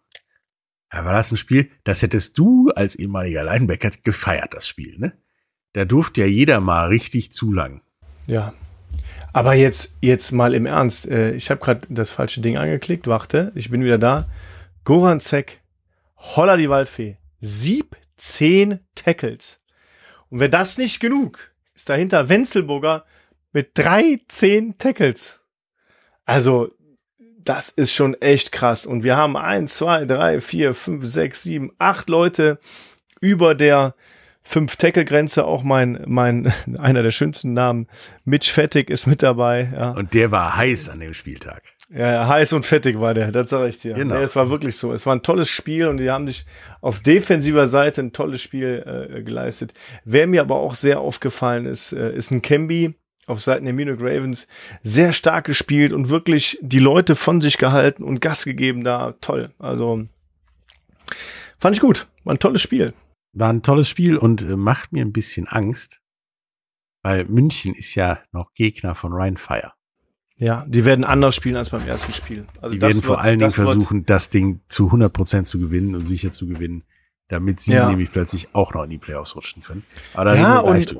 Ja, 0.93 1.05
war 1.05 1.13
das 1.13 1.31
ein 1.31 1.37
Spiel, 1.37 1.71
das 1.83 2.01
hättest 2.01 2.37
du 2.37 2.69
als 2.75 2.95
ehemaliger 2.95 3.43
Linebacker 3.43 3.91
gefeiert, 4.03 4.53
das 4.53 4.67
Spiel, 4.67 4.99
ne? 4.99 5.13
Da 5.73 5.85
durfte 5.85 6.21
ja 6.21 6.27
jeder 6.27 6.59
mal 6.59 6.87
richtig 6.87 7.31
zulangen. 7.31 7.81
Ja. 8.27 8.53
Aber 9.33 9.53
jetzt, 9.53 9.95
jetzt 10.01 10.31
mal 10.31 10.53
im 10.53 10.65
Ernst. 10.65 11.07
Äh, 11.07 11.33
ich 11.33 11.49
habe 11.49 11.61
gerade 11.61 11.87
das 11.89 12.11
falsche 12.11 12.41
Ding 12.41 12.57
angeklickt. 12.57 13.07
Warte, 13.07 13.51
ich 13.55 13.69
bin 13.69 13.83
wieder 13.83 13.97
da. 13.97 14.27
Goran 14.83 15.19
Zek, 15.19 15.61
Holla 16.17 16.57
die 16.57 16.69
Waldfee. 16.69 17.17
17 17.39 18.79
Tackles. 18.95 19.61
Und 20.29 20.39
wenn 20.39 20.51
das 20.51 20.77
nicht 20.77 20.99
genug, 20.99 21.51
ist 21.73 21.89
dahinter 21.89 22.29
Wenzelburger 22.29 23.05
mit 23.53 23.77
13 23.77 24.77
Tackles. 24.77 25.39
Also, 26.25 26.71
das 27.43 27.69
ist 27.69 27.91
schon 27.93 28.13
echt 28.21 28.51
krass. 28.51 28.85
Und 28.85 29.03
wir 29.03 29.15
haben 29.15 29.35
eins, 29.35 29.75
zwei, 29.75 30.05
drei, 30.05 30.39
vier, 30.41 30.73
fünf, 30.73 31.05
sechs, 31.05 31.43
sieben, 31.43 31.71
acht 31.79 32.09
Leute 32.09 32.59
über 33.19 33.55
der 33.55 33.95
fünf 34.43 34.75
Tackle 34.75 35.05
Grenze. 35.05 35.45
Auch 35.45 35.63
mein, 35.63 36.03
mein, 36.05 36.53
einer 36.77 37.03
der 37.03 37.11
schönsten 37.11 37.53
Namen. 37.53 37.87
Mitch 38.25 38.51
Fettig 38.51 38.89
ist 38.89 39.07
mit 39.07 39.23
dabei. 39.23 39.71
Ja. 39.73 39.91
Und 39.91 40.13
der 40.13 40.31
war 40.31 40.55
heiß 40.55 40.89
an 40.89 40.99
dem 40.99 41.13
Spieltag. 41.13 41.63
Ja, 41.93 42.13
ja, 42.13 42.27
heiß 42.27 42.53
und 42.53 42.65
fettig 42.65 43.01
war 43.01 43.13
der, 43.13 43.33
das 43.33 43.49
sage 43.49 43.67
ich 43.67 43.79
dir. 43.79 43.93
Genau. 43.93 44.15
Nee, 44.15 44.21
es 44.21 44.37
war 44.37 44.49
wirklich 44.49 44.77
so. 44.77 44.93
Es 44.93 45.05
war 45.05 45.13
ein 45.13 45.23
tolles 45.23 45.49
Spiel 45.49 45.87
und 45.87 45.97
die 45.97 46.09
haben 46.09 46.25
sich 46.25 46.45
auf 46.79 47.01
defensiver 47.01 47.67
Seite 47.67 48.01
ein 48.01 48.13
tolles 48.13 48.41
Spiel 48.41 49.09
äh, 49.17 49.21
geleistet. 49.23 49.73
Wer 50.05 50.25
mir 50.25 50.39
aber 50.39 50.55
auch 50.55 50.75
sehr 50.75 51.01
aufgefallen 51.01 51.65
ist, 51.65 51.91
äh, 51.91 52.15
ist 52.15 52.31
ein 52.31 52.41
Kemby 52.41 52.93
auf 53.27 53.41
Seiten 53.41 53.65
der 53.65 53.73
Munich 53.73 53.99
Ravens. 53.99 54.47
Sehr 54.83 55.11
stark 55.11 55.45
gespielt 55.45 55.91
und 55.91 56.07
wirklich 56.07 56.57
die 56.61 56.79
Leute 56.79 57.17
von 57.17 57.41
sich 57.41 57.57
gehalten 57.57 58.03
und 58.03 58.21
Gas 58.21 58.45
gegeben 58.45 58.85
da. 58.85 59.15
Toll. 59.19 59.51
Also 59.59 60.05
fand 61.59 61.75
ich 61.75 61.81
gut. 61.81 62.07
War 62.23 62.33
ein 62.33 62.39
tolles 62.39 62.61
Spiel. 62.61 62.93
War 63.33 63.49
ein 63.51 63.63
tolles 63.63 63.87
Spiel 63.89 64.17
und 64.17 64.41
äh, 64.41 64.55
macht 64.57 64.91
mir 64.91 65.03
ein 65.05 65.13
bisschen 65.13 65.47
Angst, 65.47 66.01
weil 67.01 67.25
München 67.25 67.73
ist 67.73 67.95
ja 67.95 68.19
noch 68.31 68.53
Gegner 68.53 68.93
von 68.95 69.13
Rheinfire. 69.13 69.73
Ja, 70.37 70.65
die 70.67 70.85
werden 70.85 71.05
anders 71.05 71.35
spielen 71.35 71.55
als 71.55 71.69
beim 71.69 71.87
ersten 71.87 72.13
Spiel. 72.13 72.47
Also 72.61 72.73
Die 72.75 72.81
werden 72.81 73.01
vor 73.01 73.17
wird- 73.17 73.19
allen 73.25 73.39
Dingen 73.39 73.49
das 73.49 73.57
wird- 73.57 73.67
versuchen, 73.69 74.05
das 74.05 74.29
Ding 74.31 74.61
zu 74.69 74.87
100 74.91 75.13
Prozent 75.13 75.47
zu 75.47 75.59
gewinnen 75.59 75.95
und 75.95 76.07
sicher 76.07 76.31
zu 76.31 76.47
gewinnen, 76.47 76.83
damit 77.27 77.59
sie 77.61 77.73
Ja. 77.73 77.87
nämlich 77.89 78.11
plötzlich 78.11 78.53
auch 78.53 78.73
noch 78.73 78.83
in 78.83 78.89
die 78.89 78.97
Playoffs 78.97 79.35
rutschen 79.35 79.61
können. 79.63 79.83
Aber 80.13 80.25
da 80.25 80.35
Ja, 80.35 80.59
und. 80.59 80.97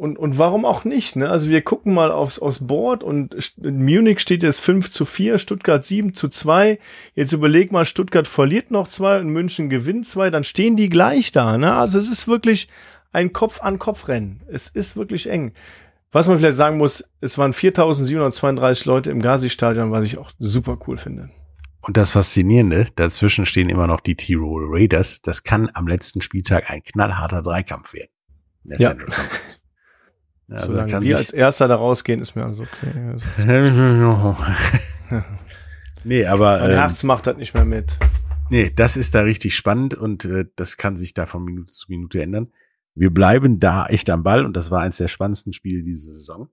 Und, 0.00 0.18
und 0.18 0.38
warum 0.38 0.64
auch 0.64 0.84
nicht? 0.84 1.16
Ne? 1.16 1.28
Also 1.28 1.50
wir 1.50 1.60
gucken 1.60 1.92
mal 1.92 2.10
aufs, 2.10 2.38
aufs 2.38 2.66
Board 2.66 3.04
und 3.04 3.36
Munich 3.58 4.20
steht 4.20 4.42
jetzt 4.42 4.60
5 4.60 4.90
zu 4.90 5.04
4, 5.04 5.36
Stuttgart 5.36 5.84
7 5.84 6.14
zu 6.14 6.28
2. 6.28 6.78
Jetzt 7.14 7.32
überleg 7.32 7.70
mal, 7.70 7.84
Stuttgart 7.84 8.26
verliert 8.26 8.70
noch 8.70 8.88
zwei 8.88 9.20
und 9.20 9.28
München 9.28 9.68
gewinnt 9.68 10.06
zwei, 10.06 10.30
dann 10.30 10.42
stehen 10.42 10.74
die 10.74 10.88
gleich 10.88 11.32
da. 11.32 11.58
Ne? 11.58 11.74
Also 11.74 11.98
es 11.98 12.08
ist 12.08 12.26
wirklich 12.26 12.68
ein 13.12 13.34
Kopf-an-Kopf-Rennen. 13.34 14.40
Es 14.50 14.68
ist 14.68 14.96
wirklich 14.96 15.28
eng. 15.28 15.52
Was 16.12 16.28
man 16.28 16.38
vielleicht 16.38 16.56
sagen 16.56 16.78
muss, 16.78 17.04
es 17.20 17.36
waren 17.36 17.52
4.732 17.52 18.86
Leute 18.88 19.10
im 19.10 19.20
Gazi-Stadion, 19.20 19.92
was 19.92 20.06
ich 20.06 20.16
auch 20.16 20.30
super 20.38 20.78
cool 20.86 20.96
finde. 20.96 21.28
Und 21.82 21.98
das 21.98 22.12
Faszinierende, 22.12 22.86
dazwischen 22.96 23.44
stehen 23.44 23.68
immer 23.68 23.86
noch 23.86 24.00
die 24.00 24.16
Tirol 24.16 24.64
Raiders. 24.66 25.20
Das 25.20 25.42
kann 25.42 25.68
am 25.74 25.86
letzten 25.86 26.22
Spieltag 26.22 26.70
ein 26.70 26.82
knallharter 26.82 27.42
Dreikampf 27.42 27.92
werden. 27.92 28.08
Ja. 28.64 28.94
Ja, 30.50 30.56
also 30.56 30.68
Solange 30.68 30.90
kann 30.90 31.02
wir 31.04 31.16
als 31.16 31.30
Erster 31.30 31.68
da 31.68 31.76
rausgehen, 31.76 32.20
ist 32.20 32.34
mir 32.34 32.44
alles 32.44 32.58
okay. 32.58 32.90
Also, 33.12 33.26
nee, 36.04 36.26
aber 36.26 36.58
mein 36.60 36.70
ähm, 36.70 36.76
Herz 36.76 37.02
macht 37.02 37.26
das 37.26 37.36
nicht 37.36 37.54
mehr 37.54 37.64
mit. 37.64 37.96
nee, 38.50 38.70
das 38.74 38.96
ist 38.96 39.14
da 39.14 39.20
richtig 39.22 39.54
spannend 39.54 39.94
und 39.94 40.24
äh, 40.24 40.46
das 40.56 40.76
kann 40.76 40.96
sich 40.96 41.14
da 41.14 41.26
von 41.26 41.44
Minute 41.44 41.72
zu 41.72 41.86
Minute 41.88 42.20
ändern. 42.22 42.48
Wir 42.94 43.10
bleiben 43.10 43.60
da 43.60 43.86
echt 43.86 44.10
am 44.10 44.22
Ball 44.24 44.44
und 44.44 44.54
das 44.56 44.70
war 44.70 44.80
eins 44.80 44.96
der 44.96 45.08
spannendsten 45.08 45.52
Spiele 45.52 45.82
diese 45.82 46.12
Saison. 46.12 46.48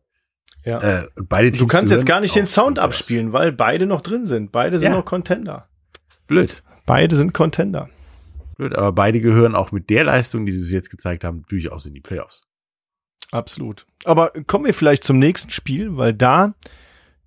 Ja. 0.63 0.79
Äh, 0.79 1.07
beide 1.27 1.47
Teams 1.51 1.59
Du 1.59 1.67
kannst 1.67 1.91
jetzt 1.91 2.05
gar 2.05 2.19
nicht 2.19 2.35
den 2.35 2.45
Sound 2.45 2.77
abspielen, 2.77 3.33
weil 3.33 3.51
beide 3.51 3.85
noch 3.85 4.01
drin 4.01 4.25
sind. 4.25 4.51
Beide 4.51 4.79
sind 4.79 4.91
Ja. 4.91 4.97
noch 4.97 5.05
Contender. 5.05 5.67
Blöd. 6.27 6.61
Beide 6.85 7.15
sind 7.15 7.33
Contender. 7.33 7.89
Blöd, 8.55 8.75
aber 8.75 8.91
beide 8.91 9.21
gehören 9.21 9.55
auch 9.55 9.71
mit 9.71 9.89
der 9.89 10.03
Leistung, 10.03 10.45
die 10.45 10.51
sie 10.51 10.59
bis 10.59 10.71
jetzt 10.71 10.89
gezeigt 10.89 11.23
haben, 11.23 11.43
durchaus 11.49 11.85
in 11.85 11.93
die 11.93 12.01
Playoffs. 12.01 12.46
Absolut. 13.31 13.85
Aber 14.05 14.31
kommen 14.47 14.65
wir 14.65 14.73
vielleicht 14.73 15.03
zum 15.03 15.19
nächsten 15.19 15.49
Spiel, 15.51 15.97
weil 15.97 16.13
da 16.13 16.53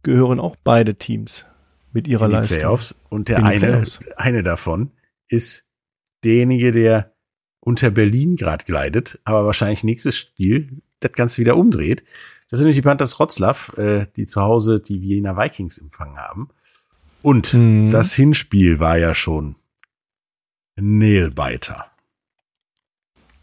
gehören 0.03 0.41
auch 0.41 0.57
beide 0.65 0.95
Teams 0.95 1.45
mit 1.93 2.09
ihrer 2.09 2.25
in 2.27 2.31
die 2.31 2.37
Leistung. 2.37 2.59
Playoffs. 2.59 2.95
Und 3.09 3.29
der 3.29 3.45
eine, 3.45 3.85
eine 4.17 4.43
davon 4.43 4.93
ist 5.29 5.67
derjenige, 6.25 6.73
der 6.73 7.13
unter 7.61 7.91
Berlin 7.91 8.37
gerade 8.37 8.65
gleitet, 8.65 9.19
aber 9.25 9.45
wahrscheinlich 9.45 9.85
nächstes 9.85 10.17
Spiel 10.17 10.81
das 11.01 11.13
Ganze 11.13 11.39
wieder 11.39 11.57
umdreht. 11.57 12.03
Das 12.49 12.59
sind 12.59 12.65
nämlich 12.67 12.79
die 12.79 12.83
Panthers 12.83 13.19
Wroclaw, 13.19 13.77
äh, 13.77 14.07
die 14.17 14.27
zu 14.27 14.41
Hause 14.41 14.81
die 14.81 15.03
Wiener 15.03 15.37
Vikings 15.37 15.79
empfangen 15.79 16.17
haben. 16.17 16.49
Und 17.23 17.53
Mhm. 17.53 17.91
das 17.91 18.15
Hinspiel 18.15 18.81
war 18.81 18.97
ja 18.97 19.15
schon 19.15 19.57
Nailbiter. 20.77 21.87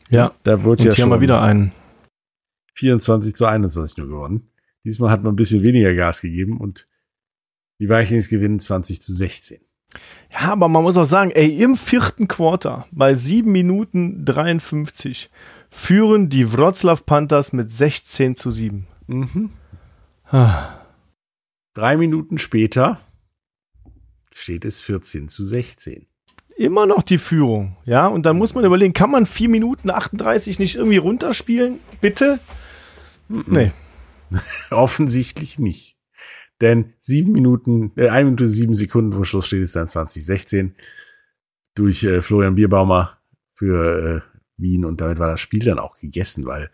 Ja. 0.09 0.31
Da 0.43 0.63
wurde 0.63 0.81
Und 0.81 0.87
ja 0.87 0.93
hier 0.95 1.05
schon 1.05 1.21
wieder 1.21 1.41
einen. 1.41 1.71
24 2.77 3.35
zu 3.35 3.45
21 3.45 3.97
nur 3.97 4.07
gewonnen. 4.07 4.49
Diesmal 4.83 5.11
hat 5.11 5.23
man 5.23 5.33
ein 5.33 5.37
bisschen 5.37 5.63
weniger 5.63 5.93
Gas 5.95 6.21
gegeben 6.21 6.57
und 6.57 6.87
die 7.79 7.89
Vikings 7.89 8.29
gewinnen 8.29 8.59
20 8.59 9.01
zu 9.01 9.13
16. 9.13 9.59
Ja, 10.31 10.51
aber 10.51 10.67
man 10.67 10.83
muss 10.83 10.97
auch 10.97 11.05
sagen, 11.05 11.31
ey, 11.31 11.61
im 11.61 11.75
vierten 11.75 12.27
Quarter 12.27 12.87
bei 12.91 13.15
7 13.15 13.51
Minuten 13.51 14.25
53 14.25 15.29
führen 15.69 16.29
die 16.29 16.51
Wroclaw 16.51 17.01
Panthers 17.05 17.53
mit 17.53 17.71
16 17.71 18.35
zu 18.35 18.51
7. 18.51 18.87
Mhm. 19.07 19.51
Ah, 20.25 20.77
Drei 21.77 21.95
Minuten 21.95 22.39
später 22.39 22.99
steht 24.33 24.65
es 24.65 24.81
14 24.81 25.29
zu 25.29 25.43
16. 25.43 26.07
Immer 26.55 26.87
noch 26.87 27.03
die 27.03 27.19
Führung, 27.19 27.77
ja. 27.85 28.07
Und 28.07 28.25
dann 28.25 28.35
muss 28.35 28.55
man 28.55 28.65
überlegen, 28.65 28.93
kann 28.93 29.11
man 29.11 29.27
4 29.27 29.47
Minuten 29.47 29.91
38 29.91 30.57
nicht 30.57 30.75
irgendwie 30.75 30.97
runterspielen? 30.97 31.79
Bitte? 32.01 32.39
Nee. 33.29 33.71
Offensichtlich 34.71 35.59
nicht. 35.59 35.97
Denn 36.61 36.93
sieben 36.99 37.31
Minuten, 37.31 37.91
äh, 37.95 38.09
eine 38.09 38.25
Minute 38.25 38.47
sieben 38.47 38.75
Sekunden 38.75 39.13
vor 39.13 39.25
Schluss 39.25 39.47
steht 39.47 39.63
es 39.63 39.73
dann 39.73 39.87
2016 39.87 40.75
durch 41.75 42.03
äh, 42.03 42.21
Florian 42.21 42.55
Bierbaumer 42.55 43.17
für 43.53 44.23
äh, 44.23 44.37
Wien 44.57 44.85
und 44.85 45.01
damit 45.01 45.19
war 45.19 45.27
das 45.27 45.39
Spiel 45.39 45.63
dann 45.63 45.79
auch 45.79 45.95
gegessen, 45.95 46.45
weil 46.45 46.71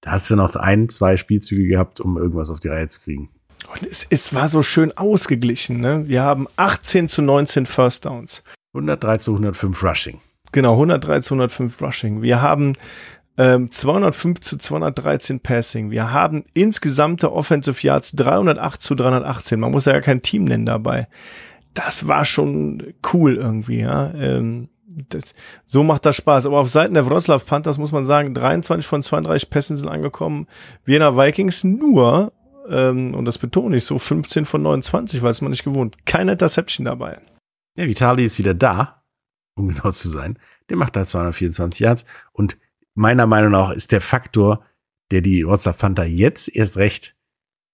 da 0.00 0.12
hast 0.12 0.30
du 0.30 0.36
noch 0.36 0.54
ein, 0.56 0.88
zwei 0.88 1.16
Spielzüge 1.16 1.66
gehabt, 1.66 2.00
um 2.00 2.16
irgendwas 2.16 2.50
auf 2.50 2.60
die 2.60 2.68
Reihe 2.68 2.88
zu 2.88 3.00
kriegen. 3.00 3.30
Und 3.72 3.82
es, 3.90 4.06
es 4.08 4.32
war 4.32 4.48
so 4.48 4.62
schön 4.62 4.96
ausgeglichen. 4.96 5.80
Ne? 5.80 6.08
Wir 6.08 6.22
haben 6.22 6.46
18 6.56 7.08
zu 7.08 7.20
19 7.20 7.66
First 7.66 8.06
Downs. 8.06 8.42
103 8.72 9.18
zu 9.18 9.32
105 9.32 9.82
Rushing. 9.82 10.20
Genau, 10.52 10.72
103 10.72 11.20
zu 11.20 11.34
105 11.34 11.82
Rushing. 11.82 12.22
Wir 12.22 12.40
haben 12.40 12.76
ähm, 13.40 13.70
205 13.70 14.40
zu 14.40 14.58
213 14.58 15.40
Passing. 15.40 15.90
Wir 15.90 16.12
haben 16.12 16.44
insgesamte 16.52 17.32
Offensive 17.32 17.86
Yards 17.86 18.12
308 18.12 18.82
zu 18.82 18.94
318. 18.94 19.58
Man 19.58 19.70
muss 19.70 19.86
ja 19.86 19.98
kein 20.02 20.20
Team 20.20 20.44
nennen 20.44 20.66
dabei. 20.66 21.08
Das 21.72 22.06
war 22.06 22.26
schon 22.26 22.92
cool 23.14 23.36
irgendwie, 23.36 23.80
ja. 23.80 24.12
Ähm, 24.12 24.68
das, 25.08 25.34
so 25.64 25.82
macht 25.82 26.04
das 26.04 26.16
Spaß. 26.16 26.44
Aber 26.44 26.58
auf 26.58 26.68
Seiten 26.68 26.92
der 26.92 27.08
Wroclaw 27.08 27.42
Panthers 27.42 27.78
muss 27.78 27.92
man 27.92 28.04
sagen, 28.04 28.34
23 28.34 28.86
von 28.86 29.02
32 29.02 29.48
Pässen 29.48 29.76
sind 29.76 29.88
angekommen. 29.88 30.46
Wiener 30.84 31.16
Vikings 31.16 31.64
nur, 31.64 32.34
ähm, 32.68 33.14
und 33.14 33.24
das 33.24 33.38
betone 33.38 33.76
ich 33.76 33.86
so, 33.86 33.98
15 33.98 34.44
von 34.44 34.60
29, 34.60 35.22
weil 35.22 35.30
es 35.30 35.40
man 35.40 35.50
nicht 35.50 35.64
gewohnt. 35.64 36.04
Keine 36.04 36.32
Interception 36.32 36.84
dabei. 36.84 37.18
Ja, 37.78 37.86
Vitali 37.86 38.26
ist 38.26 38.38
wieder 38.38 38.52
da, 38.52 38.98
um 39.54 39.68
genau 39.68 39.92
zu 39.92 40.10
sein. 40.10 40.38
Der 40.68 40.76
macht 40.76 40.94
da 40.94 41.06
224 41.06 41.80
Yards 41.80 42.04
und 42.32 42.58
meiner 43.00 43.26
Meinung 43.26 43.50
nach 43.50 43.70
ist 43.70 43.92
der 43.92 44.00
Faktor, 44.00 44.64
der 45.10 45.22
die 45.22 45.44
Wroclaw 45.46 45.76
Panther 45.76 46.04
jetzt 46.04 46.54
erst 46.54 46.76
recht 46.76 47.16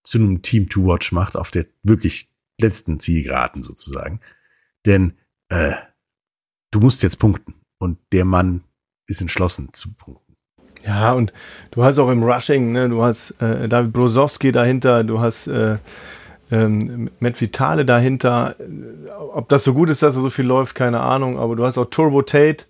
zu 0.04 0.18
einem 0.18 0.40
Team 0.40 0.68
to 0.68 0.86
watch 0.86 1.12
macht, 1.12 1.36
auf 1.36 1.50
der 1.50 1.66
wirklich 1.82 2.28
letzten 2.60 3.00
Zielgeraden 3.00 3.62
sozusagen. 3.62 4.20
Denn 4.86 5.14
äh, 5.48 5.72
du 6.70 6.80
musst 6.80 7.02
jetzt 7.02 7.18
punkten. 7.18 7.54
Und 7.78 7.98
der 8.12 8.24
Mann 8.24 8.62
ist 9.06 9.20
entschlossen 9.20 9.70
zu 9.72 9.92
punkten. 9.92 10.34
Ja, 10.84 11.12
und 11.12 11.32
du 11.72 11.82
hast 11.82 11.98
auch 11.98 12.10
im 12.10 12.22
Rushing, 12.22 12.72
ne, 12.72 12.88
du 12.88 13.02
hast 13.02 13.32
äh, 13.42 13.68
David 13.68 13.92
Brozowski 13.92 14.52
dahinter, 14.52 15.04
du 15.04 15.20
hast 15.20 15.48
äh, 15.48 15.78
ähm, 16.50 17.10
Matt 17.18 17.38
Vitale 17.40 17.84
dahinter. 17.84 18.54
Ob 19.34 19.48
das 19.48 19.64
so 19.64 19.74
gut 19.74 19.90
ist, 19.90 20.02
dass 20.02 20.14
er 20.14 20.22
so 20.22 20.30
viel 20.30 20.46
läuft, 20.46 20.76
keine 20.76 21.00
Ahnung, 21.00 21.38
aber 21.38 21.56
du 21.56 21.66
hast 21.66 21.76
auch 21.76 21.86
Turbo 21.86 22.22
Tate 22.22 22.64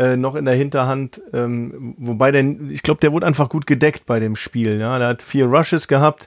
äh, 0.00 0.16
noch 0.16 0.34
in 0.34 0.46
der 0.46 0.54
Hinterhand, 0.54 1.20
ähm, 1.34 1.94
wobei 1.98 2.30
der, 2.30 2.42
ich 2.70 2.82
glaube, 2.82 3.00
der 3.00 3.12
wurde 3.12 3.26
einfach 3.26 3.50
gut 3.50 3.66
gedeckt 3.66 4.06
bei 4.06 4.18
dem 4.18 4.34
Spiel. 4.34 4.80
Ja, 4.80 4.98
der 4.98 5.08
hat 5.08 5.22
vier 5.22 5.44
Rushes 5.44 5.88
gehabt, 5.88 6.26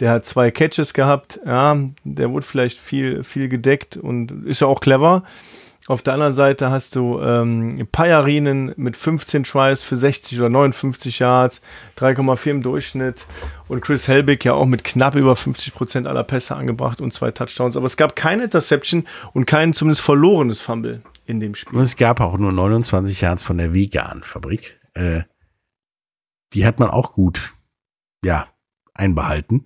der 0.00 0.10
hat 0.10 0.26
zwei 0.26 0.50
Catches 0.50 0.92
gehabt, 0.92 1.40
ja, 1.46 1.74
der 2.04 2.30
wurde 2.30 2.44
vielleicht 2.44 2.78
viel, 2.78 3.24
viel 3.24 3.48
gedeckt 3.48 3.96
und 3.96 4.44
ist 4.44 4.60
ja 4.60 4.66
auch 4.66 4.80
clever. 4.80 5.22
Auf 5.86 6.02
der 6.02 6.14
anderen 6.14 6.34
Seite 6.34 6.70
hast 6.70 6.96
du 6.96 7.18
ähm, 7.20 7.88
Payarinen 7.92 8.74
mit 8.76 8.94
15 8.94 9.44
Tries 9.44 9.82
für 9.82 9.96
60 9.96 10.38
oder 10.40 10.50
59 10.50 11.18
Yards, 11.18 11.62
3,4 11.98 12.50
im 12.50 12.62
Durchschnitt 12.62 13.24
und 13.68 13.80
Chris 13.80 14.06
Helbig 14.06 14.44
ja 14.44 14.52
auch 14.52 14.66
mit 14.66 14.84
knapp 14.84 15.14
über 15.14 15.34
50 15.34 15.72
Prozent 15.74 16.06
aller 16.06 16.24
Pässe 16.24 16.56
angebracht 16.56 17.00
und 17.00 17.14
zwei 17.14 17.30
Touchdowns. 17.30 17.76
Aber 17.76 17.86
es 17.86 17.96
gab 17.96 18.16
keine 18.16 18.44
Interception 18.44 19.06
und 19.32 19.46
kein 19.46 19.72
zumindest 19.72 20.02
verlorenes 20.02 20.60
Fumble 20.60 21.00
in 21.26 21.40
dem 21.40 21.54
Spiel. 21.54 21.78
Und 21.78 21.84
es 21.84 21.96
gab 21.96 22.20
auch 22.20 22.38
nur 22.38 22.52
29 22.52 23.20
Yards 23.20 23.42
von 23.42 23.58
der 23.58 23.74
Vegan-Fabrik. 23.74 24.80
Äh, 24.94 25.22
die 26.52 26.66
hat 26.66 26.78
man 26.78 26.90
auch 26.90 27.12
gut, 27.12 27.54
ja, 28.24 28.48
einbehalten. 28.92 29.64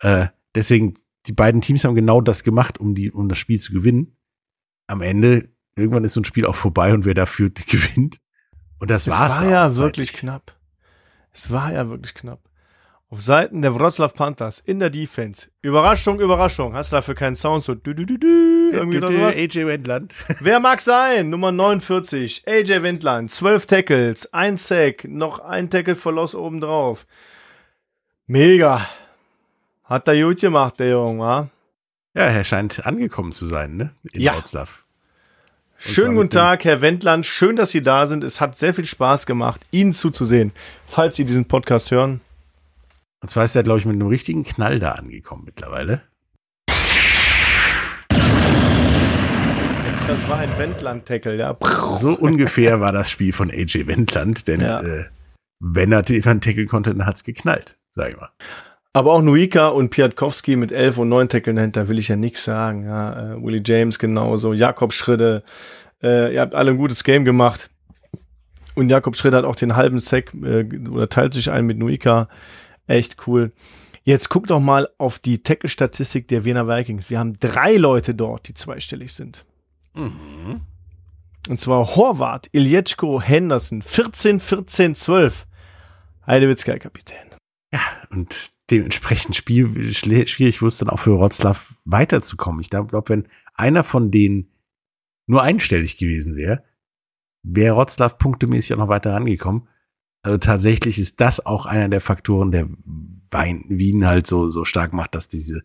Äh, 0.00 0.28
deswegen, 0.54 0.94
die 1.26 1.32
beiden 1.32 1.60
Teams 1.60 1.84
haben 1.84 1.94
genau 1.94 2.20
das 2.20 2.44
gemacht, 2.44 2.78
um 2.78 2.94
die, 2.94 3.10
um 3.10 3.28
das 3.28 3.38
Spiel 3.38 3.60
zu 3.60 3.72
gewinnen 3.72 4.16
am 4.86 5.00
Ende, 5.00 5.48
irgendwann 5.76 6.04
ist 6.04 6.12
so 6.12 6.20
ein 6.20 6.24
Spiel 6.24 6.46
auch 6.46 6.54
vorbei 6.54 6.92
und 6.92 7.04
wer 7.04 7.14
dafür 7.14 7.50
gewinnt. 7.68 8.20
Und 8.78 8.90
das 8.90 9.06
es 9.06 9.12
war's. 9.12 9.36
war 9.36 9.48
ja 9.48 9.76
wirklich 9.76 10.12
knapp. 10.12 10.56
Es 11.32 11.50
war 11.50 11.72
ja 11.72 11.88
wirklich 11.88 12.14
knapp. 12.14 12.40
Auf 13.12 13.20
Seiten 13.20 13.60
der 13.60 13.74
Wroclaw 13.74 14.10
Panthers 14.14 14.60
in 14.64 14.78
der 14.78 14.88
Defense. 14.88 15.48
Überraschung, 15.60 16.18
Überraschung. 16.18 16.72
Hast 16.72 16.92
du 16.92 16.96
dafür 16.96 17.14
keinen 17.14 17.34
Sound 17.34 17.62
so 17.62 17.74
du, 17.74 17.92
du, 17.92 18.06
du, 18.06 18.18
du, 18.18 18.70
irgendwie 18.72 18.96
oder 18.96 19.12
sowas? 19.12 19.36
AJ 19.36 19.66
Wendland. 19.66 20.24
Wer 20.40 20.60
mag 20.60 20.80
sein? 20.80 21.28
Nummer 21.28 21.52
49. 21.52 22.44
AJ 22.46 22.82
Wendland. 22.82 23.30
12 23.30 23.66
Tackles, 23.66 24.32
ein 24.32 24.56
Sack, 24.56 25.04
noch 25.06 25.40
ein 25.40 25.68
Tackle 25.68 25.94
for 25.94 26.10
Loss 26.12 26.34
obendrauf. 26.34 27.06
Mega. 28.26 28.88
Hat 29.84 30.08
er 30.08 30.18
gut 30.18 30.40
gemacht, 30.40 30.80
der 30.80 30.88
Junge, 30.88 31.18
wa? 31.20 31.50
Ja, 32.14 32.22
er 32.22 32.44
scheint 32.44 32.86
angekommen 32.86 33.32
zu 33.32 33.44
sein, 33.44 33.76
ne? 33.76 33.92
In 34.12 34.22
Ja. 34.22 34.36
Wroclaw. 34.36 34.70
Schönen 35.76 36.14
guten 36.14 36.30
Tag, 36.30 36.64
Herr 36.64 36.80
Wendland. 36.80 37.26
Schön, 37.26 37.56
dass 37.56 37.72
Sie 37.72 37.82
da 37.82 38.06
sind. 38.06 38.24
Es 38.24 38.40
hat 38.40 38.58
sehr 38.58 38.72
viel 38.72 38.86
Spaß 38.86 39.26
gemacht, 39.26 39.60
Ihnen 39.70 39.92
zuzusehen. 39.92 40.52
Falls 40.86 41.16
Sie 41.16 41.26
diesen 41.26 41.44
Podcast 41.44 41.90
hören. 41.90 42.22
Und 43.22 43.28
zwar 43.28 43.44
ist 43.44 43.54
er, 43.54 43.62
glaube 43.62 43.78
ich, 43.78 43.86
mit 43.86 43.94
einem 43.94 44.08
richtigen 44.08 44.42
Knall 44.42 44.80
da 44.80 44.92
angekommen 44.92 45.44
mittlerweile. 45.46 46.02
Das, 50.08 50.28
war 50.28 50.38
ein 50.38 50.58
Wendland-Tackle, 50.58 51.36
ja. 51.36 51.56
So 51.94 52.10
ungefähr 52.18 52.80
war 52.80 52.90
das 52.92 53.10
Spiel 53.10 53.32
von 53.32 53.48
AJ 53.48 53.86
Wendland, 53.86 54.48
denn 54.48 54.60
Ja. 54.60 54.82
äh, 54.82 55.04
wenn 55.60 55.92
er 55.92 56.02
den 56.02 56.20
tackeln 56.22 56.66
konnte, 56.66 56.92
dann 56.92 57.06
hat's 57.06 57.22
geknallt, 57.22 57.78
sag 57.92 58.10
ich 58.10 58.16
mal. 58.16 58.28
Aber 58.92 59.12
auch 59.12 59.22
Nuika 59.22 59.68
und 59.68 59.90
Piatkowski 59.90 60.56
mit 60.56 60.72
11 60.72 60.98
und 60.98 61.08
9 61.08 61.28
Tackeln 61.28 61.56
dahinter 61.56 61.88
will 61.88 62.00
ich 62.00 62.08
ja 62.08 62.16
nichts 62.16 62.44
sagen. 62.44 62.84
Ja, 62.84 63.34
äh, 63.34 63.42
Willie 63.42 63.62
James 63.64 64.00
genauso, 64.00 64.52
Jakob 64.52 64.92
Schritte. 64.92 65.44
Äh, 66.02 66.34
ihr 66.34 66.40
habt 66.40 66.56
alle 66.56 66.72
ein 66.72 66.76
gutes 66.76 67.04
Game 67.04 67.24
gemacht. 67.24 67.70
Und 68.74 68.90
Jakob 68.90 69.16
Schritt 69.16 69.32
hat 69.34 69.44
auch 69.44 69.56
den 69.56 69.76
halben 69.76 70.00
Sack 70.00 70.34
äh, 70.42 70.64
oder 70.88 71.08
teilt 71.08 71.32
sich 71.34 71.50
ein 71.52 71.64
mit 71.64 71.78
Nuika. 71.78 72.28
Echt 72.86 73.26
cool. 73.26 73.52
Jetzt 74.04 74.28
guck 74.28 74.48
doch 74.48 74.60
mal 74.60 74.88
auf 74.98 75.18
die 75.18 75.42
Tackle-Statistik 75.42 76.26
der 76.28 76.44
Wiener 76.44 76.66
Vikings. 76.66 77.08
Wir 77.08 77.18
haben 77.18 77.38
drei 77.38 77.76
Leute 77.76 78.14
dort, 78.14 78.48
die 78.48 78.54
zweistellig 78.54 79.12
sind. 79.12 79.44
Mhm. 79.94 80.62
Und 81.48 81.60
zwar 81.60 81.96
Horvath, 81.96 82.48
Iljetschko, 82.52 83.20
Henderson, 83.20 83.82
14, 83.82 84.40
14, 84.40 84.94
12. 84.94 85.46
Heidewitzka, 86.26 86.78
Kapitän. 86.78 87.30
Und 88.10 88.52
dementsprechend 88.70 89.34
Spiel, 89.34 89.94
schwierig 89.94 90.60
wurde 90.60 90.68
es 90.68 90.78
dann 90.78 90.90
auch 90.90 90.98
für 90.98 91.18
Wroclaw 91.18 91.58
weiterzukommen. 91.84 92.60
Ich 92.60 92.70
glaube, 92.70 93.02
wenn 93.06 93.28
einer 93.54 93.82
von 93.82 94.10
denen 94.10 94.52
nur 95.26 95.42
einstellig 95.42 95.96
gewesen 95.96 96.36
wäre, 96.36 96.64
wäre 97.42 97.76
Wroclaw 97.76 98.14
punktemäßig 98.16 98.74
auch 98.74 98.78
noch 98.78 98.88
weiter 98.88 99.14
rangekommen. 99.14 99.68
Also 100.22 100.38
tatsächlich 100.38 100.98
ist 100.98 101.20
das 101.20 101.44
auch 101.44 101.66
einer 101.66 101.88
der 101.88 102.00
Faktoren, 102.00 102.52
der 102.52 102.68
Wein, 103.30 103.64
Wien 103.68 104.06
halt 104.06 104.26
so, 104.26 104.48
so 104.48 104.64
stark 104.64 104.92
macht, 104.92 105.14
dass 105.14 105.28
diese 105.28 105.62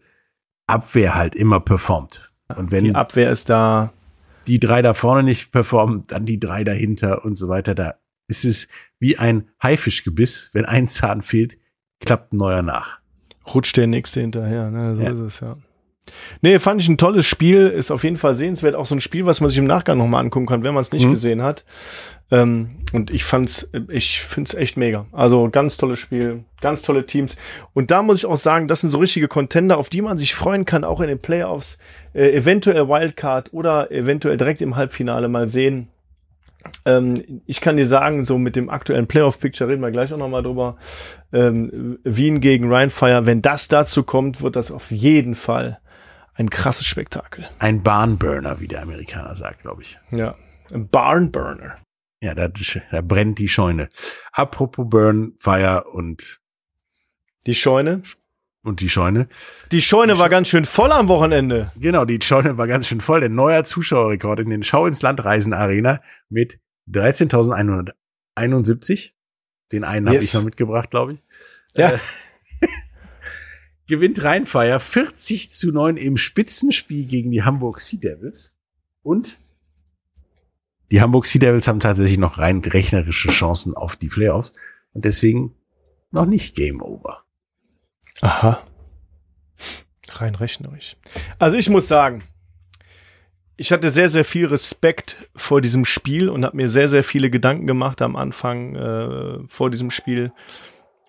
Abwehr 0.68 1.16
halt 1.16 1.36
immer 1.36 1.60
performt. 1.60 2.32
Und 2.56 2.72
wenn 2.72 2.86
Die 2.86 2.96
Abwehr 2.96 3.32
ist 3.32 3.50
da. 3.50 3.94
die 4.48 4.60
drei 4.60 4.82
da 4.82 4.94
vorne 4.94 5.24
nicht 5.24 5.52
performen, 5.52 6.04
dann 6.08 6.26
die 6.26 6.40
drei 6.40 6.64
dahinter 6.64 7.24
und 7.26 7.36
so 7.38 7.50
weiter. 7.50 7.76
Da 7.76 7.96
ist 8.28 8.46
es 8.46 8.68
wie 9.00 9.18
ein 9.18 9.50
Haifischgebiss. 9.62 10.52
Wenn 10.54 10.66
ein 10.66 10.88
Zahn 10.88 11.22
fehlt, 11.22 11.58
klappt 12.00 12.34
ein 12.34 12.38
neuer 12.38 12.62
nach. 12.62 13.00
rutscht 13.54 13.78
der 13.78 13.88
nächste 13.88 14.20
hinterher. 14.22 14.70
Ne? 14.72 14.96
So 14.96 15.02
Ja. 15.02 15.12
ist 15.12 15.20
es, 15.20 15.40
ja. 15.40 15.56
Nee, 16.42 16.60
fand 16.60 16.82
ich 16.82 16.88
ein 16.90 16.98
tolles 16.98 17.26
Spiel, 17.26 17.68
ist 17.68 17.92
auf 17.92 18.04
jeden 18.06 18.16
Fall 18.18 18.34
sehenswert. 18.36 18.76
Auch 18.76 18.86
so 18.86 18.96
ein 18.96 19.02
Spiel, 19.02 19.26
was 19.26 19.40
man 19.42 19.50
sich 19.50 19.58
im 19.58 19.66
Nachgang 19.66 19.98
nochmal 19.98 20.24
angucken 20.24 20.46
kann, 20.46 20.64
wenn 20.64 20.74
man 20.74 20.82
es 20.82 20.92
nicht 20.92 21.06
Mhm. 21.06 21.12
gesehen 21.12 21.42
hat. 21.44 21.64
Ähm, 22.30 22.78
und 22.94 23.10
ich 23.10 23.24
fand's, 23.24 23.70
ich 23.90 24.22
find's 24.22 24.54
echt 24.54 24.78
mega. 24.78 25.06
Also 25.12 25.50
ganz 25.50 25.78
tolles 25.78 26.00
Spiel, 26.00 26.44
ganz 26.62 26.82
tolle 26.82 27.06
Teams. 27.06 27.38
Und 27.74 27.92
da 27.92 28.04
muss 28.04 28.20
ich 28.20 28.26
auch 28.26 28.38
sagen, 28.38 28.68
das 28.68 28.82
sind 28.82 28.90
so 28.90 28.98
richtige 28.98 29.28
Contender, 29.28 29.78
auf 29.78 29.90
die 29.90 30.02
man 30.02 30.18
sich 30.18 30.36
freuen 30.36 30.66
kann, 30.66 30.84
auch 30.84 31.00
in 31.02 31.08
den 31.08 31.20
Playoffs. 31.20 31.78
Äh, 32.14 32.32
eventuell 32.32 32.88
Wildcard 32.88 33.54
oder 33.54 33.92
eventuell 33.92 34.38
direkt 34.38 34.62
im 34.62 34.76
Halbfinale 34.76 35.28
mal 35.30 35.48
sehen. 35.48 35.90
Ähm, 36.86 37.42
ich 37.46 37.62
kann 37.62 37.78
dir 37.78 37.88
sagen, 37.88 38.26
so 38.26 38.38
mit 38.38 38.56
dem 38.56 38.70
aktuellen 38.70 39.08
Playoff-Picture 39.08 39.70
reden 39.70 39.82
wir 39.82 39.92
gleich 39.92 40.14
auch 40.14 40.18
nochmal 40.18 40.44
drüber. 40.44 40.78
Ähm, 41.32 42.00
Wien 42.04 42.42
gegen 42.42 42.72
Rheinfire, 42.72 43.26
wenn 43.26 43.42
das 43.42 43.68
dazu 43.68 44.04
kommt, 44.04 44.42
wird 44.42 44.56
das 44.56 44.72
auf 44.72 44.92
jeden 44.92 45.36
Fall 45.36 45.80
ein 46.36 46.50
krasses 46.50 46.86
Spektakel. 46.86 47.48
Ein 47.60 47.84
Barnburner, 47.84 48.60
wie 48.60 48.68
der 48.68 48.84
Amerikaner 48.84 49.36
sagt, 49.36 49.62
glaube 49.62 49.82
ich. 49.82 49.98
Ja. 50.12 50.36
Ein 50.72 50.88
Barnburner. 50.90 51.78
Ja, 52.22 52.34
da, 52.36 52.48
da 52.48 53.02
brennt 53.02 53.38
die 53.40 53.48
Scheune. 53.48 53.90
Apropos 54.32 54.86
Burn, 54.90 55.34
Fire 55.38 55.86
und 55.92 56.40
Die 57.46 57.54
Scheune. 57.56 58.02
und 58.64 58.80
die 58.82 58.90
Scheune. 58.90 59.28
Die 59.72 59.82
Scheune 59.84 60.18
war 60.18 60.30
ganz 60.30 60.48
schön 60.50 60.66
voll 60.66 60.92
am 60.92 61.08
Wochenende. 61.10 61.72
Genau, 61.78 62.06
die 62.06 62.20
Scheune 62.22 62.58
war 62.58 62.66
ganz 62.68 62.88
schön 62.88 63.02
voll. 63.02 63.20
Der 63.20 63.30
neuer 63.30 63.64
Zuschauerrekord 63.66 64.40
in 64.40 64.50
den 64.50 64.64
Schau 64.64 64.88
ins 64.88 65.02
Land 65.04 65.24
Reisen 65.24 65.54
Arena 65.54 66.02
mit 66.30 66.60
13.171. 66.90 69.12
Den 69.72 69.84
einen 69.84 70.08
habe 70.08 70.16
Yes. 70.16 70.26
ich 70.26 70.34
noch 70.34 70.44
mitgebracht, 70.44 70.90
glaube 70.92 71.14
ich. 71.14 71.20
Ja. 71.76 71.92
Äh, 71.92 72.00
gewinnt 73.88 74.24
Rheinfeier 74.24 74.80
40 74.80 75.52
zu 75.52 75.72
9 75.72 75.98
im 75.98 76.18
Spitzenspiel 76.18 77.06
gegen 77.06 77.30
die 77.32 77.44
Hamburg 77.44 77.80
Sea 77.80 78.00
Devils. 78.00 78.56
Und 79.04 79.38
die 80.92 81.02
Hamburg 81.02 81.26
Sea 81.26 81.40
Devils 81.40 81.68
haben 81.68 81.80
tatsächlich 81.80 82.18
noch 82.18 82.38
rein 82.38 82.62
rechnerische 82.62 83.30
Chancen 83.30 83.76
auf 83.76 83.96
die 83.96 84.08
Playoffs. 84.08 84.54
Und 84.94 85.06
deswegen 85.06 85.54
noch 86.12 86.26
nicht 86.26 86.56
Game 86.56 86.82
Over. 86.82 87.24
Aha. 88.22 88.64
Rein 90.10 90.36
rechnerisch. 90.36 90.96
Also 91.38 91.58
ich 91.58 91.70
muss 91.70 91.88
sagen, 91.88 92.24
ich 93.58 93.72
hatte 93.72 93.90
sehr, 93.90 94.08
sehr 94.08 94.24
viel 94.24 94.46
Respekt 94.46 95.30
vor 95.36 95.62
diesem 95.62 95.84
Spiel 95.84 96.30
und 96.30 96.46
habe 96.46 96.56
mir 96.56 96.70
sehr, 96.70 96.88
sehr 96.88 97.04
viele 97.04 97.30
Gedanken 97.30 97.68
gemacht 97.68 98.02
am 98.02 98.16
Anfang 98.16 98.76
äh, 98.76 99.40
vor 99.48 99.70
diesem 99.70 99.92
Spiel. 99.92 100.32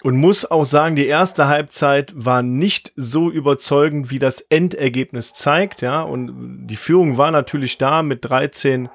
Und 0.02 0.16
muss 0.16 0.48
auch 0.48 0.64
sagen, 0.64 0.96
die 0.96 1.06
erste 1.06 1.48
Halbzeit 1.48 2.12
war 2.14 2.42
nicht 2.42 2.92
so 2.94 3.30
überzeugend, 3.30 4.10
wie 4.10 4.20
das 4.20 4.40
Endergebnis 4.40 5.34
zeigt. 5.34 5.82
Ja, 5.82 6.02
und 6.02 6.66
die 6.66 6.76
Führung 6.76 7.18
war 7.18 7.30
natürlich 7.30 7.78
da 7.78 8.02
mit 8.02 8.24
13 8.24 8.88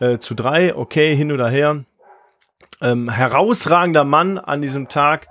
äh, 0.00 0.18
zu 0.18 0.34
3. 0.34 0.76
Okay, 0.76 1.14
hin 1.14 1.32
oder 1.32 1.48
her. 1.48 1.84
Ähm, 2.80 3.10
herausragender 3.10 4.04
Mann 4.04 4.38
an 4.38 4.62
diesem 4.62 4.88
Tag 4.88 5.28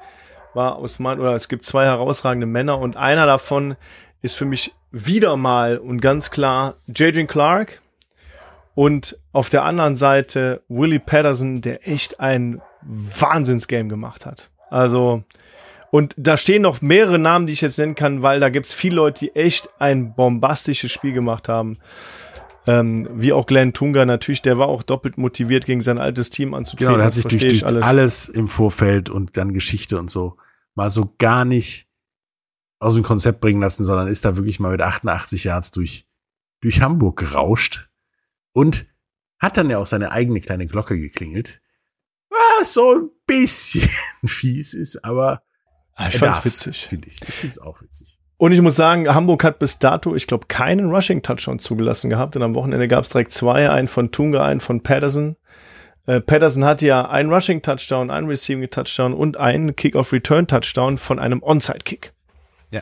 war 0.53 0.75
aus 0.77 0.99
mein, 0.99 1.19
oder 1.19 1.35
es 1.35 1.47
gibt 1.47 1.63
zwei 1.63 1.85
herausragende 1.85 2.47
Männer 2.47 2.79
und 2.79 2.97
einer 2.97 3.25
davon 3.25 3.77
ist 4.21 4.35
für 4.35 4.45
mich 4.45 4.73
wieder 4.91 5.37
mal 5.37 5.77
und 5.77 6.01
ganz 6.01 6.31
klar 6.31 6.75
Jadrian 6.87 7.27
Clark 7.27 7.81
und 8.75 9.17
auf 9.31 9.49
der 9.49 9.63
anderen 9.63 9.95
Seite 9.95 10.61
Willie 10.67 10.99
Patterson, 10.99 11.61
der 11.61 11.87
echt 11.87 12.19
ein 12.19 12.61
Wahnsinnsgame 12.81 13.87
gemacht 13.87 14.25
hat. 14.25 14.49
Also 14.69 15.23
und 15.91 16.13
da 16.17 16.37
stehen 16.37 16.63
noch 16.63 16.81
mehrere 16.81 17.19
Namen, 17.19 17.47
die 17.47 17.53
ich 17.53 17.61
jetzt 17.61 17.77
nennen 17.77 17.95
kann, 17.95 18.21
weil 18.21 18.39
da 18.39 18.49
gibt's 18.49 18.73
viele 18.73 18.97
Leute, 18.97 19.19
die 19.19 19.35
echt 19.35 19.69
ein 19.79 20.13
bombastisches 20.15 20.91
Spiel 20.91 21.13
gemacht 21.13 21.47
haben. 21.47 21.77
Ähm, 22.67 23.07
wie 23.13 23.33
auch 23.33 23.45
Glenn 23.45 23.73
Tunga 23.73 24.05
natürlich, 24.05 24.41
der 24.41 24.57
war 24.57 24.67
auch 24.67 24.83
doppelt 24.83 25.17
motiviert, 25.17 25.65
gegen 25.65 25.81
sein 25.81 25.97
altes 25.97 26.29
Team 26.29 26.53
anzutreten. 26.53 26.87
Genau, 26.87 26.97
der 26.97 27.05
hat 27.05 27.13
sich 27.13 27.25
durch, 27.25 27.41
durch 27.41 27.53
ich 27.53 27.65
alles. 27.65 28.27
im 28.29 28.47
Vorfeld 28.47 29.09
und 29.09 29.37
dann 29.37 29.53
Geschichte 29.53 29.97
und 29.99 30.09
so 30.11 30.37
mal 30.75 30.91
so 30.91 31.13
gar 31.17 31.43
nicht 31.45 31.87
aus 32.79 32.93
dem 32.93 33.03
Konzept 33.03 33.41
bringen 33.41 33.59
lassen, 33.61 33.83
sondern 33.83 34.07
ist 34.07 34.25
da 34.25 34.35
wirklich 34.35 34.59
mal 34.59 34.71
mit 34.71 34.81
88 34.81 35.45
Yards 35.45 35.71
durch, 35.71 36.07
durch 36.61 36.81
Hamburg 36.81 37.17
gerauscht 37.17 37.89
und 38.53 38.85
hat 39.39 39.57
dann 39.57 39.69
ja 39.69 39.79
auch 39.79 39.87
seine 39.87 40.11
eigene 40.11 40.41
kleine 40.41 40.67
Glocke 40.67 40.99
geklingelt. 40.99 41.61
Was 42.29 42.73
so 42.73 42.93
ein 42.95 43.09
bisschen 43.25 43.89
fies 44.25 44.73
ist, 44.73 45.03
aber 45.03 45.41
Ah, 45.99 46.09
ich 46.09 46.17
fand's 46.17 46.37
darf's, 46.37 46.45
witzig. 46.45 46.85
Finde 46.85 47.07
ich. 47.07 47.19
Ich 47.27 47.33
finde 47.33 47.51
es 47.53 47.57
auch 47.57 47.81
witzig. 47.81 48.16
Und 48.37 48.51
ich 48.51 48.61
muss 48.61 48.75
sagen, 48.75 49.13
Hamburg 49.13 49.43
hat 49.43 49.57
bis 49.57 49.79
dato, 49.79 50.15
ich 50.15 50.27
glaube, 50.27 50.45
keinen 50.47 50.91
Rushing-Touchdown 50.91 51.57
zugelassen 51.59 52.09
gehabt. 52.09 52.35
Und 52.35 52.43
am 52.43 52.53
Wochenende 52.53 52.87
gab 52.87 53.03
es 53.03 53.09
direkt 53.09 53.31
zwei, 53.31 53.69
einen 53.69 53.87
von 53.87 54.11
Tunga, 54.11 54.45
einen 54.45 54.59
von 54.59 54.83
Patterson. 54.83 55.35
Äh, 56.05 56.21
Patterson 56.21 56.63
hatte 56.63 56.85
ja 56.85 57.09
einen 57.09 57.33
Rushing-Touchdown, 57.33 58.11
einen 58.11 58.27
Receiving-Touchdown 58.27 59.13
und 59.13 59.37
einen 59.37 59.75
Kick-Off-Return-Touchdown 59.75 60.99
von 60.99 61.17
einem 61.17 61.41
Onside-Kick. 61.41 62.13
Ja. 62.69 62.81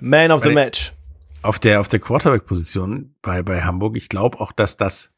Man 0.00 0.30
of 0.30 0.42
the 0.42 0.48
Weil- 0.48 0.54
Match. 0.54 0.92
Auf 1.40 1.58
der, 1.58 1.80
auf 1.80 1.88
der 1.88 2.00
Quarterback-Position 2.00 3.16
bei, 3.20 3.42
bei 3.42 3.62
Hamburg, 3.62 3.96
ich 3.96 4.08
glaube 4.08 4.40
auch, 4.40 4.52
dass 4.52 4.78
das 4.78 5.12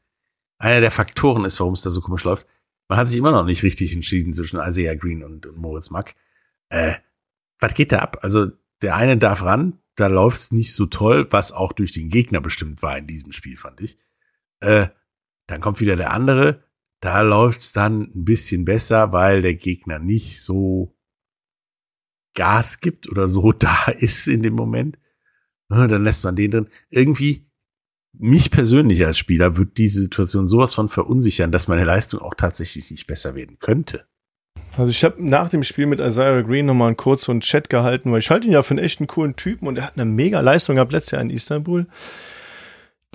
einer 0.57 0.81
der 0.81 0.91
Faktoren 0.91 1.45
ist, 1.45 1.59
warum 1.61 1.73
es 1.73 1.83
da 1.83 1.89
so 1.89 2.01
komisch 2.01 2.25
läuft. 2.25 2.45
Man 2.89 2.99
hat 2.99 3.07
sich 3.07 3.17
immer 3.17 3.31
noch 3.31 3.45
nicht 3.45 3.63
richtig 3.63 3.93
entschieden 3.93 4.33
zwischen 4.33 4.59
Isaiah 4.59 4.95
Green 4.95 5.23
und, 5.23 5.45
und 5.45 5.57
Moritz 5.57 5.89
Mack. 5.89 6.15
Äh, 6.69 6.93
was 7.59 7.73
geht 7.75 7.91
da 7.93 7.99
ab? 7.99 8.17
Also 8.23 8.47
der 8.81 8.95
eine 8.95 9.17
darf 9.17 9.43
ran, 9.43 9.79
da 9.95 10.07
läuft's 10.07 10.51
nicht 10.51 10.73
so 10.73 10.85
toll, 10.85 11.27
was 11.31 11.51
auch 11.51 11.73
durch 11.73 11.91
den 11.91 12.09
Gegner 12.09 12.41
bestimmt 12.41 12.81
war 12.81 12.97
in 12.97 13.07
diesem 13.07 13.31
Spiel, 13.31 13.57
fand 13.57 13.81
ich. 13.81 13.97
Äh, 14.59 14.87
dann 15.47 15.61
kommt 15.61 15.79
wieder 15.79 15.95
der 15.95 16.11
andere, 16.11 16.63
da 16.99 17.21
läuft's 17.21 17.73
dann 17.73 18.01
ein 18.01 18.25
bisschen 18.25 18.65
besser, 18.65 19.11
weil 19.13 19.41
der 19.41 19.55
Gegner 19.55 19.99
nicht 19.99 20.41
so 20.41 20.95
Gas 22.35 22.79
gibt 22.79 23.09
oder 23.09 23.27
so 23.27 23.51
da 23.57 23.85
ist 23.85 24.27
in 24.27 24.43
dem 24.43 24.53
Moment. 24.53 24.99
Ah, 25.69 25.87
Dann 25.87 26.03
lässt 26.03 26.23
man 26.23 26.35
den 26.35 26.51
drin. 26.51 26.69
Irgendwie, 26.89 27.49
mich 28.13 28.51
persönlich 28.51 29.05
als 29.05 29.17
Spieler 29.17 29.57
wird 29.57 29.77
diese 29.77 30.01
Situation 30.01 30.47
sowas 30.47 30.73
von 30.73 30.89
verunsichern, 30.89 31.51
dass 31.51 31.67
meine 31.67 31.83
Leistung 31.83 32.21
auch 32.21 32.35
tatsächlich 32.35 32.89
nicht 32.89 33.05
besser 33.05 33.35
werden 33.35 33.59
könnte. 33.59 34.07
Also 34.77 34.91
ich 34.91 35.03
habe 35.03 35.15
nach 35.27 35.49
dem 35.49 35.63
Spiel 35.63 35.87
mit 35.87 35.99
Isaiah 35.99 36.41
Green 36.41 36.67
nochmal 36.67 36.87
einen 36.87 36.97
kurzen 36.97 37.41
Chat 37.41 37.69
gehalten, 37.69 38.11
weil 38.11 38.19
ich 38.19 38.29
halte 38.29 38.47
ihn 38.47 38.53
ja 38.53 38.61
für 38.61 38.71
einen 38.71 38.83
echten 38.83 39.07
coolen 39.07 39.35
Typen 39.35 39.67
und 39.67 39.77
er 39.77 39.85
hat 39.85 39.93
eine 39.95 40.05
mega 40.05 40.39
Leistung 40.39 40.75
gehabt 40.75 40.91
letztes 40.91 41.11
Jahr 41.11 41.21
in 41.21 41.29
Istanbul. 41.29 41.87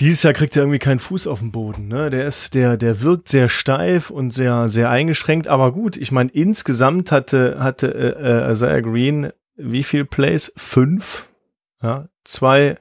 Dieses 0.01 0.23
Jahr 0.23 0.33
kriegt 0.33 0.57
er 0.57 0.63
irgendwie 0.63 0.79
keinen 0.79 0.99
Fuß 0.99 1.27
auf 1.27 1.39
den 1.39 1.53
Boden. 1.53 1.87
Ne? 1.87 2.11
Der 2.11 2.27
ist, 2.27 2.55
der, 2.55 2.77
der 2.77 3.03
wirkt 3.03 3.29
sehr 3.29 3.49
steif 3.49 4.11
und 4.11 4.33
sehr, 4.33 4.69
sehr 4.69 4.91
eingeschränkt. 4.91 5.49
Aber 5.49 5.73
gut, 5.73 5.97
ich 5.97 6.11
meine, 6.11 6.31
insgesamt 6.31 7.13
hatte, 7.13 7.59
hatte 7.61 7.95
äh, 7.95 8.49
äh, 8.49 8.53
Isaiah 8.53 8.81
Green 8.81 9.33
wie 9.57 9.83
viel 9.83 10.05
Plays? 10.05 10.53
Fünf. 10.57 11.29
Ja, 11.83 12.09
zwei, 12.25 12.79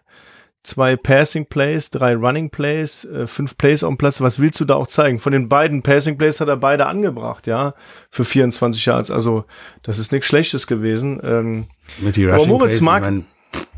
zwei 0.64 0.96
Passing 0.96 1.46
Plays, 1.48 1.90
drei 1.90 2.16
Running 2.16 2.50
Plays, 2.50 3.06
äh, 3.06 3.26
fünf 3.28 3.58
Plays 3.58 3.84
auf 3.84 3.90
dem 3.90 3.98
Platz. 3.98 4.22
Was 4.22 4.40
willst 4.40 4.60
du 4.60 4.66
da 4.66 4.76
auch 4.76 4.88
zeigen? 4.88 5.20
Von 5.20 5.32
den 5.34 5.50
beiden 5.50 5.82
Passing 5.82 6.18
Plays 6.18 6.40
hat 6.40 6.48
er 6.48 6.58
beide 6.58 6.86
angebracht, 6.86 7.48
ja, 7.48 7.74
für 8.10 8.26
24 8.26 8.86
Yards. 8.86 9.12
Also 9.12 9.46
das 9.84 9.98
ist 9.98 10.12
nichts 10.12 10.28
Schlechtes 10.28 10.68
gewesen. 10.68 11.20
Ähm, 11.24 11.66
Mit 12.00 12.16
die 12.16 12.26
Rushing 12.26 12.50
Moritz 12.50 12.64
Plays, 12.70 12.78
ich 12.80 12.86
mag- 12.86 13.02
mein, 13.02 13.26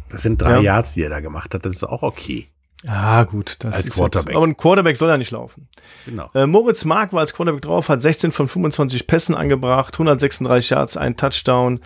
das 0.10 0.22
sind 0.24 0.42
drei 0.42 0.56
Ja. 0.56 0.60
Yards, 0.62 0.94
die 0.94 1.04
er 1.04 1.10
da 1.10 1.20
gemacht 1.22 1.54
hat. 1.54 1.66
Das 1.66 1.74
ist 1.74 1.84
auch 1.86 2.04
okay. 2.04 2.48
ja, 2.84 3.24
gut, 3.24 3.56
das 3.60 3.76
Als 3.76 3.92
Quarterback. 3.92 4.28
Jetzt, 4.32 4.36
aber 4.36 4.46
ein 4.46 4.58
Quarterback 4.58 4.98
soll 4.98 5.08
ja 5.10 5.18
nicht 5.18 5.32
laufen. 5.32 5.70
Genau. 6.06 6.30
Äh, 6.34 6.46
Moritz 6.48 6.84
Mark 6.84 7.14
war 7.14 7.22
als 7.22 7.34
Quarterback 7.34 7.62
drauf, 7.62 7.88
hat 7.88 8.02
16 8.02 8.34
von 8.34 8.50
25 8.50 9.08
Pässen 9.08 9.36
angebracht, 9.36 9.94
136 9.96 10.72
Yards, 10.72 10.98
ein 10.98 11.16
Touchdown. 11.16 11.80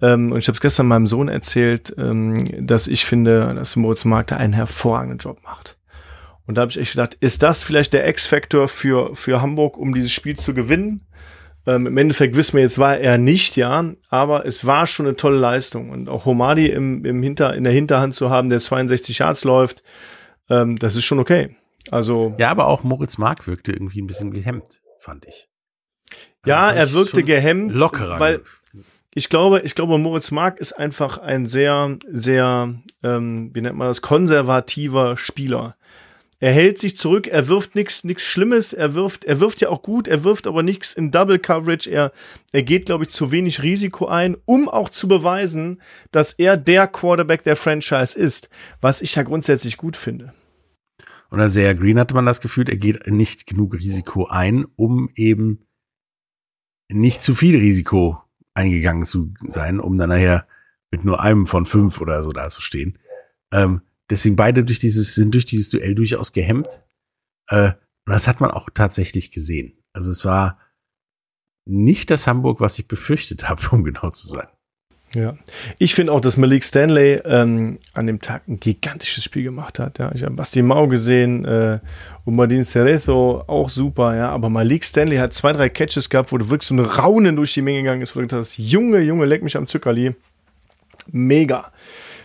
Ähm, 0.00 0.32
und 0.32 0.38
ich 0.38 0.48
habe 0.48 0.54
es 0.56 0.60
gestern 0.60 0.86
meinem 0.86 1.06
Sohn 1.06 1.28
erzählt, 1.28 1.94
ähm, 1.98 2.66
dass 2.66 2.86
ich 2.86 3.04
finde, 3.04 3.54
dass 3.54 3.76
Moritz 3.76 4.04
Mark 4.04 4.28
da 4.28 4.36
einen 4.36 4.52
hervorragenden 4.52 5.18
Job 5.18 5.42
macht. 5.42 5.76
Und 6.46 6.54
da 6.54 6.62
habe 6.62 6.70
ich 6.70 6.78
echt 6.78 6.92
gedacht, 6.92 7.16
ist 7.20 7.42
das 7.42 7.62
vielleicht 7.62 7.92
der 7.92 8.08
X-Factor 8.08 8.68
für, 8.68 9.14
für 9.14 9.42
Hamburg, 9.42 9.76
um 9.76 9.94
dieses 9.94 10.12
Spiel 10.12 10.36
zu 10.36 10.54
gewinnen? 10.54 11.06
Ähm, 11.66 11.86
Im 11.86 11.98
Endeffekt 11.98 12.36
wissen 12.36 12.54
wir 12.54 12.62
jetzt, 12.62 12.78
war 12.78 12.96
er 12.96 13.18
nicht, 13.18 13.56
ja, 13.56 13.84
aber 14.08 14.46
es 14.46 14.64
war 14.64 14.86
schon 14.86 15.06
eine 15.06 15.16
tolle 15.16 15.38
Leistung. 15.38 15.90
Und 15.90 16.08
auch 16.08 16.24
Homadi 16.24 16.68
im, 16.68 17.04
im 17.04 17.22
Hinter, 17.22 17.54
in 17.54 17.64
der 17.64 17.72
Hinterhand 17.74 18.14
zu 18.14 18.30
haben, 18.30 18.48
der 18.48 18.60
62 18.60 19.18
Yards 19.18 19.44
läuft, 19.44 19.82
ähm, 20.48 20.78
das 20.78 20.96
ist 20.96 21.04
schon 21.04 21.18
okay. 21.18 21.56
Also 21.90 22.34
Ja, 22.38 22.50
aber 22.50 22.66
auch 22.68 22.82
Moritz 22.84 23.18
Mark 23.18 23.46
wirkte 23.46 23.72
irgendwie 23.72 24.00
ein 24.00 24.06
bisschen 24.06 24.30
gehemmt, 24.30 24.80
fand 25.00 25.26
ich. 25.26 25.48
Also 26.42 26.50
Ja, 26.50 26.70
er 26.70 26.92
wirkte 26.92 27.22
gehemmt, 27.22 27.76
Lockerer. 27.76 28.18
weil 28.20 28.40
ich 29.14 29.28
glaube, 29.28 29.60
ich 29.60 29.74
glaube, 29.74 29.98
Moritz 29.98 30.30
Mark 30.30 30.58
ist 30.58 30.72
einfach 30.72 31.18
ein 31.18 31.46
sehr, 31.46 31.98
sehr, 32.10 32.74
ähm, 33.02 33.50
wie 33.54 33.60
nennt 33.60 33.76
man 33.76 33.88
das, 33.88 34.02
konservativer 34.02 35.16
Spieler. 35.16 35.76
Er 36.40 36.52
hält 36.52 36.78
sich 36.78 36.96
zurück, 36.96 37.26
er 37.26 37.48
wirft 37.48 37.74
nichts 37.74 38.04
nichts 38.04 38.22
Schlimmes, 38.22 38.72
er 38.72 38.94
wirft, 38.94 39.24
er 39.24 39.40
wirft 39.40 39.60
ja 39.60 39.70
auch 39.70 39.82
gut, 39.82 40.06
er 40.06 40.22
wirft 40.22 40.46
aber 40.46 40.62
nichts 40.62 40.92
in 40.92 41.10
Double 41.10 41.40
Coverage, 41.40 41.90
er, 41.90 42.12
er 42.52 42.62
geht, 42.62 42.86
glaube 42.86 43.04
ich, 43.04 43.10
zu 43.10 43.32
wenig 43.32 43.62
Risiko 43.62 44.06
ein, 44.06 44.36
um 44.44 44.68
auch 44.68 44.88
zu 44.88 45.08
beweisen, 45.08 45.82
dass 46.12 46.34
er 46.34 46.56
der 46.56 46.86
Quarterback 46.86 47.42
der 47.42 47.56
Franchise 47.56 48.16
ist, 48.16 48.50
was 48.80 49.02
ich 49.02 49.16
ja 49.16 49.24
grundsätzlich 49.24 49.78
gut 49.78 49.96
finde. 49.96 50.32
Und 51.30 51.40
als 51.40 51.56
Isaiah 51.56 51.74
Green 51.74 51.98
hatte 51.98 52.14
man 52.14 52.24
das 52.24 52.40
Gefühl, 52.40 52.68
er 52.68 52.76
geht 52.76 53.08
nicht 53.08 53.46
genug 53.46 53.74
Risiko 53.74 54.26
ein, 54.26 54.64
um 54.76 55.10
eben 55.16 55.66
nicht 56.88 57.20
zu 57.20 57.34
viel 57.34 57.58
Risiko 57.58 58.22
eingegangen 58.58 59.06
zu 59.06 59.32
sein, 59.46 59.80
um 59.80 59.96
dann 59.96 60.10
nachher 60.10 60.46
mit 60.90 61.04
nur 61.04 61.20
einem 61.20 61.46
von 61.46 61.64
fünf 61.64 62.00
oder 62.00 62.22
so 62.22 62.30
dazustehen. 62.30 62.98
Ähm, 63.52 63.82
deswegen 64.10 64.36
beide 64.36 64.64
durch 64.64 64.78
dieses, 64.78 65.14
sind 65.14 65.32
durch 65.34 65.44
dieses 65.44 65.70
Duell 65.70 65.94
durchaus 65.94 66.32
gehemmt. 66.32 66.84
Äh, 67.48 67.72
und 68.06 68.12
das 68.12 68.26
hat 68.26 68.40
man 68.40 68.50
auch 68.50 68.68
tatsächlich 68.74 69.30
gesehen. 69.30 69.78
Also 69.92 70.10
es 70.10 70.24
war 70.24 70.58
nicht 71.66 72.10
das 72.10 72.26
Hamburg, 72.26 72.60
was 72.60 72.78
ich 72.78 72.88
befürchtet 72.88 73.48
habe, 73.48 73.62
um 73.70 73.84
genau 73.84 74.10
zu 74.10 74.26
sein. 74.26 74.48
Ja, 75.14 75.36
ich 75.78 75.94
finde 75.94 76.12
auch, 76.12 76.20
dass 76.20 76.36
Malik 76.36 76.64
Stanley 76.64 77.18
ähm, 77.24 77.78
an 77.94 78.06
dem 78.06 78.20
Tag 78.20 78.46
ein 78.46 78.56
gigantisches 78.56 79.24
Spiel 79.24 79.42
gemacht 79.44 79.78
hat. 79.78 79.98
Ja, 79.98 80.12
ich 80.14 80.22
habe 80.22 80.34
Basti 80.34 80.60
Mau 80.60 80.86
gesehen 80.86 81.46
äh, 81.46 81.78
und 82.26 82.36
Martin 82.36 82.62
Cerezo 82.62 83.42
auch 83.46 83.70
super. 83.70 84.14
Ja, 84.14 84.28
aber 84.30 84.50
Malik 84.50 84.84
Stanley 84.84 85.16
hat 85.16 85.32
zwei, 85.32 85.52
drei 85.52 85.70
Catches 85.70 86.10
gehabt, 86.10 86.30
wo 86.30 86.36
du 86.36 86.50
wirklich 86.50 86.68
so 86.68 86.74
ein 86.74 86.80
Raunen 86.80 87.36
durch 87.36 87.54
die 87.54 87.62
Menge 87.62 87.78
gegangen 87.78 88.02
ist, 88.02 88.14
wo 88.14 88.20
du 88.20 88.26
gedacht 88.26 88.40
hast, 88.40 88.58
Junge, 88.58 89.00
Junge, 89.00 89.24
leck 89.24 89.42
mich 89.42 89.56
am 89.56 89.66
Zuckerli. 89.66 90.14
mega. 91.10 91.72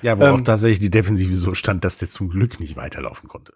Ja, 0.02 0.20
wo 0.20 0.26
auch 0.26 0.38
Ähm, 0.38 0.44
tatsächlich 0.44 0.80
die 0.80 0.90
Defensive 0.92 1.34
so 1.38 1.56
stand, 1.56 1.86
dass 1.86 1.98
der 1.98 2.10
zum 2.10 2.30
Glück 2.30 2.60
nicht 2.60 2.76
weiterlaufen 2.76 3.30
konnte. 3.30 3.54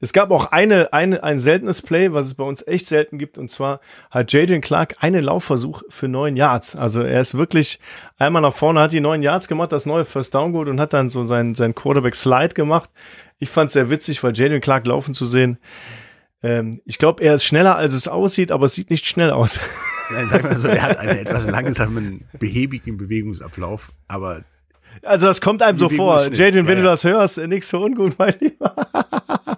Es 0.00 0.12
gab 0.12 0.30
auch 0.30 0.52
eine, 0.52 0.92
eine, 0.92 1.24
ein 1.24 1.40
seltenes 1.40 1.82
Play, 1.82 2.12
was 2.12 2.26
es 2.26 2.34
bei 2.34 2.44
uns 2.44 2.64
echt 2.66 2.86
selten 2.86 3.18
gibt, 3.18 3.36
und 3.36 3.50
zwar 3.50 3.80
hat 4.10 4.32
Jadrian 4.32 4.60
Clark 4.60 4.94
einen 5.00 5.22
Laufversuch 5.22 5.82
für 5.88 6.06
neun 6.06 6.36
Yards. 6.36 6.76
Also 6.76 7.02
er 7.02 7.20
ist 7.20 7.36
wirklich 7.36 7.80
einmal 8.16 8.42
nach 8.42 8.54
vorne, 8.54 8.80
hat 8.80 8.92
die 8.92 9.00
neun 9.00 9.22
Yards 9.22 9.48
gemacht, 9.48 9.72
das 9.72 9.86
neue 9.86 10.04
First 10.04 10.34
Down 10.34 10.52
geholt 10.52 10.68
und 10.68 10.78
hat 10.78 10.92
dann 10.92 11.08
so 11.08 11.24
seinen, 11.24 11.56
seinen 11.56 11.74
Quarterback 11.74 12.14
Slide 12.14 12.54
gemacht. 12.54 12.90
Ich 13.40 13.48
fand 13.50 13.68
es 13.68 13.72
sehr 13.72 13.90
witzig, 13.90 14.22
weil 14.22 14.36
Jadrian 14.36 14.60
Clark 14.60 14.86
laufen 14.86 15.14
zu 15.14 15.26
sehen. 15.26 15.58
Ähm, 16.44 16.80
ich 16.84 16.98
glaube, 16.98 17.24
er 17.24 17.34
ist 17.34 17.44
schneller, 17.44 17.74
als 17.74 17.92
es 17.92 18.06
aussieht, 18.06 18.52
aber 18.52 18.66
es 18.66 18.74
sieht 18.74 18.90
nicht 18.90 19.06
schnell 19.06 19.32
aus. 19.32 19.58
Nein, 20.12 20.28
sag 20.28 20.44
mal 20.44 20.54
so, 20.56 20.68
er 20.68 20.82
hat 20.82 20.98
einen 20.98 21.18
etwas 21.18 21.48
langsamen, 21.50 22.24
behäbigen 22.38 22.96
Bewegungsablauf, 22.98 23.90
aber 24.06 24.42
Also 25.02 25.26
das 25.26 25.40
kommt 25.40 25.60
einem 25.62 25.76
so 25.78 25.88
vor. 25.88 26.22
Jadrian, 26.32 26.68
wenn 26.68 26.78
Ja, 26.78 26.82
du 26.82 26.86
ja. 26.86 26.90
das 26.92 27.02
hörst, 27.02 27.38
nix 27.38 27.70
für 27.70 27.80
ungut, 27.80 28.16
mein 28.16 28.34
Lieber. 28.38 28.76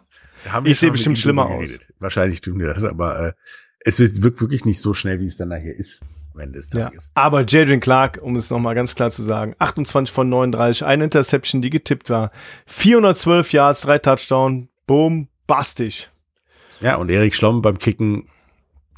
Ich 0.65 0.79
sehe 0.79 0.91
bestimmt 0.91 1.19
schlimmer 1.19 1.47
aus. 1.47 1.71
Wahrscheinlich 1.99 2.41
tun 2.41 2.59
wir 2.59 2.67
das, 2.69 2.85
aber 2.85 3.29
äh, 3.29 3.33
es 3.81 3.99
wird 4.01 4.23
wirkt 4.23 4.41
wirklich 4.41 4.65
nicht 4.65 4.81
so 4.81 4.95
schnell, 4.95 5.21
wie 5.21 5.27
es 5.27 5.37
dann 5.37 5.49
nachher 5.49 5.75
ist, 5.77 6.03
am 6.35 6.41
Ende 6.41 6.59
des 6.59 6.73
Ja. 6.73 6.85
Tages. 6.87 7.11
Aber 7.15 7.45
Jadrian 7.47 7.81
Clark, 7.81 8.19
um 8.23 8.37
es 8.37 8.51
nochmal 8.51 8.75
ganz 8.75 8.95
klar 8.95 9.11
zu 9.11 9.23
sagen, 9.23 9.55
28 9.59 10.13
von 10.15 10.29
39, 10.29 10.85
eine 10.85 11.05
Interception, 11.05 11.63
die 11.63 11.71
getippt 11.71 12.11
war, 12.11 12.31
412 12.67 13.53
Yards, 13.53 13.83
drei 13.83 13.99
Touchdown, 13.99 14.69
boom, 14.87 15.29
bastig. 15.47 16.11
Ja, 16.81 16.97
und 16.97 17.11
Erik 17.11 17.35
Schlomm 17.35 17.61
beim 17.63 17.79
Kicken, 17.79 18.27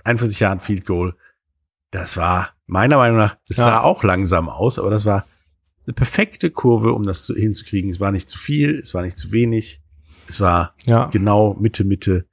41 0.05 0.41
Jahren 0.41 0.61
Field 0.61 0.87
Goal, 0.87 1.15
das 1.91 2.17
war 2.17 2.51
meiner 2.67 2.97
Meinung 2.97 3.19
nach, 3.19 3.37
das 3.49 3.59
Ja. 3.59 3.65
sah 3.65 3.81
auch 3.81 4.03
langsam 4.05 4.49
aus, 4.49 4.79
aber 4.79 4.91
das 4.91 5.05
war 5.05 5.27
eine 5.87 5.95
perfekte 5.95 6.51
Kurve, 6.51 6.93
um 6.93 7.03
das 7.05 7.27
zu, 7.27 7.35
hinzukriegen. 7.35 7.91
Es 7.91 7.99
war 8.01 8.13
nicht 8.13 8.31
zu 8.31 8.39
viel, 8.39 8.79
es 8.79 8.95
war 8.95 9.03
nicht 9.03 9.19
zu 9.19 9.33
wenig, 9.33 9.82
es 10.33 10.41
war 10.41 10.75
Ja. 10.87 11.07
genau 11.07 11.55
Mitte, 11.61 11.85
Mitte, 11.85 12.27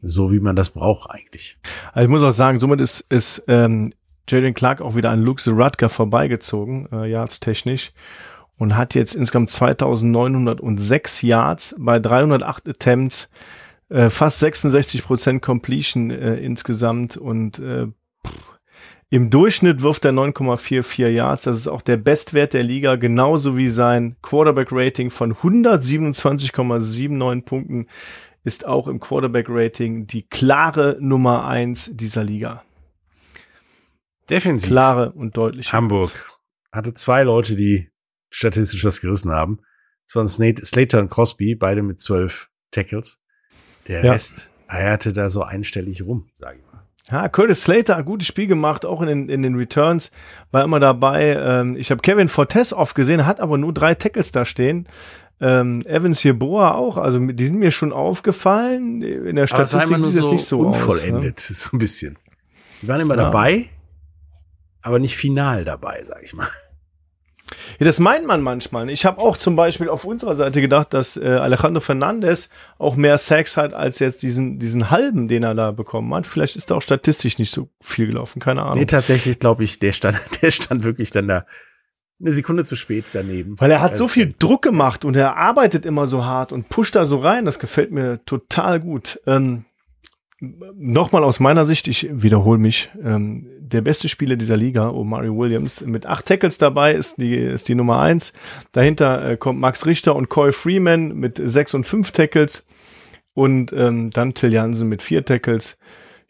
so 0.00 0.32
wie 0.32 0.40
man 0.40 0.56
das 0.56 0.70
braucht 0.70 1.10
eigentlich. 1.10 1.58
Also 1.92 2.04
ich 2.04 2.10
muss 2.10 2.22
auch 2.22 2.30
sagen, 2.32 2.58
somit 2.60 2.80
ist, 2.80 3.00
ist 3.08 3.44
ähm, 3.48 3.92
Jadrian 4.28 4.54
Clark 4.54 4.80
auch 4.80 4.94
wieder 4.94 5.10
an 5.10 5.22
Luke 5.22 5.48
Rutger 5.50 5.88
vorbeigezogen, 5.88 6.88
äh, 6.92 7.10
Yards 7.10 7.40
technisch, 7.40 7.92
und 8.58 8.76
hat 8.76 8.94
jetzt 8.94 9.14
insgesamt 9.14 9.50
2906 9.50 11.22
Yards 11.22 11.74
bei 11.78 11.98
308 11.98 12.68
Attempts, 12.68 13.28
äh, 13.88 14.08
fast 14.10 14.38
66 14.40 15.04
Prozent 15.04 15.42
Completion 15.42 16.10
äh, 16.10 16.36
insgesamt 16.36 17.16
und 17.16 17.58
äh, 17.58 17.88
im 19.12 19.28
Durchschnitt 19.28 19.82
wirft 19.82 20.06
er 20.06 20.12
9,44 20.12 21.06
Yards. 21.08 21.42
Das 21.42 21.58
ist 21.58 21.68
auch 21.68 21.82
der 21.82 21.98
Bestwert 21.98 22.54
der 22.54 22.62
Liga, 22.62 22.96
genauso 22.96 23.58
wie 23.58 23.68
sein 23.68 24.16
Quarterback-Rating 24.22 25.10
von 25.10 25.34
127,79 25.34 27.42
Punkten 27.42 27.88
ist 28.42 28.66
auch 28.66 28.88
im 28.88 29.00
Quarterback-Rating 29.00 30.06
die 30.06 30.22
klare 30.22 30.96
Nummer 30.98 31.44
eins 31.44 31.90
dieser 31.92 32.24
Liga. 32.24 32.64
Defensiv. 34.30 34.70
Klare 34.70 35.12
und 35.12 35.36
deutliche. 35.36 35.72
Hamburg 35.72 36.10
hatte 36.72 36.94
zwei 36.94 37.22
Leute, 37.22 37.54
die 37.54 37.90
statistisch 38.30 38.82
was 38.82 39.02
gerissen 39.02 39.30
haben. 39.30 39.60
Das 40.06 40.16
waren 40.16 40.28
Slater 40.56 41.00
und 41.00 41.10
Crosby, 41.10 41.54
beide 41.54 41.82
mit 41.82 42.00
zwölf 42.00 42.48
Tackles. 42.70 43.20
Der 43.88 44.02
Ja. 44.02 44.12
Rest 44.12 44.52
eierte 44.68 45.12
da 45.12 45.28
so 45.28 45.42
einstellig 45.42 46.00
rum, 46.00 46.30
sage 46.34 46.60
ich 46.60 46.64
mal. 46.71 46.71
Ja, 47.10 47.28
Curtis 47.28 47.62
Slater 47.62 47.96
hat 47.96 48.06
gutes 48.06 48.28
Spiel 48.28 48.46
gemacht, 48.46 48.86
auch 48.86 49.00
in 49.02 49.08
den, 49.08 49.28
in 49.28 49.42
den 49.42 49.56
Returns, 49.56 50.12
war 50.52 50.62
immer 50.64 50.78
dabei. 50.80 51.36
Ähm, 51.36 51.76
ich 51.76 51.90
habe 51.90 52.00
Kevin 52.00 52.28
Fortes 52.28 52.72
oft 52.72 52.94
gesehen, 52.94 53.26
hat 53.26 53.40
aber 53.40 53.58
nur 53.58 53.72
drei 53.74 53.94
Tackles 53.94 54.30
da 54.32 54.44
stehen. 54.44 54.86
Ähm, 55.40 55.84
Evans 55.86 56.22
Yeboah 56.22 56.76
auch, 56.76 56.96
also 56.96 57.18
die 57.18 57.46
sind 57.46 57.58
mir 57.58 57.72
schon 57.72 57.92
aufgefallen. 57.92 59.02
In 59.02 59.34
der 59.34 59.42
Aber 59.50 59.66
Statistik 59.66 59.82
immer 59.88 59.98
nur 59.98 60.12
sieht 60.12 60.20
das 60.20 60.26
so, 60.26 60.32
nicht 60.32 60.44
so 60.46 60.60
aus. 60.60 60.76
ne? 60.76 60.80
unvollendet, 60.80 61.40
so 61.40 61.70
ein 61.72 61.78
bisschen. 61.80 62.16
Die 62.80 62.86
waren 62.88 63.00
immer 63.00 63.16
Ja. 63.16 63.24
dabei, 63.24 63.68
aber 64.80 65.00
nicht 65.00 65.16
final 65.16 65.64
dabei, 65.64 66.00
sag 66.04 66.22
ich 66.22 66.32
mal. 66.34 66.46
Ja, 67.78 67.86
das 67.86 67.98
meint 67.98 68.26
man 68.26 68.42
manchmal. 68.42 68.88
Ich 68.90 69.04
habe 69.04 69.20
auch 69.20 69.36
zum 69.36 69.56
Beispiel 69.56 69.88
auf 69.88 70.04
unserer 70.04 70.34
Seite 70.34 70.60
gedacht, 70.60 70.92
dass 70.94 71.16
äh, 71.16 71.24
Alejandro 71.26 71.80
Fernandez 71.80 72.48
auch 72.78 72.96
mehr 72.96 73.18
Sex 73.18 73.56
hat 73.56 73.74
als 73.74 73.98
jetzt 73.98 74.22
diesen, 74.22 74.58
diesen 74.58 74.90
halben, 74.90 75.28
den 75.28 75.42
er 75.42 75.54
da 75.54 75.70
bekommen 75.70 76.12
hat. 76.14 76.26
Vielleicht 76.26 76.56
ist 76.56 76.70
da 76.70 76.76
auch 76.76 76.82
statistisch 76.82 77.38
nicht 77.38 77.50
so 77.50 77.68
viel 77.80 78.06
gelaufen, 78.06 78.40
keine 78.40 78.62
Ahnung. 78.62 78.78
Nee, 78.78 78.86
tatsächlich 78.86 79.38
glaube 79.38 79.64
ich, 79.64 79.78
der 79.78 79.92
stand, 79.92 80.18
der 80.42 80.50
stand 80.50 80.84
wirklich 80.84 81.10
dann 81.10 81.28
da 81.28 81.44
eine 82.20 82.32
Sekunde 82.32 82.64
zu 82.64 82.76
spät 82.76 83.06
daneben. 83.12 83.60
Weil 83.60 83.70
er 83.70 83.80
hat 83.80 83.96
so 83.96 84.04
Also, 84.04 84.14
viel 84.14 84.34
Druck 84.38 84.62
gemacht 84.62 85.04
und 85.04 85.16
er 85.16 85.36
arbeitet 85.36 85.84
immer 85.84 86.06
so 86.06 86.24
hart 86.24 86.52
und 86.52 86.68
pusht 86.68 86.94
da 86.94 87.04
so 87.04 87.18
rein. 87.18 87.44
Das 87.44 87.58
gefällt 87.58 87.90
mir 87.90 88.24
total 88.24 88.80
gut. 88.80 89.20
Ähm, 89.26 89.64
Nochmal 90.74 91.22
aus 91.22 91.38
meiner 91.38 91.64
Sicht, 91.64 91.86
ich 91.86 92.08
wiederhole 92.10 92.58
mich, 92.58 92.90
ähm, 93.04 93.46
der 93.60 93.80
beste 93.80 94.08
Spieler 94.08 94.34
dieser 94.34 94.56
Liga, 94.56 94.90
Omari 94.90 95.30
Williams, 95.30 95.82
mit 95.82 96.04
acht 96.04 96.26
Tackles 96.26 96.58
dabei 96.58 96.94
ist 96.94 97.18
die, 97.18 97.36
ist 97.36 97.68
die 97.68 97.76
Nummer 97.76 98.00
eins. 98.00 98.32
Dahinter 98.72 99.30
äh, 99.30 99.36
kommt 99.36 99.60
Max 99.60 99.86
Richter 99.86 100.16
und 100.16 100.28
Coy 100.28 100.50
Freeman 100.50 101.14
mit 101.14 101.40
sechs 101.42 101.74
und 101.74 101.84
fünf 101.84 102.10
Tackles 102.10 102.66
und 103.34 103.72
ähm, 103.72 104.10
dann 104.10 104.34
Till 104.34 104.52
Jansen 104.52 104.88
mit 104.88 105.00
vier 105.00 105.24
Tackles. 105.24 105.78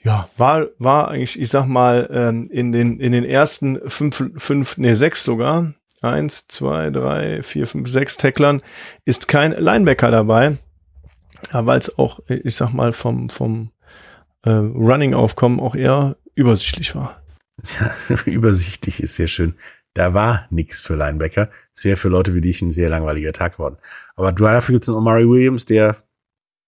Ja, 0.05 0.29
war, 0.37 0.67
war 0.79 1.09
eigentlich, 1.09 1.41
ich 1.41 1.49
sag 1.49 1.67
mal, 1.67 2.09
ähm, 2.13 2.49
in 2.51 2.71
den, 2.71 3.01
in 3.01 3.13
den 3.13 3.25
ersten 3.25 3.81
fünf, 3.89 4.23
fünf, 4.37 4.77
nee, 4.77 4.93
sechs 4.93 5.25
sogar, 5.25 5.73
eins, 6.03 6.47
zwei, 6.49 6.91
drei, 6.91 7.43
vier, 7.43 7.67
fünf, 7.67 7.89
sechs 7.89 8.19
Tacklern 8.19 8.61
ist 9.07 9.27
kein 9.27 9.53
Linebacker 9.53 10.11
dabei. 10.11 10.59
Ja, 11.53 11.67
weil 11.67 11.79
es 11.79 11.99
auch, 11.99 12.21
äh, 12.29 12.35
ich 12.45 12.55
sag 12.55 12.73
mal, 12.73 12.93
vom, 12.93 13.31
vom 13.31 13.72
äh, 14.43 14.51
Running-Aufkommen 14.51 15.61
auch 15.61 15.75
eher 15.75 16.17
übersichtlich 16.35 16.95
war. 16.95 17.23
Ja, 17.81 17.95
übersichtlich 18.27 19.03
ist 19.03 19.15
sehr 19.17 19.29
schön. 19.29 19.55
Da 19.95 20.15
war 20.15 20.47
nix 20.51 20.81
für 20.81 20.97
Linebacker. 20.97 21.51
Es 21.75 21.85
wäre 21.85 21.97
für 21.97 22.09
Leute 22.09 22.35
wie 22.35 22.41
dich 22.41 22.63
ein 22.63 22.73
sehr 22.73 22.89
langweiliger 22.89 23.33
Tag 23.33 23.55
geworden. 23.55 23.77
Aber 24.17 24.33
dafür 24.33 24.75
gibt's 24.75 24.89
einen 24.89 24.99
Omari 24.99 25.29
Williams, 25.29 25.67
der 25.67 25.97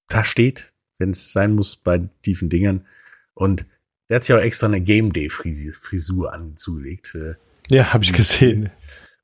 da 0.09 0.25
steht, 0.25 0.73
wenn 0.99 1.11
es 1.11 1.33
sein 1.33 1.55
muss 1.55 1.77
bei 1.77 2.03
tiefen 2.23 2.51
Dingern. 2.51 2.87
Und 3.33 3.67
der 4.09 4.17
hat 4.17 4.25
sich 4.25 4.35
auch 4.35 4.41
extra 4.41 4.67
eine 4.67 4.83
Game 4.83 5.13
Day 5.13 5.31
Frisur 5.31 6.33
anzugelegt. 6.35 7.15
Äh, 7.15 7.35
Ja, 7.69 7.95
habe 7.95 8.05
ich 8.05 8.13
gesehen. 8.13 8.71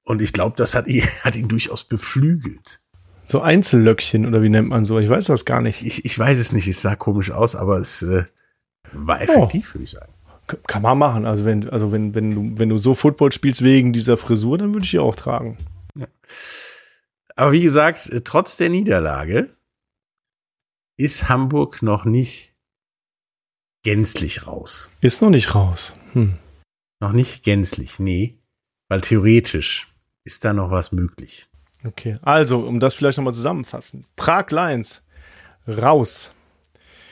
Und 0.04 0.22
ich 0.22 0.32
glaube, 0.32 0.56
das 0.56 0.74
hat 0.74 0.86
ihn, 0.86 1.04
hat 1.22 1.36
ihn 1.36 1.48
durchaus 1.48 1.84
beflügelt. 1.84 2.80
So 3.26 3.42
Einzellöckchen 3.42 4.26
oder 4.26 4.42
wie 4.42 4.48
nennt 4.48 4.68
man 4.70 4.84
so? 4.84 4.98
Ich 4.98 5.08
weiß 5.08 5.26
das 5.26 5.44
gar 5.44 5.60
nicht. 5.60 5.82
Ich, 5.82 6.04
ich 6.04 6.18
weiß 6.18 6.38
es 6.38 6.52
nicht, 6.52 6.66
es 6.66 6.82
sah 6.82 6.96
komisch 6.96 7.30
aus, 7.30 7.54
aber 7.54 7.78
es 7.78 8.02
äh, 8.02 8.24
war 8.92 9.20
effektiv, 9.20 9.74
würde 9.74 9.84
ich 9.84 9.90
sagen. 9.90 10.12
Kann 10.66 10.82
man 10.82 10.98
machen. 10.98 11.26
Also 11.26 11.44
wenn, 11.44 11.68
also 11.70 11.92
wenn, 11.92 12.14
wenn 12.14 12.34
du, 12.34 12.58
wenn 12.58 12.68
du 12.68 12.76
so 12.78 12.94
Football 12.94 13.30
spielst 13.32 13.62
wegen 13.62 13.92
dieser 13.92 14.16
Frisur, 14.16 14.58
dann 14.58 14.72
würde 14.74 14.84
ich 14.84 14.90
die 14.90 14.98
auch 14.98 15.14
tragen. 15.14 15.58
Aber 17.36 17.52
wie 17.52 17.62
gesagt, 17.62 18.10
äh, 18.10 18.20
trotz 18.22 18.56
der 18.56 18.68
Niederlage 18.68 19.48
ist 20.96 21.28
Hamburg 21.28 21.82
noch 21.82 22.04
nicht 22.04 22.52
gänzlich 23.84 24.46
raus. 24.46 24.90
Ist 25.00 25.22
noch 25.22 25.30
nicht 25.30 25.54
raus. 25.54 25.94
Hm. 26.12 26.34
Noch 27.00 27.12
nicht 27.12 27.44
gänzlich, 27.44 27.98
nee. 27.98 28.38
Weil 28.88 29.00
theoretisch 29.00 29.88
ist 30.24 30.44
da 30.44 30.52
noch 30.52 30.70
was 30.70 30.92
möglich. 30.92 31.48
Okay. 31.84 32.18
Also, 32.22 32.58
um 32.60 32.78
das 32.80 32.94
vielleicht 32.94 33.16
nochmal 33.16 33.32
zusammenfassen. 33.32 34.04
Prag 34.16 34.50
Lions 34.50 35.02
raus. 35.66 36.32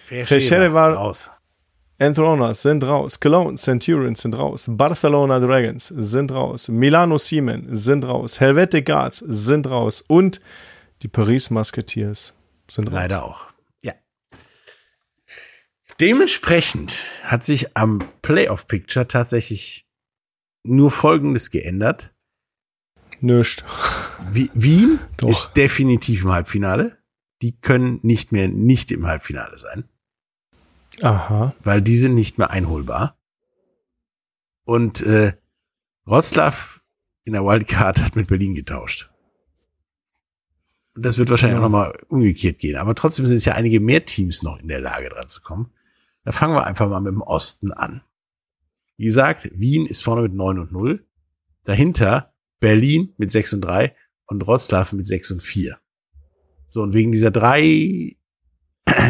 Verschere 0.04 0.74
war- 0.74 0.92
raus. 0.92 1.30
Anthronas 2.00 2.62
sind 2.62 2.84
raus. 2.84 3.18
Cologne 3.18 3.56
Centurions 3.56 4.22
sind 4.22 4.36
raus. 4.38 4.66
Barcelona 4.68 5.40
Dragons 5.40 5.88
sind 5.96 6.30
raus. 6.30 6.68
Milano 6.68 7.18
Siemens 7.18 7.82
sind 7.84 8.04
raus. 8.04 8.38
Helvetic 8.40 8.86
Guards 8.86 9.18
sind 9.26 9.66
raus. 9.68 10.04
Und 10.06 10.40
die 11.02 11.08
Paris 11.08 11.50
Musketeers 11.50 12.34
sind 12.70 12.86
raus. 12.88 12.94
Leider 12.94 13.24
auch. 13.24 13.48
Ja. 13.82 13.94
Dementsprechend 16.00 17.04
hat 17.24 17.42
sich 17.42 17.76
am 17.76 18.02
Playoff-Picture 18.22 19.08
tatsächlich 19.08 19.88
nur 20.64 20.90
Folgendes 20.90 21.50
geändert. 21.50 22.14
Nischt. 23.20 23.64
Wie- 24.30 24.50
Wien 24.54 25.00
Doch. 25.16 25.28
ist 25.28 25.50
definitiv 25.56 26.22
im 26.24 26.32
Halbfinale. 26.32 26.98
Die 27.42 27.58
können 27.60 27.98
nicht 28.02 28.30
mehr 28.30 28.46
nicht 28.48 28.90
im 28.92 29.06
Halbfinale 29.06 29.56
sein, 29.56 29.84
Aha. 31.02 31.54
weil 31.62 31.82
die 31.82 31.96
sind 31.96 32.14
nicht 32.14 32.38
mehr 32.38 32.50
einholbar. 32.50 33.16
Und 34.64 35.00
äh, 35.02 35.32
Wroclaw 36.04 36.56
in 37.24 37.32
der 37.34 37.44
Wildcard 37.44 38.02
hat 38.02 38.16
mit 38.16 38.26
Berlin 38.28 38.54
getauscht. 38.54 39.10
Und 40.94 41.04
das 41.06 41.18
wird 41.18 41.30
wahrscheinlich 41.30 41.54
Ja. 41.54 41.60
auch 41.60 41.70
nochmal 41.70 41.96
umgekehrt 42.08 42.58
gehen. 42.58 42.76
Aber 42.76 42.94
trotzdem 42.94 43.26
sind 43.26 43.36
es 43.38 43.44
ja 43.44 43.54
einige 43.54 43.80
mehr 43.80 44.04
Teams 44.04 44.42
noch 44.42 44.58
in 44.58 44.68
der 44.68 44.80
Lage, 44.80 45.08
dran 45.10 45.28
zu 45.28 45.40
kommen. 45.40 45.70
Da 46.24 46.32
fangen 46.32 46.54
wir 46.54 46.66
einfach 46.66 46.88
mal 46.88 47.00
mit 47.00 47.12
dem 47.12 47.22
Osten 47.22 47.72
an. 47.72 48.02
Wie 48.96 49.04
gesagt, 49.04 49.48
Wien 49.54 49.86
ist 49.86 50.02
vorne 50.02 50.22
mit 50.22 50.34
9 50.34 50.58
und 50.58 50.72
0. 50.72 51.04
Dahinter 51.64 52.34
Berlin 52.60 53.14
mit 53.16 53.30
6 53.30 53.54
und 53.54 53.60
3 53.62 53.94
und 54.26 54.46
Wroclaw 54.46 54.94
mit 54.96 55.06
6 55.06 55.30
und 55.30 55.42
4. 55.42 55.78
So, 56.68 56.82
und 56.82 56.92
wegen 56.92 57.12
dieser 57.12 57.30
drei 57.30 58.16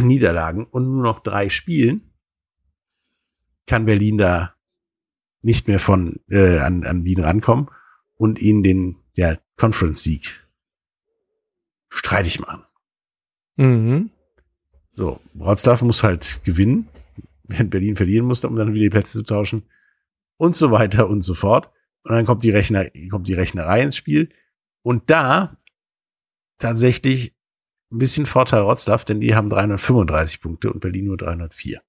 Niederlagen 0.06 0.64
und 0.64 0.84
nur 0.84 1.02
noch 1.02 1.20
drei 1.20 1.48
Spielen 1.48 2.12
kann 3.66 3.86
Berlin 3.86 4.18
da 4.18 4.54
nicht 5.42 5.68
mehr 5.68 5.78
von 5.78 6.20
äh, 6.28 6.58
an, 6.58 6.84
an 6.84 7.04
Wien 7.04 7.20
rankommen 7.20 7.68
und 8.14 8.40
ihnen 8.40 8.62
den 8.62 8.96
ja, 9.16 9.36
Conference-Sieg 9.56 10.46
streitig 11.88 12.40
machen. 12.40 12.64
Mhm. 13.56 14.10
So, 14.92 15.20
Wroclaw 15.34 15.84
muss 15.84 16.02
halt 16.02 16.40
gewinnen, 16.44 16.88
wenn 17.44 17.70
Berlin 17.70 17.96
verlieren 17.96 18.26
muss, 18.26 18.44
um 18.44 18.56
dann 18.56 18.74
wieder 18.74 18.84
die 18.84 18.90
Plätze 18.90 19.18
zu 19.18 19.24
tauschen 19.24 19.62
und 20.36 20.56
so 20.56 20.70
weiter 20.70 21.08
und 21.08 21.22
so 21.22 21.34
fort. 21.34 21.70
Und 22.02 22.12
dann 22.14 22.26
kommt 22.26 22.42
die 22.42 22.50
Rechner, 22.50 22.86
kommt 23.10 23.28
die 23.28 23.34
Rechnerei 23.34 23.82
ins 23.82 23.96
Spiel. 23.96 24.30
Und 24.82 25.10
da 25.10 25.56
tatsächlich 26.58 27.37
ein 27.90 27.98
bisschen 27.98 28.26
Vorteil 28.26 28.64
Wroclaw, 28.64 29.04
denn 29.04 29.20
die 29.20 29.34
haben 29.34 29.48
335 29.48 30.40
Punkte 30.40 30.72
und 30.72 30.80
Berlin 30.80 31.06
nur 31.06 31.16
304. 31.16 31.80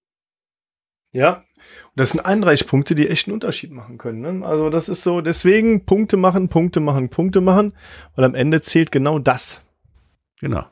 Ja, 1.11 1.37
und 1.37 1.95
das 1.95 2.11
sind 2.11 2.21
31 2.21 2.67
Punkte, 2.67 2.95
die 2.95 3.09
echt 3.09 3.27
einen 3.27 3.33
Unterschied 3.33 3.71
machen 3.71 3.97
können. 3.97 4.21
Ne? 4.21 4.45
Also 4.45 4.69
das 4.69 4.89
ist 4.89 5.03
so, 5.03 5.21
deswegen 5.21 5.85
Punkte 5.85 6.17
machen, 6.17 6.49
Punkte 6.49 6.79
machen, 6.79 7.09
Punkte 7.09 7.41
machen, 7.41 7.73
weil 8.15 8.25
am 8.25 8.35
Ende 8.35 8.61
zählt 8.61 8.91
genau 8.91 9.19
das. 9.19 9.61
Genau. 10.39 10.65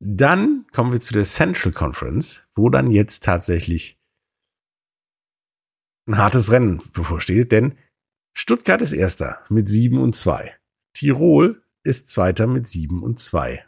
Dann 0.00 0.66
kommen 0.72 0.92
wir 0.92 1.00
zu 1.00 1.14
der 1.14 1.24
Central 1.24 1.72
Conference, 1.72 2.48
wo 2.54 2.68
dann 2.68 2.90
jetzt 2.90 3.24
tatsächlich 3.24 3.98
ein 6.08 6.18
hartes 6.18 6.50
Rennen 6.50 6.82
bevorsteht, 6.92 7.52
denn 7.52 7.78
Stuttgart 8.34 8.82
ist 8.82 8.92
Erster 8.92 9.44
mit 9.48 9.68
7 9.68 9.98
und 9.98 10.16
2. 10.16 10.56
Tirol 10.94 11.62
ist 11.84 12.10
Zweiter 12.10 12.48
mit 12.48 12.66
7 12.66 13.02
und 13.02 13.20
2. 13.20 13.64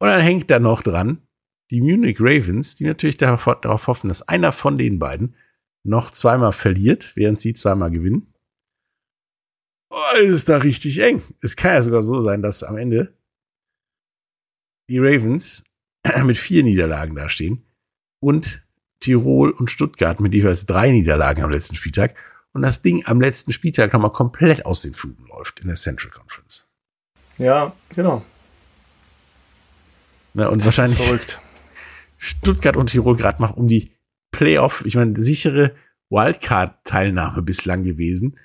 Und 0.00 0.08
dann 0.08 0.20
hängt 0.20 0.50
da 0.50 0.58
noch 0.58 0.82
dran 0.82 1.22
die 1.70 1.80
Munich 1.80 2.18
Ravens, 2.20 2.76
die 2.76 2.84
natürlich 2.84 3.16
darauf 3.18 3.86
hoffen, 3.86 4.08
dass 4.08 4.26
einer 4.26 4.52
von 4.52 4.78
den 4.78 4.98
beiden 4.98 5.34
noch 5.84 6.10
zweimal 6.10 6.52
verliert, 6.52 7.14
während 7.14 7.40
sie 7.40 7.54
zweimal 7.54 7.90
gewinnen. 7.90 8.32
Oh, 9.90 10.16
es 10.16 10.32
ist 10.32 10.48
da 10.48 10.58
richtig 10.58 11.00
eng. 11.00 11.22
Es 11.40 11.56
kann 11.56 11.72
ja 11.72 11.82
sogar 11.82 12.02
so 12.02 12.22
sein, 12.22 12.42
dass 12.42 12.62
am 12.62 12.76
Ende 12.76 13.16
die 14.90 14.98
Ravens 14.98 15.64
mit 16.24 16.38
vier 16.38 16.62
Niederlagen 16.62 17.14
dastehen 17.14 17.64
und 18.20 18.66
Tirol 19.00 19.50
und 19.50 19.70
Stuttgart 19.70 20.20
mit 20.20 20.34
jeweils 20.34 20.66
drei 20.66 20.90
Niederlagen 20.90 21.42
am 21.42 21.50
letzten 21.50 21.76
Spieltag 21.76 22.16
und 22.52 22.62
das 22.62 22.82
Ding 22.82 23.04
am 23.06 23.20
letzten 23.20 23.52
Spieltag 23.52 23.92
nochmal 23.92 24.12
komplett 24.12 24.66
aus 24.66 24.82
den 24.82 24.94
Fugen 24.94 25.26
läuft 25.26 25.60
in 25.60 25.68
der 25.68 25.76
Central 25.76 26.10
Conference. 26.10 26.68
Ja, 27.38 27.74
genau. 27.94 28.24
Na, 30.38 30.46
und 30.46 30.60
Das 30.60 30.66
wahrscheinlich. 30.66 31.00
Stuttgart 32.16 32.76
und 32.76 32.90
Tirol 32.90 33.16
gerade 33.16 33.42
noch 33.42 33.56
um 33.56 33.66
die 33.66 33.90
Playoff, 34.30 34.84
ich 34.86 34.94
meine, 34.94 35.16
sichere 35.16 35.74
Wildcard-Teilnahme 36.10 37.42
bislang 37.42 37.82
gewesen, 37.82 38.38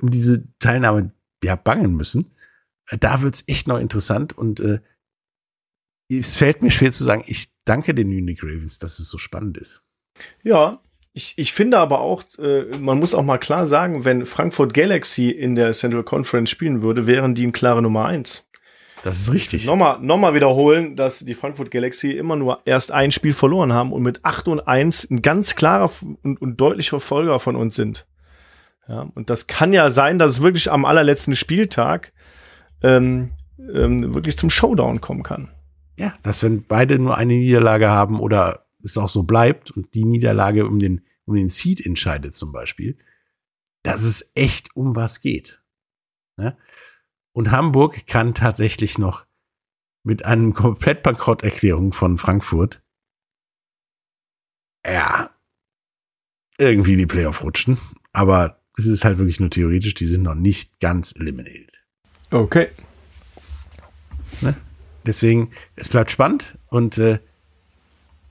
um 0.00 0.10
diese 0.10 0.48
Teilnahme 0.58 1.12
ja 1.44 1.54
bangen 1.54 1.94
müssen. 1.94 2.34
Da 2.98 3.22
wird's 3.22 3.44
echt 3.46 3.68
noch 3.68 3.78
interessant 3.78 4.36
und 4.36 4.58
äh, 4.58 4.80
es 6.08 6.36
fällt 6.36 6.62
mir 6.62 6.72
schwer 6.72 6.90
zu 6.90 7.04
sagen, 7.04 7.22
ich 7.26 7.52
danke 7.64 7.94
den 7.94 8.08
Munich 8.08 8.42
Ravens, 8.42 8.80
dass 8.80 8.98
es 8.98 9.08
so 9.08 9.18
spannend 9.18 9.56
ist. 9.56 9.84
Ja, 10.42 10.80
ich, 11.12 11.34
ich 11.36 11.52
finde 11.52 11.78
aber 11.78 12.00
auch, 12.00 12.24
äh, 12.38 12.76
man 12.78 12.98
muss 12.98 13.14
auch 13.14 13.22
mal 13.22 13.38
klar 13.38 13.66
sagen, 13.66 14.04
wenn 14.04 14.26
Frankfurt 14.26 14.74
Galaxy 14.74 15.30
in 15.30 15.54
der 15.54 15.72
Central 15.72 16.02
Conference 16.02 16.50
spielen 16.50 16.82
würde, 16.82 17.06
wären 17.06 17.36
die 17.36 17.44
eine 17.44 17.52
klare 17.52 17.82
Nummer 17.82 18.06
eins. 18.06 18.49
Das 19.02 19.20
ist 19.20 19.32
richtig. 19.32 19.66
Nochmal, 19.66 19.98
nochmal 20.00 20.34
wiederholen, 20.34 20.96
dass 20.96 21.20
die 21.20 21.34
Frankfurt 21.34 21.70
Galaxy 21.70 22.10
immer 22.10 22.36
nur 22.36 22.60
erst 22.66 22.92
ein 22.92 23.10
Spiel 23.10 23.32
verloren 23.32 23.72
haben 23.72 23.92
und 23.92 24.02
mit 24.02 24.24
8 24.24 24.48
und 24.48 24.60
1 24.60 25.10
ein 25.10 25.22
ganz 25.22 25.56
klarer 25.56 25.90
und, 26.22 26.40
und 26.40 26.60
deutlicher 26.60 27.00
Folger 27.00 27.38
von 27.38 27.56
uns 27.56 27.76
sind. 27.76 28.06
Ja, 28.88 29.10
und 29.14 29.30
das 29.30 29.46
kann 29.46 29.72
ja 29.72 29.88
sein, 29.90 30.18
dass 30.18 30.32
es 30.32 30.42
wirklich 30.42 30.70
am 30.70 30.84
allerletzten 30.84 31.36
Spieltag 31.36 32.12
ähm, 32.82 33.30
ähm, 33.58 34.14
wirklich 34.14 34.36
zum 34.36 34.50
Showdown 34.50 35.00
kommen 35.00 35.22
kann. 35.22 35.50
Ja, 35.98 36.14
dass 36.22 36.42
wenn 36.42 36.64
beide 36.64 36.98
nur 36.98 37.16
eine 37.16 37.34
Niederlage 37.34 37.88
haben 37.88 38.20
oder 38.20 38.66
es 38.82 38.98
auch 38.98 39.08
so 39.08 39.22
bleibt 39.22 39.70
und 39.70 39.94
die 39.94 40.04
Niederlage 40.04 40.66
um 40.66 40.78
den, 40.78 41.02
um 41.24 41.34
den 41.34 41.50
Seed 41.50 41.84
entscheidet 41.84 42.34
zum 42.34 42.52
Beispiel, 42.52 42.96
dass 43.82 44.02
es 44.02 44.32
echt 44.34 44.74
um 44.74 44.96
was 44.96 45.20
geht. 45.20 45.62
Ne? 46.36 46.56
Und 47.32 47.50
Hamburg 47.50 48.06
kann 48.06 48.34
tatsächlich 48.34 48.98
noch 48.98 49.26
mit 50.02 50.24
einem 50.24 50.54
Komplettbankrotterklärung 50.54 51.92
von 51.92 52.18
Frankfurt 52.18 52.82
ja 54.84 55.30
irgendwie 56.58 56.92
in 56.92 56.98
die 56.98 57.06
Playoff 57.06 57.42
rutschen. 57.42 57.78
Aber 58.12 58.60
es 58.76 58.86
ist 58.86 59.04
halt 59.04 59.18
wirklich 59.18 59.40
nur 59.40 59.50
theoretisch, 59.50 59.94
die 59.94 60.06
sind 60.06 60.22
noch 60.22 60.34
nicht 60.34 60.80
ganz 60.80 61.12
eliminated. 61.12 61.84
Okay. 62.30 62.68
Deswegen, 65.06 65.50
es 65.76 65.88
bleibt 65.88 66.10
spannend 66.10 66.58
und 66.68 66.98
äh, 66.98 67.20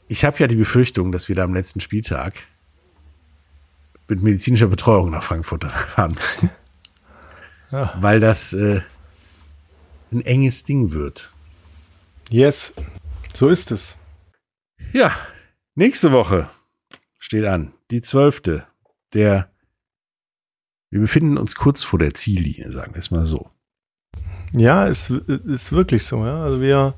ich 0.08 0.26
habe 0.26 0.38
ja 0.40 0.48
die 0.48 0.56
Befürchtung, 0.56 1.12
dass 1.12 1.28
wir 1.28 1.36
da 1.36 1.44
am 1.44 1.54
letzten 1.54 1.82
Spieltag 1.82 2.34
mit 4.08 4.22
medizinischer 4.22 4.68
Betreuung 4.68 5.12
nach 5.12 5.24
Frankfurt 5.24 5.64
fahren 5.72 6.16
müssen. 6.20 6.50
Ja. 7.72 7.94
Weil 8.00 8.20
das 8.20 8.54
äh, 8.54 8.82
ein 10.12 10.22
enges 10.26 10.64
Ding 10.64 10.92
wird. 10.92 11.32
Yes. 12.30 12.74
So 13.34 13.50
ist 13.50 13.72
es. 13.72 13.98
Ja, 14.92 15.16
nächste 15.76 16.12
Woche 16.12 16.50
steht 17.18 17.46
an, 17.46 17.74
die 17.92 18.02
zwölfte. 18.02 18.66
Der, 19.14 19.52
wir 20.90 21.02
befinden 21.02 21.38
uns 21.38 21.56
kurz 21.56 21.84
vor 21.84 22.00
der 22.00 22.14
Ziellinie, 22.14 22.72
sagen 22.72 22.94
wir 22.94 23.00
es 23.00 23.12
mal 23.12 23.26
so. 23.26 23.50
Ja, 24.54 24.88
es 24.88 25.10
ist 25.10 25.72
wirklich 25.72 26.06
so. 26.06 26.26
Ja? 26.26 26.44
Also 26.44 26.62
wir, 26.62 26.96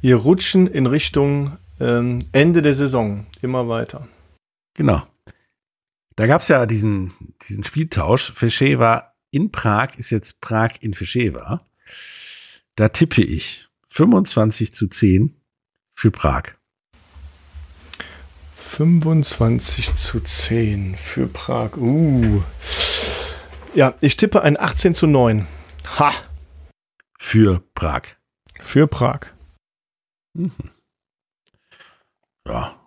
wir 0.00 0.16
rutschen 0.16 0.66
in 0.66 0.86
Richtung 0.86 1.58
ähm, 1.78 2.26
Ende 2.32 2.62
der 2.62 2.74
Saison 2.74 3.26
immer 3.42 3.68
weiter. 3.68 4.08
Genau. 4.74 5.02
Da 6.16 6.26
gab's 6.26 6.48
ja 6.48 6.64
diesen, 6.64 7.12
diesen 7.48 7.64
Spieltausch. 7.64 8.32
Feschewa 8.32 9.14
in 9.36 9.52
Prag 9.52 9.98
ist 9.98 10.08
jetzt 10.08 10.40
Prag 10.40 10.76
in 10.80 10.94
Feschewa. 10.94 11.60
Da 12.74 12.88
tippe 12.88 13.22
ich 13.22 13.68
25 13.86 14.72
zu 14.72 14.88
10 14.88 15.36
für 15.92 16.10
Prag. 16.10 16.54
25 18.54 19.94
zu 19.94 20.20
10 20.20 20.96
für 20.96 21.26
Prag. 21.26 21.76
Uh. 21.76 22.42
Ja, 23.74 23.94
ich 24.00 24.16
tippe 24.16 24.40
ein 24.40 24.58
18 24.58 24.94
zu 24.94 25.06
9. 25.06 25.46
Ha! 25.98 26.12
Für 27.18 27.60
Prag. 27.74 28.04
Für 28.62 28.86
Prag. 28.86 29.26
Ja. 32.46 32.80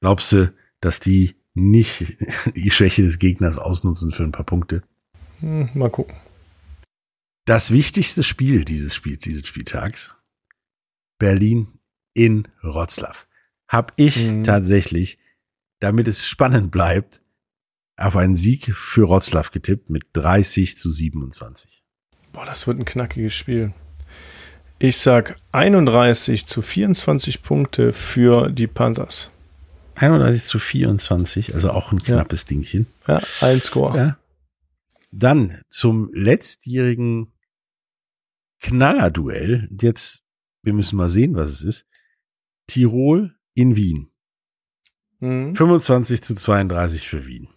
Glaubst 0.00 0.32
du, 0.32 0.52
dass 0.80 0.98
die 0.98 1.36
nicht 1.54 2.16
die 2.56 2.72
Schwäche 2.72 3.02
des 3.02 3.20
Gegners 3.20 3.58
ausnutzen 3.58 4.10
für 4.10 4.24
ein 4.24 4.32
paar 4.32 4.46
Punkte? 4.46 4.82
Hm, 5.40 5.70
mal 5.74 5.90
gucken. 5.90 6.16
Das 7.46 7.70
wichtigste 7.70 8.22
Spiel 8.22 8.64
dieses 8.64 8.94
Spiel, 8.94 9.16
dieses 9.16 9.46
Spieltags, 9.46 10.14
Berlin 11.18 11.68
in 12.14 12.46
Wroclaw, 12.62 13.16
habe 13.68 13.92
ich 13.96 14.16
Mhm. 14.28 14.44
tatsächlich, 14.44 15.18
damit 15.80 16.08
es 16.08 16.26
spannend 16.26 16.70
bleibt, 16.70 17.22
auf 17.96 18.16
einen 18.16 18.36
Sieg 18.36 18.74
für 18.74 19.08
Wroclaw 19.08 19.48
getippt 19.50 19.90
mit 19.90 20.04
30 20.12 20.76
zu 20.78 20.90
27. 20.90 21.82
Boah, 22.32 22.44
das 22.44 22.66
wird 22.66 22.78
ein 22.78 22.84
knackiges 22.84 23.34
Spiel. 23.34 23.72
Ich 24.78 24.98
sag 24.98 25.34
31 25.50 26.46
zu 26.46 26.62
24 26.62 27.42
Punkte 27.42 27.92
für 27.92 28.48
die 28.50 28.68
Panthers. 28.68 29.30
31 29.96 30.44
zu 30.44 30.60
24, 30.60 31.54
also 31.54 31.70
auch 31.72 31.90
ein 31.90 32.00
knappes 32.00 32.44
Dingchen. 32.44 32.86
Ja, 33.08 33.20
ein 33.40 33.60
Score. 33.60 33.96
Ja. 33.98 34.18
Dann 35.10 35.60
zum 35.68 36.10
letztjährigen 36.12 37.32
Knallerduell. 38.60 39.68
Jetzt, 39.80 40.22
wir 40.62 40.72
müssen 40.72 40.96
mal 40.96 41.10
sehen, 41.10 41.34
was 41.34 41.50
es 41.50 41.62
ist. 41.62 41.86
Tirol 42.66 43.34
in 43.54 43.76
Wien. 43.76 44.10
Mhm. 45.20 45.54
25 45.54 46.22
zu 46.22 46.34
32 46.34 47.08
für 47.08 47.26
Wien. 47.26 47.48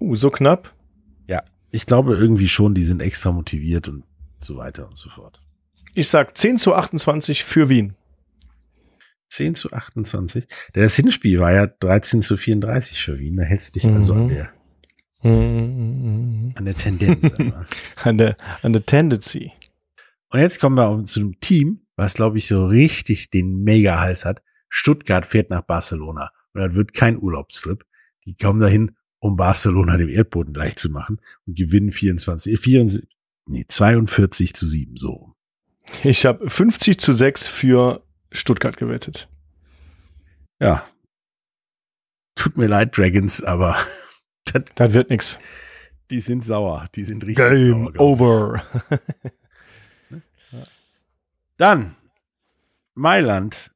Uh, 0.00 0.14
so 0.14 0.30
knapp. 0.30 0.74
Ja, 1.28 1.42
ich 1.70 1.86
glaube 1.86 2.16
irgendwie 2.16 2.48
schon, 2.48 2.74
die 2.74 2.82
sind 2.84 3.00
extra 3.00 3.32
motiviert 3.32 3.88
und 3.88 4.04
so 4.40 4.56
weiter 4.56 4.88
und 4.88 4.96
so 4.96 5.08
fort. 5.10 5.40
Ich 5.94 6.08
sag 6.08 6.36
10 6.36 6.58
zu 6.58 6.74
28 6.74 7.44
für 7.44 7.68
Wien. 7.68 7.94
10 9.28 9.54
zu 9.54 9.72
28. 9.72 10.46
Denn 10.74 10.82
das 10.82 10.96
Hinspiel 10.96 11.38
war 11.38 11.52
ja 11.52 11.66
13 11.66 12.22
zu 12.22 12.36
34 12.36 13.02
für 13.02 13.18
Wien. 13.18 13.36
Da 13.36 13.44
hättest 13.44 13.76
du 13.76 13.80
dich 13.80 13.88
also 13.90 14.14
Mhm. 14.14 14.20
an 14.22 14.28
der. 14.28 14.52
An 15.22 16.64
der 16.64 16.74
Tendenz. 16.74 17.32
An 18.02 18.18
der, 18.18 18.36
an 18.62 18.72
der 18.72 18.84
Tendency. 18.84 19.52
Und 20.30 20.40
jetzt 20.40 20.60
kommen 20.60 20.76
wir 20.76 21.04
zu 21.04 21.20
einem 21.20 21.38
Team, 21.40 21.86
was, 21.96 22.14
glaube 22.14 22.38
ich, 22.38 22.48
so 22.48 22.66
richtig 22.66 23.30
den 23.30 23.62
Mega-Hals 23.62 24.24
hat. 24.24 24.42
Stuttgart 24.68 25.26
fährt 25.26 25.50
nach 25.50 25.62
Barcelona. 25.62 26.30
Und 26.54 26.62
das 26.62 26.74
wird 26.74 26.94
kein 26.94 27.18
Urlaubstrip. 27.18 27.84
Die 28.24 28.34
kommen 28.34 28.60
dahin, 28.60 28.96
um 29.18 29.36
Barcelona 29.36 29.96
dem 29.96 30.08
Erdboden 30.08 30.52
gleich 30.52 30.76
zu 30.76 30.90
machen 30.90 31.20
und 31.46 31.56
gewinnen 31.56 31.92
24, 31.92 32.54
äh, 32.54 32.56
74, 32.56 33.08
nee, 33.46 33.64
42 33.68 34.54
zu 34.54 34.66
7, 34.66 34.96
so. 34.96 35.34
Ich 36.02 36.26
habe 36.26 36.48
50 36.48 36.98
zu 36.98 37.12
6 37.12 37.46
für 37.46 38.04
Stuttgart 38.32 38.76
gewettet. 38.76 39.28
Ja. 40.60 40.84
Tut 42.34 42.56
mir 42.56 42.66
leid, 42.66 42.96
Dragons, 42.96 43.42
aber 43.42 43.76
das, 44.44 44.62
Das 44.74 44.94
wird 44.94 45.10
nix. 45.10 45.38
die 46.10 46.20
sind 46.20 46.44
sauer. 46.44 46.88
Die 46.94 47.04
sind 47.04 47.24
richtig 47.26 47.44
sauer. 47.46 47.54
Game 47.56 47.92
glaub 47.92 47.94
ich. 47.94 48.00
over. 48.00 48.62
Dann 51.56 51.94
Mailand 52.94 53.70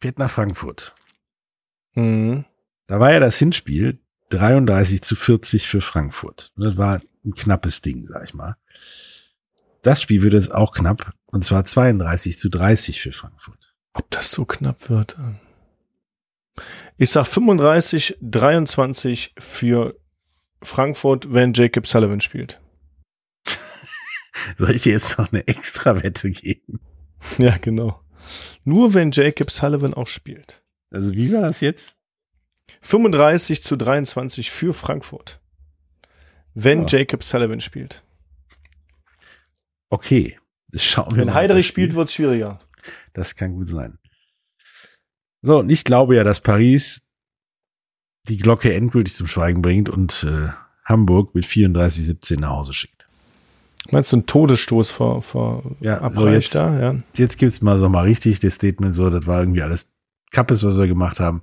fährt 0.00 0.18
nach 0.18 0.30
Frankfurt. 0.30 0.94
Mhm. 1.94 2.44
Da 2.86 3.00
war 3.00 3.12
ja 3.12 3.20
das 3.20 3.38
Hinspiel 3.38 4.00
33 4.30 5.02
zu 5.02 5.16
40 5.16 5.66
für 5.68 5.80
Frankfurt. 5.80 6.52
Das 6.56 6.76
war 6.76 7.00
ein 7.24 7.34
knappes 7.34 7.80
Ding, 7.80 8.06
sag 8.06 8.24
ich 8.24 8.34
mal. 8.34 8.56
Das 9.82 10.02
Spiel 10.02 10.22
wird 10.22 10.34
jetzt 10.34 10.52
auch 10.52 10.72
knapp, 10.72 11.12
und 11.26 11.44
zwar 11.44 11.64
32 11.64 12.38
zu 12.38 12.48
30 12.48 13.00
für 13.00 13.12
Frankfurt. 13.12 13.74
Ob 13.92 14.10
das 14.10 14.30
so 14.30 14.44
knapp 14.44 14.88
wird? 14.90 15.16
Ich 16.96 17.10
sag 17.10 17.26
35, 17.26 18.18
23 18.20 19.34
für 19.38 19.98
Frankfurt, 20.62 21.32
wenn 21.32 21.52
Jacob 21.52 21.86
Sullivan 21.86 22.20
spielt. 22.20 22.60
Soll 24.56 24.70
ich 24.70 24.82
dir 24.82 24.92
jetzt 24.92 25.18
noch 25.18 25.32
eine 25.32 25.46
extra 25.48 26.02
Wette 26.02 26.30
geben? 26.30 26.80
Ja, 27.38 27.56
genau. 27.58 28.00
Nur 28.64 28.94
wenn 28.94 29.10
Jacob 29.10 29.50
Sullivan 29.50 29.94
auch 29.94 30.06
spielt. 30.06 30.62
Also 30.90 31.12
wie 31.12 31.32
war 31.32 31.42
das 31.42 31.60
jetzt? 31.60 31.96
35 32.82 33.62
zu 33.62 33.76
23 33.76 34.50
für 34.50 34.72
Frankfurt. 34.72 35.40
Wenn 36.54 36.82
Ja. 36.86 36.98
Jacob 36.98 37.22
Sullivan 37.22 37.60
spielt. 37.60 38.02
Okay. 39.90 40.38
Schauen 40.74 41.12
wir 41.12 41.18
Wenn 41.18 41.26
mal, 41.26 41.34
Heiderich 41.34 41.66
das 41.66 41.72
spielt, 41.72 41.94
wird 41.94 42.08
es 42.08 42.14
schwieriger. 42.14 42.58
Das 43.12 43.36
kann 43.36 43.54
gut 43.54 43.68
sein. 43.68 43.98
So, 45.44 45.58
und 45.58 45.68
ich 45.70 45.84
glaube 45.84 46.16
ja, 46.16 46.24
dass 46.24 46.40
Paris 46.40 47.06
die 48.28 48.38
Glocke 48.38 48.72
endgültig 48.72 49.14
zum 49.14 49.26
Schweigen 49.26 49.60
bringt 49.60 49.90
und 49.90 50.24
äh, 50.24 50.48
Hamburg 50.86 51.34
mit 51.34 51.44
34-17 51.44 52.40
nach 52.40 52.50
Hause 52.50 52.72
schickt. 52.72 53.06
Meinst 53.90 54.12
du 54.12 54.16
einen 54.16 54.26
Todesstoß 54.26 54.90
vor, 54.90 55.20
vor 55.20 55.76
Ja, 55.80 56.10
so 56.10 56.28
jetzt- 56.28 56.54
da? 56.54 56.80
Ja. 56.80 56.94
Jetzt 57.16 57.36
gibt's 57.38 57.60
mal 57.60 57.78
so 57.78 57.88
mal 57.90 58.04
richtig 58.04 58.40
das 58.40 58.54
Statement 58.54 58.94
so, 58.94 59.10
das 59.10 59.26
war 59.26 59.40
irgendwie 59.40 59.60
alles 59.60 59.92
Kappes, 60.30 60.64
was 60.64 60.78
wir 60.78 60.86
gemacht 60.86 61.20
haben. 61.20 61.42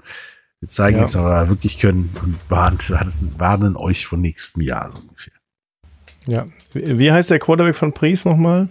Wir 0.59 0.69
zeigen 0.69 0.97
Ja. 0.97 1.03
jetzt, 1.03 1.15
was 1.15 1.23
wir 1.23 1.49
wirklich 1.49 1.77
können 1.77 2.09
und 2.23 2.39
warnen, 2.49 2.79
warnen 3.37 3.75
euch 3.75 4.07
von 4.07 4.21
nächstem 4.21 4.63
Jahr 4.63 4.91
so 4.91 4.97
ungefähr. 4.99 5.33
ja. 6.25 6.47
Wie, 6.73 6.97
wie 6.97 7.11
heißt 7.11 7.29
der 7.29 7.37
Quarterback 7.39 7.75
von 7.75 7.93
Paris 7.93 8.25
nochmal? 8.25 8.69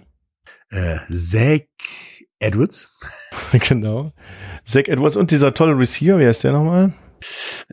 Äh, 0.69 0.97
Zach 1.13 1.61
Edwards, 2.39 2.97
genau. 3.69 4.11
Zach 4.63 4.87
Edwards 4.87 5.15
und 5.15 5.31
dieser 5.31 5.53
tolle 5.53 5.77
Receiver, 5.77 6.19
wie 6.19 6.25
heißt 6.25 6.43
der 6.43 6.53
nochmal? 6.53 6.93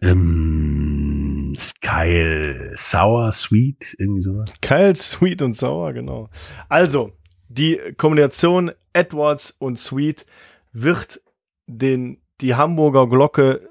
ähm, 0.02 1.54
Kyle 1.80 2.72
Sour, 2.76 3.32
Sweet, 3.32 3.96
irgendwie 3.98 4.22
sowas. 4.22 4.54
Kyle, 4.60 4.94
Sweet 4.94 5.42
und 5.42 5.54
Sauer, 5.54 5.92
genau. 5.92 6.28
Also, 6.68 7.12
die 7.48 7.78
Kombination 7.96 8.72
Edwards 8.92 9.54
und 9.58 9.78
Sweet 9.78 10.26
wird 10.72 11.20
den, 11.66 12.20
die 12.40 12.54
Hamburger 12.54 13.08
Glocke 13.08 13.68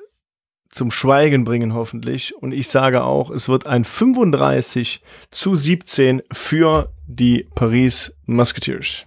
zum 0.69 0.91
Schweigen 0.91 1.43
bringen, 1.43 1.73
hoffentlich. 1.73 2.35
Und 2.35 2.51
ich 2.51 2.69
sage 2.69 3.03
auch, 3.03 3.31
es 3.31 3.49
wird 3.49 3.67
ein 3.67 3.83
35 3.83 5.01
zu 5.31 5.55
17 5.55 6.23
für 6.31 6.93
die 7.07 7.47
Paris 7.55 8.15
Musketeers. 8.25 9.05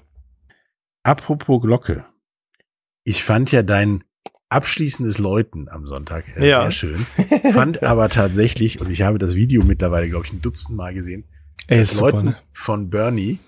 Apropos 1.03 1.63
Glocke. 1.63 2.05
Ich 3.05 3.25
fand 3.25 3.51
ja 3.53 3.63
dein 3.63 4.05
abschließendes 4.49 5.19
Läuten 5.19 5.69
am 5.71 5.87
Sonntag 5.87 6.25
äh, 6.37 6.49
Ja. 6.49 6.63
sehr 6.63 6.71
schön. 6.73 7.07
Fand 7.53 7.83
aber 7.85 8.09
tatsächlich, 8.09 8.81
und 8.81 8.91
ich 8.91 9.03
habe 9.03 9.19
das 9.19 9.35
Video 9.37 9.65
mittlerweile, 9.65 10.09
glaube 10.09 10.27
ich, 10.27 10.33
ein 10.33 10.43
Dutzend 10.43 10.77
Mal 10.77 10.93
gesehen, 10.93 11.25
Ey, 11.69 11.79
das 11.79 11.95
super, 11.95 12.11
Läuten 12.13 12.25
ne? 12.31 12.37
von 12.53 12.91
Bernie 12.91 13.39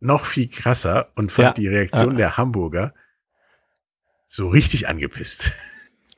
noch 0.00 0.24
viel 0.24 0.48
krasser 0.48 1.10
und 1.14 1.30
fand 1.30 1.46
Ja. 1.46 1.52
die 1.54 1.68
Reaktion 1.68 2.12
Ja. 2.12 2.16
der 2.18 2.36
Hamburger 2.36 2.92
so 4.26 4.48
richtig 4.48 4.88
angepisst. 4.88 5.52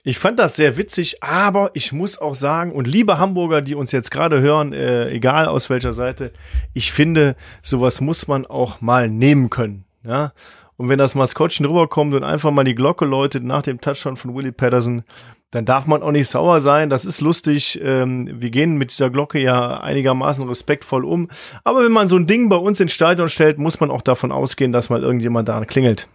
Ich 0.05 0.19
fand 0.19 0.39
das 0.39 0.57
sehr 0.57 0.77
witzig, 0.77 1.23
aber 1.23 1.71
ich 1.75 1.93
muss 1.93 2.19
auch 2.19 2.35
sagen, 2.35 2.73
und 2.73 2.87
liebe 2.87 3.19
Hamburger, 3.19 3.61
die 3.63 3.75
uns 3.75 3.91
jetzt 3.93 4.11
gerade 4.11 4.41
hören, 4.41 4.73
äh, 4.73 5.09
egal 5.11 5.47
aus 5.47 5.69
welcher 5.71 5.93
Seite, 5.93 6.33
ich 6.75 6.93
finde, 6.93 7.37
sowas 7.63 8.01
muss 8.03 8.27
man 8.29 8.47
auch 8.47 8.81
mal 8.81 9.09
nehmen 9.11 9.49
können. 9.51 9.85
Ja? 10.03 10.33
Und 10.77 10.89
wenn 10.89 10.99
das 10.99 11.15
Maskottchen 11.15 11.67
rüberkommt 11.67 12.15
und 12.15 12.25
einfach 12.25 12.51
mal 12.51 12.65
die 12.65 12.75
Glocke 12.75 13.05
läutet 13.05 13.45
nach 13.45 13.63
dem 13.63 13.81
Touchdown 13.81 14.17
von 14.17 14.35
Willie 14.35 14.53
Patterson, 14.53 15.05
dann 15.51 15.65
darf 15.65 15.87
man 15.87 16.03
auch 16.03 16.11
nicht 16.11 16.29
sauer 16.29 16.61
sein. 16.61 16.91
Das 16.91 17.05
ist 17.05 17.21
lustig. 17.21 17.81
Ähm, 17.81 18.29
wir 18.41 18.51
gehen 18.51 18.77
mit 18.77 18.91
dieser 18.91 19.09
Glocke 19.09 19.39
ja 19.39 19.81
einigermaßen 19.81 20.47
respektvoll 20.49 21.05
um. 21.05 21.31
Aber 21.63 21.85
wenn 21.85 21.93
man 21.93 22.09
so 22.09 22.17
ein 22.17 22.27
Ding 22.27 22.49
bei 22.49 22.57
uns 22.57 22.81
ins 22.81 22.93
Stadion 22.93 23.29
stellt, 23.29 23.59
muss 23.59 23.79
man 23.79 23.91
auch 23.91 24.03
davon 24.03 24.33
ausgehen, 24.33 24.73
dass 24.73 24.91
mal 24.91 25.03
irgendjemand 25.03 25.49
da 25.49 25.65
klingelt. 25.65 26.09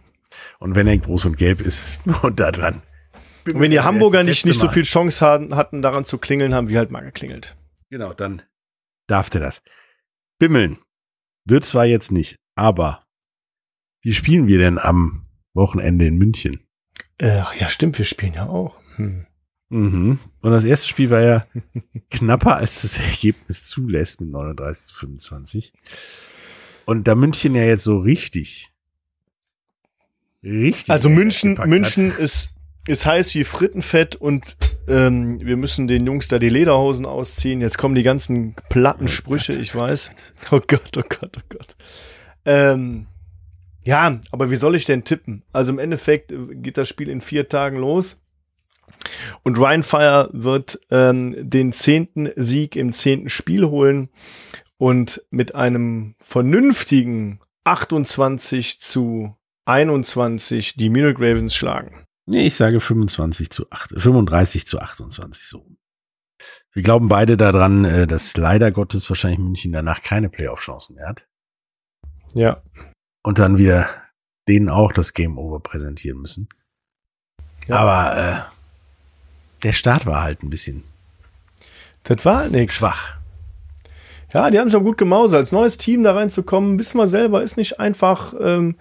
Und 0.60 0.76
wenn 0.76 0.88
er 0.88 0.97
groß 0.97 1.26
und 1.26 1.38
gelb 1.38 1.62
ist 1.62 2.01
und 2.22 2.39
da 2.39 2.51
dran. 2.51 2.82
Und 3.47 3.62
wenn 3.62 3.72
die 3.72 3.80
Hamburger 3.80 4.24
nicht, 4.24 4.45
nicht 4.45 4.60
so 4.60 4.68
viel 4.68 4.84
Chance 4.84 5.26
hatten, 5.26 5.55
hatten, 5.55 5.82
daran 5.82 6.05
zu 6.05 6.18
klingeln, 6.18 6.53
haben 6.53 6.68
wir 6.68 6.78
halt 6.78 6.91
mal 6.91 7.01
geklingelt. 7.01 7.55
Genau, 7.89 8.14
dann 8.14 8.41
darf 9.07 9.30
der 9.30 9.41
das. 9.41 9.62
Bimmeln 10.38 10.78
wird 11.45 11.66
zwar 11.66 11.86
jetzt 11.86 12.12
nicht, 12.12 12.36
aber 12.55 13.03
wie 14.02 14.14
spielen 14.14 14.47
wir 14.47 14.58
denn 14.58 14.78
am 14.78 15.24
Wochenende 15.54 16.06
in 16.06 16.18
München? 16.18 16.62
Ach 17.22 17.54
ja, 17.56 17.70
stimmt, 17.70 17.97
wir 17.97 18.06
spielen 18.06 18.34
ja 18.34 18.47
auch. 18.47 18.76
Hm. 18.95 19.26
Mhm. 19.70 20.20
Und 20.41 20.52
das 20.52 20.64
erste 20.64 20.88
Spiel 20.88 21.10
war 21.10 21.22
ja 21.22 21.45
knapper, 22.10 22.58
als 22.58 22.82
das 22.82 22.97
Ergebnis 22.97 23.64
zulässt 23.64 24.22
mit 24.22 24.32
39 24.32 24.88
zu 24.88 24.95
25. 24.95 25.74
Und 26.86 27.08
da 27.08 27.14
München 27.16 27.54
ja 27.56 27.64
jetzt 27.64 27.84
so 27.84 28.00
richtig, 28.00 28.72
richtig. 30.43 30.89
Also 30.89 31.10
München, 31.10 31.60
München 31.66 32.12
hat. 32.14 32.20
ist, 32.20 32.50
ist 32.88 33.06
heiß 33.06 33.36
wie 33.36 33.43
Frittenfett 33.43 34.16
und 34.16 34.58
ähm, 34.88 35.39
wir 35.39 35.56
müssen 35.56 35.88
den 35.88 36.08
Jungs 36.08 36.30
da 36.30 36.39
die 36.39 36.50
Lederhosen 36.50 37.06
ausziehen. 37.06 37.62
Jetzt 37.62 37.78
kommen 37.78 37.93
die 37.93 38.02
ganzen 38.04 38.56
platten 38.70 39.06
Oh 39.06 39.08
Sprüche, 39.08 39.54
Gott. 39.54 39.62
ich 39.62 39.76
weiß. 39.76 40.12
Oh 40.52 40.62
Gott, 40.66 40.97
oh 40.97 41.04
Gott, 41.08 41.38
oh 41.38 41.41
Gott. 41.50 41.76
Ähm, 42.45 43.06
ja, 43.84 44.20
aber 44.32 44.52
wie 44.52 44.56
soll 44.56 44.76
ich 44.76 44.86
denn 44.86 45.04
tippen? 45.04 45.44
Also 45.52 45.72
im 45.72 45.80
Endeffekt 45.80 46.32
äh, 46.32 46.56
geht 46.56 46.78
das 46.78 46.90
Spiel 46.90 47.10
in 47.10 47.22
vier 47.22 47.48
Tagen 47.48 47.78
los. 47.78 48.22
Und 49.44 49.58
Ryan 49.58 49.84
Fire 49.84 50.30
wird 50.34 50.80
ähm, 50.90 51.36
den 51.38 51.72
zehnten 51.72 52.30
Sieg 52.36 52.76
im 52.76 52.92
zehnten 52.92 53.30
Spiel 53.30 53.66
holen 53.66 54.10
und 54.78 55.24
mit 55.30 55.56
einem 55.56 56.16
vernünftigen 56.20 57.40
28 57.64 58.80
zu 58.82 59.36
21 59.66 60.76
die 60.76 60.90
Munich 60.90 61.18
Ravens 61.18 61.56
schlagen. 61.56 62.06
Nee, 62.26 62.48
ich 62.48 62.56
sage 62.56 62.80
25 62.80 63.50
zu 63.50 63.70
8, 63.72 64.02
35 64.02 64.68
zu 64.68 64.80
28 64.80 65.48
so. 65.48 65.66
Wir 66.72 66.84
glauben 66.84 67.10
beide 67.10 67.38
daran, 67.38 67.86
äh, 67.86 68.08
dass 68.08 68.38
leider 68.38 68.72
Gottes 68.72 69.10
wahrscheinlich 69.10 69.40
München 69.40 69.72
danach 69.72 70.02
keine 70.02 70.30
Playoff-Chancen 70.30 70.96
mehr 70.96 71.08
hat. 71.08 71.28
Ja. 72.34 72.62
Und 73.30 73.38
dann 73.38 73.60
wir 73.60 73.88
denen 74.48 74.70
auch 74.70 74.92
das 74.92 75.14
Game 75.14 75.38
Over 75.38 75.60
präsentieren 75.60 76.20
müssen. 76.20 76.50
Ja. 77.68 77.76
Aber 77.76 78.18
äh, 78.18 79.62
der 79.62 79.74
Start 79.74 80.08
war 80.08 80.24
halt 80.24 80.42
ein 80.42 80.50
bisschen 80.50 80.84
Das 82.06 82.26
war 82.26 82.38
halt 82.38 82.52
nix. 82.52 82.74
schwach. 82.74 83.20
Ja, 84.34 84.50
die 84.50 84.58
haben 84.58 84.72
schon 84.72 84.84
gut 84.84 84.98
gemausert. 84.98 85.42
Als 85.42 85.52
neues 85.52 85.78
Team 85.78 86.02
da 86.02 86.16
reinzukommen, 86.16 86.80
wissen 86.80 86.98
wir 86.98 87.06
selber, 87.06 87.44
ist 87.44 87.56
nicht 87.56 87.80
einfach. 87.80 88.34
Ähm, 88.42 88.78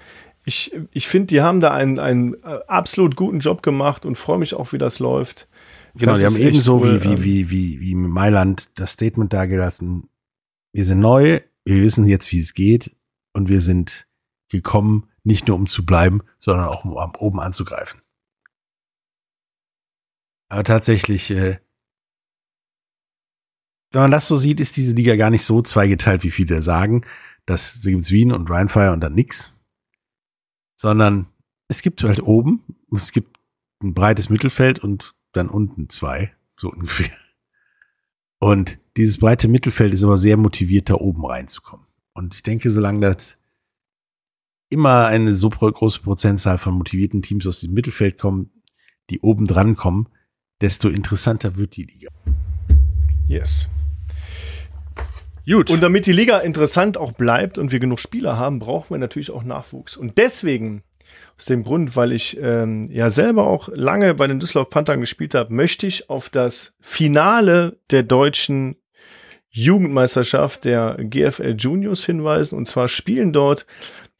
ich 0.46 0.74
ich 0.92 1.08
finde, 1.08 1.26
die 1.26 1.42
haben 1.42 1.60
da 1.60 1.72
einen, 1.72 1.98
einen 1.98 2.32
äh, 2.42 2.60
absolut 2.68 3.16
guten 3.16 3.40
Job 3.40 3.62
gemacht 3.62 4.06
und 4.06 4.16
freue 4.16 4.38
mich 4.38 4.54
auch, 4.54 4.72
wie 4.72 4.78
das 4.78 4.98
läuft. 4.98 5.46
Genau, 5.94 6.12
Das 6.12 6.20
die 6.20 6.26
haben 6.26 6.36
ebenso 6.38 6.78
cool, 6.78 7.04
wie, 7.04 7.08
ähm. 7.08 7.22
wie, 7.22 7.50
wie, 7.50 7.50
wie, 7.50 7.80
wie 7.80 7.94
Mailand 7.94 8.70
das 8.80 8.92
Statement 8.92 9.30
dargelassen. 9.30 10.08
Wir 10.72 10.86
sind 10.86 11.00
neu, 11.00 11.42
wir 11.66 11.82
wissen 11.82 12.06
jetzt, 12.06 12.32
wie 12.32 12.40
es 12.40 12.54
geht 12.54 12.96
und 13.34 13.50
wir 13.50 13.60
sind 13.60 14.07
gekommen, 14.48 15.08
nicht 15.24 15.46
nur 15.46 15.56
um 15.56 15.66
zu 15.66 15.84
bleiben, 15.84 16.22
sondern 16.38 16.68
auch 16.68 16.84
um 16.84 16.94
oben 16.94 17.40
anzugreifen. 17.40 18.00
Aber 20.48 20.64
tatsächlich, 20.64 21.30
äh, 21.30 21.58
wenn 23.90 24.02
man 24.02 24.10
das 24.10 24.28
so 24.28 24.36
sieht, 24.36 24.60
ist 24.60 24.76
diese 24.76 24.94
Liga 24.94 25.16
gar 25.16 25.30
nicht 25.30 25.44
so 25.44 25.62
zweigeteilt, 25.62 26.22
wie 26.22 26.30
viele 26.30 26.62
sagen. 26.62 27.04
Das 27.46 27.80
gibt's 27.82 28.10
Wien 28.10 28.32
und 28.32 28.50
Rheinfire 28.50 28.92
und 28.92 29.00
dann 29.00 29.14
nix. 29.14 29.52
Sondern 30.76 31.26
es 31.68 31.82
gibt 31.82 32.02
halt 32.02 32.22
oben, 32.22 32.62
es 32.94 33.12
gibt 33.12 33.38
ein 33.82 33.94
breites 33.94 34.30
Mittelfeld 34.30 34.78
und 34.78 35.14
dann 35.32 35.48
unten 35.48 35.88
zwei, 35.88 36.34
so 36.56 36.70
ungefähr. 36.70 37.10
Und 38.38 38.78
dieses 38.96 39.18
breite 39.18 39.48
Mittelfeld 39.48 39.92
ist 39.92 40.04
aber 40.04 40.16
sehr 40.16 40.36
motiviert, 40.36 40.90
da 40.90 40.94
oben 40.94 41.24
reinzukommen. 41.24 41.86
Und 42.14 42.34
ich 42.34 42.42
denke, 42.42 42.70
solange 42.70 43.00
das 43.00 43.38
immer 44.70 45.06
eine 45.06 45.34
so 45.34 45.48
große 45.48 46.00
Prozentzahl 46.00 46.58
von 46.58 46.74
motivierten 46.74 47.22
Teams 47.22 47.46
aus 47.46 47.60
dem 47.60 47.72
Mittelfeld 47.72 48.18
kommen, 48.18 48.50
die 49.10 49.20
oben 49.20 49.46
dran 49.46 49.76
kommen, 49.76 50.08
desto 50.60 50.88
interessanter 50.88 51.56
wird 51.56 51.76
die 51.76 51.84
Liga. 51.84 52.08
Yes. 53.26 53.68
Gut. 55.46 55.70
Und 55.70 55.82
damit 55.82 56.04
die 56.06 56.12
Liga 56.12 56.38
interessant 56.38 56.98
auch 56.98 57.12
bleibt 57.12 57.56
und 57.56 57.72
wir 57.72 57.78
genug 57.78 58.00
Spieler 58.00 58.36
haben, 58.36 58.58
brauchen 58.58 58.90
wir 58.90 58.98
natürlich 58.98 59.30
auch 59.30 59.44
Nachwuchs. 59.44 59.96
Und 59.96 60.18
deswegen, 60.18 60.82
aus 61.38 61.46
dem 61.46 61.64
Grund, 61.64 61.96
weil 61.96 62.12
ich 62.12 62.38
ähm, 62.40 62.86
ja 62.90 63.08
selber 63.08 63.46
auch 63.46 63.70
lange 63.72 64.14
bei 64.14 64.26
den 64.26 64.40
Düsseldorf 64.40 64.68
Panthern 64.68 65.00
gespielt 65.00 65.34
habe, 65.34 65.54
möchte 65.54 65.86
ich 65.86 66.10
auf 66.10 66.28
das 66.28 66.76
Finale 66.80 67.78
der 67.90 68.02
deutschen 68.02 68.76
Jugendmeisterschaft 69.48 70.64
der 70.64 70.98
GFL 71.00 71.56
Juniors 71.58 72.04
hinweisen. 72.04 72.58
Und 72.58 72.68
zwar 72.68 72.88
spielen 72.88 73.32
dort 73.32 73.64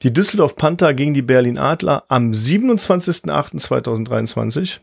die 0.03 0.12
Düsseldorf 0.12 0.57
Panther 0.57 0.92
gegen 0.94 1.14
die 1.14 1.22
Berlin 1.22 1.59
Adler 1.59 2.05
am 2.09 2.32
27.08.2023. 2.32 4.80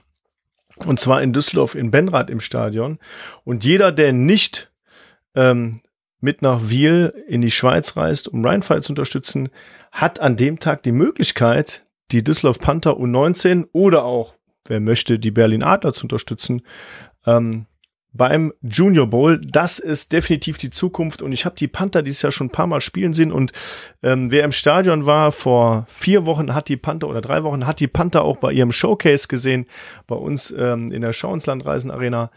Und 0.85 0.99
zwar 0.99 1.21
in 1.21 1.31
Düsseldorf 1.31 1.75
in 1.75 1.91
Benrath 1.91 2.29
im 2.29 2.41
Stadion. 2.41 2.99
Und 3.45 3.63
jeder, 3.63 3.93
der 3.93 4.11
nicht 4.11 4.69
ähm, 5.33 5.79
mit 6.19 6.41
nach 6.41 6.69
Wiel 6.69 7.13
in 7.27 7.39
die 7.41 7.51
Schweiz 7.51 7.95
reist, 7.95 8.27
um 8.27 8.45
Rheinfall 8.45 8.83
zu 8.83 8.91
unterstützen, 8.91 9.47
hat 9.91 10.19
an 10.19 10.35
dem 10.35 10.59
Tag 10.59 10.83
die 10.83 10.91
Möglichkeit, 10.91 11.85
die 12.11 12.23
Düsseldorf 12.23 12.59
Panther 12.59 12.97
U19 12.97 13.69
oder 13.71 14.03
auch, 14.03 14.35
wer 14.65 14.81
möchte, 14.81 15.17
die 15.17 15.31
Berlin 15.31 15.63
Adler 15.63 15.93
zu 15.93 16.03
unterstützen, 16.03 16.61
ähm, 17.25 17.67
beim 18.15 18.53
Junior 18.61 19.07
Bowl. 19.07 19.39
Das 19.39 19.79
ist 19.79 20.13
definitiv 20.13 20.57
die 20.57 20.69
Zukunft 20.69 21.21
und 21.21 21.31
ich 21.31 21.45
habe 21.45 21.55
die 21.55 21.67
Panther 21.67 22.01
dieses 22.01 22.21
Jahr 22.21 22.31
schon 22.31 22.47
ein 22.47 22.51
paar 22.51 22.67
Mal 22.67 22.81
spielen 22.81 23.13
sehen 23.13 23.31
und 23.31 23.51
ähm, 24.03 24.31
wer 24.31 24.43
im 24.43 24.51
Stadion 24.51 25.05
war 25.05 25.31
vor 25.31 25.85
vier 25.87 26.25
Wochen 26.25 26.53
hat 26.53 26.69
die 26.69 26.77
Panther 26.77 27.07
oder 27.07 27.21
drei 27.21 27.43
Wochen 27.43 27.67
hat 27.67 27.79
die 27.79 27.87
Panther 27.87 28.23
auch 28.23 28.37
bei 28.37 28.51
ihrem 28.51 28.71
Showcase 28.71 29.27
gesehen 29.27 29.65
bei 30.07 30.15
uns 30.15 30.53
ähm, 30.57 30.91
in 30.91 31.01
der 31.01 31.13
Schauenslandreisen 31.13 31.91
Arena. 31.91 32.31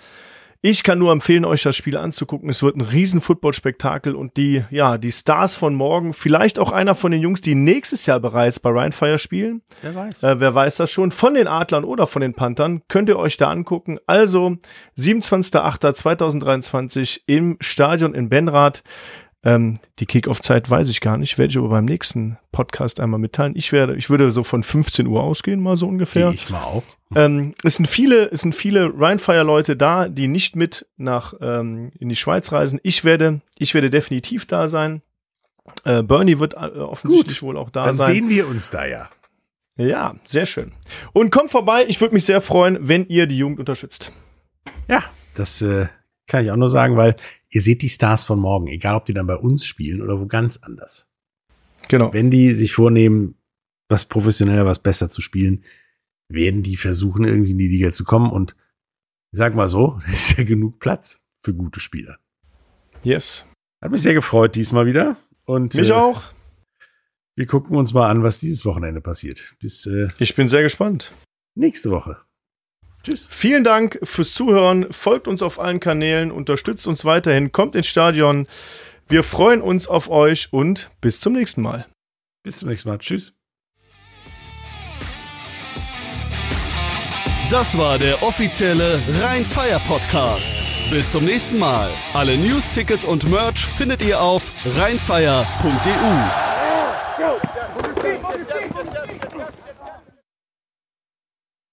Ich 0.61 0.83
kann 0.83 0.99
nur 0.99 1.13
empfehlen, 1.13 1.45
euch 1.45 1.63
das 1.63 1.77
Spiel 1.77 1.97
anzugucken. 1.97 2.51
Es 2.51 2.65
wird 2.65 2.75
ein 2.75 2.81
riesen 2.81 3.21
Football-Spektakel 3.21 4.17
und 4.17 4.37
die, 4.37 4.65
ja, 4.71 4.99
die 4.99 5.13
Stars 5.13 5.55
von 5.55 5.77
morgen, 5.77 6.13
vielleicht 6.13 6.59
auch 6.59 6.73
einer 6.73 6.97
von 6.97 7.13
den 7.13 7.21
Jungs, 7.21 7.43
die 7.43 7.55
nächstes 7.55 8.07
Jahr 8.07 8.19
bereits 8.19 8.59
bei 8.59 8.71
Ryan 8.71 8.91
Fire 8.91 9.21
spielen. 9.21 9.63
Wer 9.83 9.95
weiß. 9.95 10.25
Äh, 10.25 10.41
wer 10.41 10.53
weiß 10.53 10.75
das 10.77 10.91
schon? 10.91 11.13
Von 11.13 11.35
den 11.35 11.47
Adlern 11.47 11.85
oder 11.85 12.09
von 12.09 12.23
den 12.23 12.35
Panthern 12.35 12.83
könnt 12.89 13.09
ihr 13.09 13.21
euch 13.21 13.37
da 13.37 13.51
angucken. 13.51 14.01
Also 14.09 14.57
27.08.2023 14.99 17.21
im 17.27 17.57
Stadion 17.61 18.15
in 18.15 18.29
Benrath. 18.29 18.83
Ähm, 19.49 19.79
die 19.99 20.07
Kickoff-Zeit 20.07 20.69
weiß 20.69 20.91
ich 20.91 21.01
gar 21.01 21.17
nicht, 21.17 21.39
werde 21.39 21.51
ich 21.51 21.57
aber 21.59 21.69
beim 21.69 21.87
nächsten 21.87 22.39
Podcast 22.53 23.01
einmal 23.01 23.19
mitteilen. 23.19 23.55
Ich 23.57 23.73
werde, 23.73 23.97
ich 23.97 24.11
würde 24.11 24.31
so 24.31 24.43
von 24.43 24.63
15 24.63 25.07
Uhr 25.07 25.23
ausgehen, 25.23 25.61
mal 25.61 25.77
so 25.77 25.89
ungefähr. 25.89 26.27
Gehe 26.27 26.35
ich 26.35 26.51
mal 26.51 26.63
auch. 26.63 26.83
Ähm, 27.15 27.55
es 27.65 27.77
sind 27.77 27.87
viele, 27.87 28.31
es 28.31 28.43
sind 28.43 28.55
viele 28.55 28.93
Rheinfire-Leute 28.99 29.77
da, 29.77 30.09
die 30.09 30.29
nicht 30.29 30.55
mit 30.55 30.87
nach 30.99 31.33
ähm, 31.41 31.93
in 31.99 32.11
die 32.11 32.17
Schweiz 32.17 32.53
reisen. 32.53 32.79
Ich 32.83 33.05
werde, 33.05 33.41
ich 33.57 33.73
werde 33.73 33.89
definitiv 33.89 34.45
da 34.45 34.69
sein. 34.69 35.01
Äh, 35.85 36.03
Bernie 36.03 36.39
wird 36.39 36.55
äh, 36.55 36.79
offensichtlich 36.79 37.43
wohl 37.43 37.57
auch 37.57 37.71
da 37.71 37.83
Dann 37.85 37.97
sein. 37.97 38.15
sehen 38.15 38.29
wir 38.29 38.49
uns 38.49 38.69
da 38.69 38.87
ja. 38.87 39.09
Ja, 39.77 40.17
sehr 40.25 40.45
schön. 40.45 40.73
Und 41.13 41.31
kommt 41.31 41.53
vorbei. 41.53 41.85
Ich 41.89 42.01
würde 42.01 42.15
mich 42.15 42.25
sehr 42.25 42.41
freuen, 42.41 42.77
wenn 42.81 43.07
ihr 43.09 43.27
die 43.27 43.39
Jugend 43.39 43.61
unterstützt. 43.61 44.13
Ja, 44.89 45.05
das 45.35 45.63
äh, 45.63 45.87
kann 46.27 46.45
ich 46.45 46.51
auch 46.51 46.57
nur 46.57 46.69
sagen, 46.69 46.97
weil 46.97 47.17
ihr 47.51 47.61
seht 47.61 47.83
die 47.83 47.89
Stars 47.89 48.25
von 48.25 48.39
morgen, 48.39 48.67
egal 48.67 48.97
ob 48.97 49.07
die 49.07 49.15
dann 49.15 49.27
bei 49.27 49.37
uns 49.37 49.65
spielen 49.65 50.03
oder 50.03 50.21
wo 50.21 50.27
ganz 50.27 50.59
anders. 50.59 51.09
Genau. 51.89 52.13
Wenn 52.13 52.31
die 52.31 52.55
sich 52.55 52.73
vornehmen, 52.73 53.37
was 53.89 54.05
professioneller, 54.05 54.67
was 54.67 54.79
besser 54.83 55.09
zu 55.09 55.23
spielen, 55.23 55.65
werden 56.29 56.63
die 56.63 56.77
versuchen, 56.77 57.25
irgendwie 57.25 57.53
in 57.53 57.59
die 57.59 57.69
Liga 57.69 57.91
zu 57.93 58.05
kommen. 58.05 58.31
Und 58.31 58.55
ich 59.33 59.39
sag 59.39 59.55
mal 59.55 59.69
so, 59.69 60.01
es 60.07 60.13
ist 60.31 60.39
ja 60.39 60.45
genug 60.45 60.79
Platz 60.79 61.23
für 61.43 61.55
gute 61.55 61.81
Spieler. 61.81 62.19
Yes. 63.03 63.47
Hat 63.83 63.91
mich 63.91 64.03
sehr 64.03 64.15
gefreut 64.15 64.55
diesmal 64.55 64.87
wieder. 64.87 65.17
Und 65.45 65.75
Mich 65.75 65.89
äh, 65.91 65.93
auch. 65.93 66.25
wir 67.37 67.47
gucken 67.47 67.77
uns 67.77 67.95
mal 67.95 68.11
an, 68.11 68.23
was 68.23 68.39
dieses 68.41 68.67
Wochenende 68.67 69.01
passiert. 69.01 69.55
Bis 69.61 69.87
äh, 69.87 70.09
Ich 70.19 70.35
bin 70.35 70.49
sehr 70.49 70.63
gespannt. 70.63 71.13
nächste 71.55 71.91
Woche. 71.91 72.19
Tschüss. 73.09 73.27
Vielen 73.31 73.65
Dank 73.65 73.99
fürs 74.03 74.35
Zuhören. 74.35 74.93
Folgt 74.93 75.29
uns 75.29 75.43
auf 75.43 75.59
allen 75.59 75.81
Kanälen, 75.81 76.31
unterstützt 76.31 76.87
uns 76.87 77.05
weiterhin, 77.05 77.53
kommt 77.53 77.75
ins 77.75 77.87
Stadion. 77.87 78.47
Wir 79.09 79.23
freuen 79.23 79.63
uns 79.63 79.87
auf 79.87 80.11
euch 80.11 80.53
und 80.53 80.91
bis 81.01 81.21
zum 81.21 81.33
nächsten 81.33 81.63
Mal. 81.63 81.87
Bis 82.43 82.59
zum 82.59 82.69
nächsten 82.69 82.91
Mal. 82.91 82.99
Tschüss. 82.99 83.33
Das 87.51 87.79
war 87.79 87.99
der 87.99 88.23
offizielle 88.23 89.01
Rhein-Fire 89.23 89.81
Podcast. 89.89 90.63
Bis 90.91 91.13
zum 91.13 91.25
nächsten 91.25 91.59
Mal. 91.59 91.91
Alle 92.13 92.37
News, 92.37 92.71
Tickets 92.71 93.07
und 93.07 93.27
Merch 93.31 93.65
findet 93.65 94.03
ihr 94.03 94.21
auf 94.21 94.53
rheinfire.de. 94.77 95.45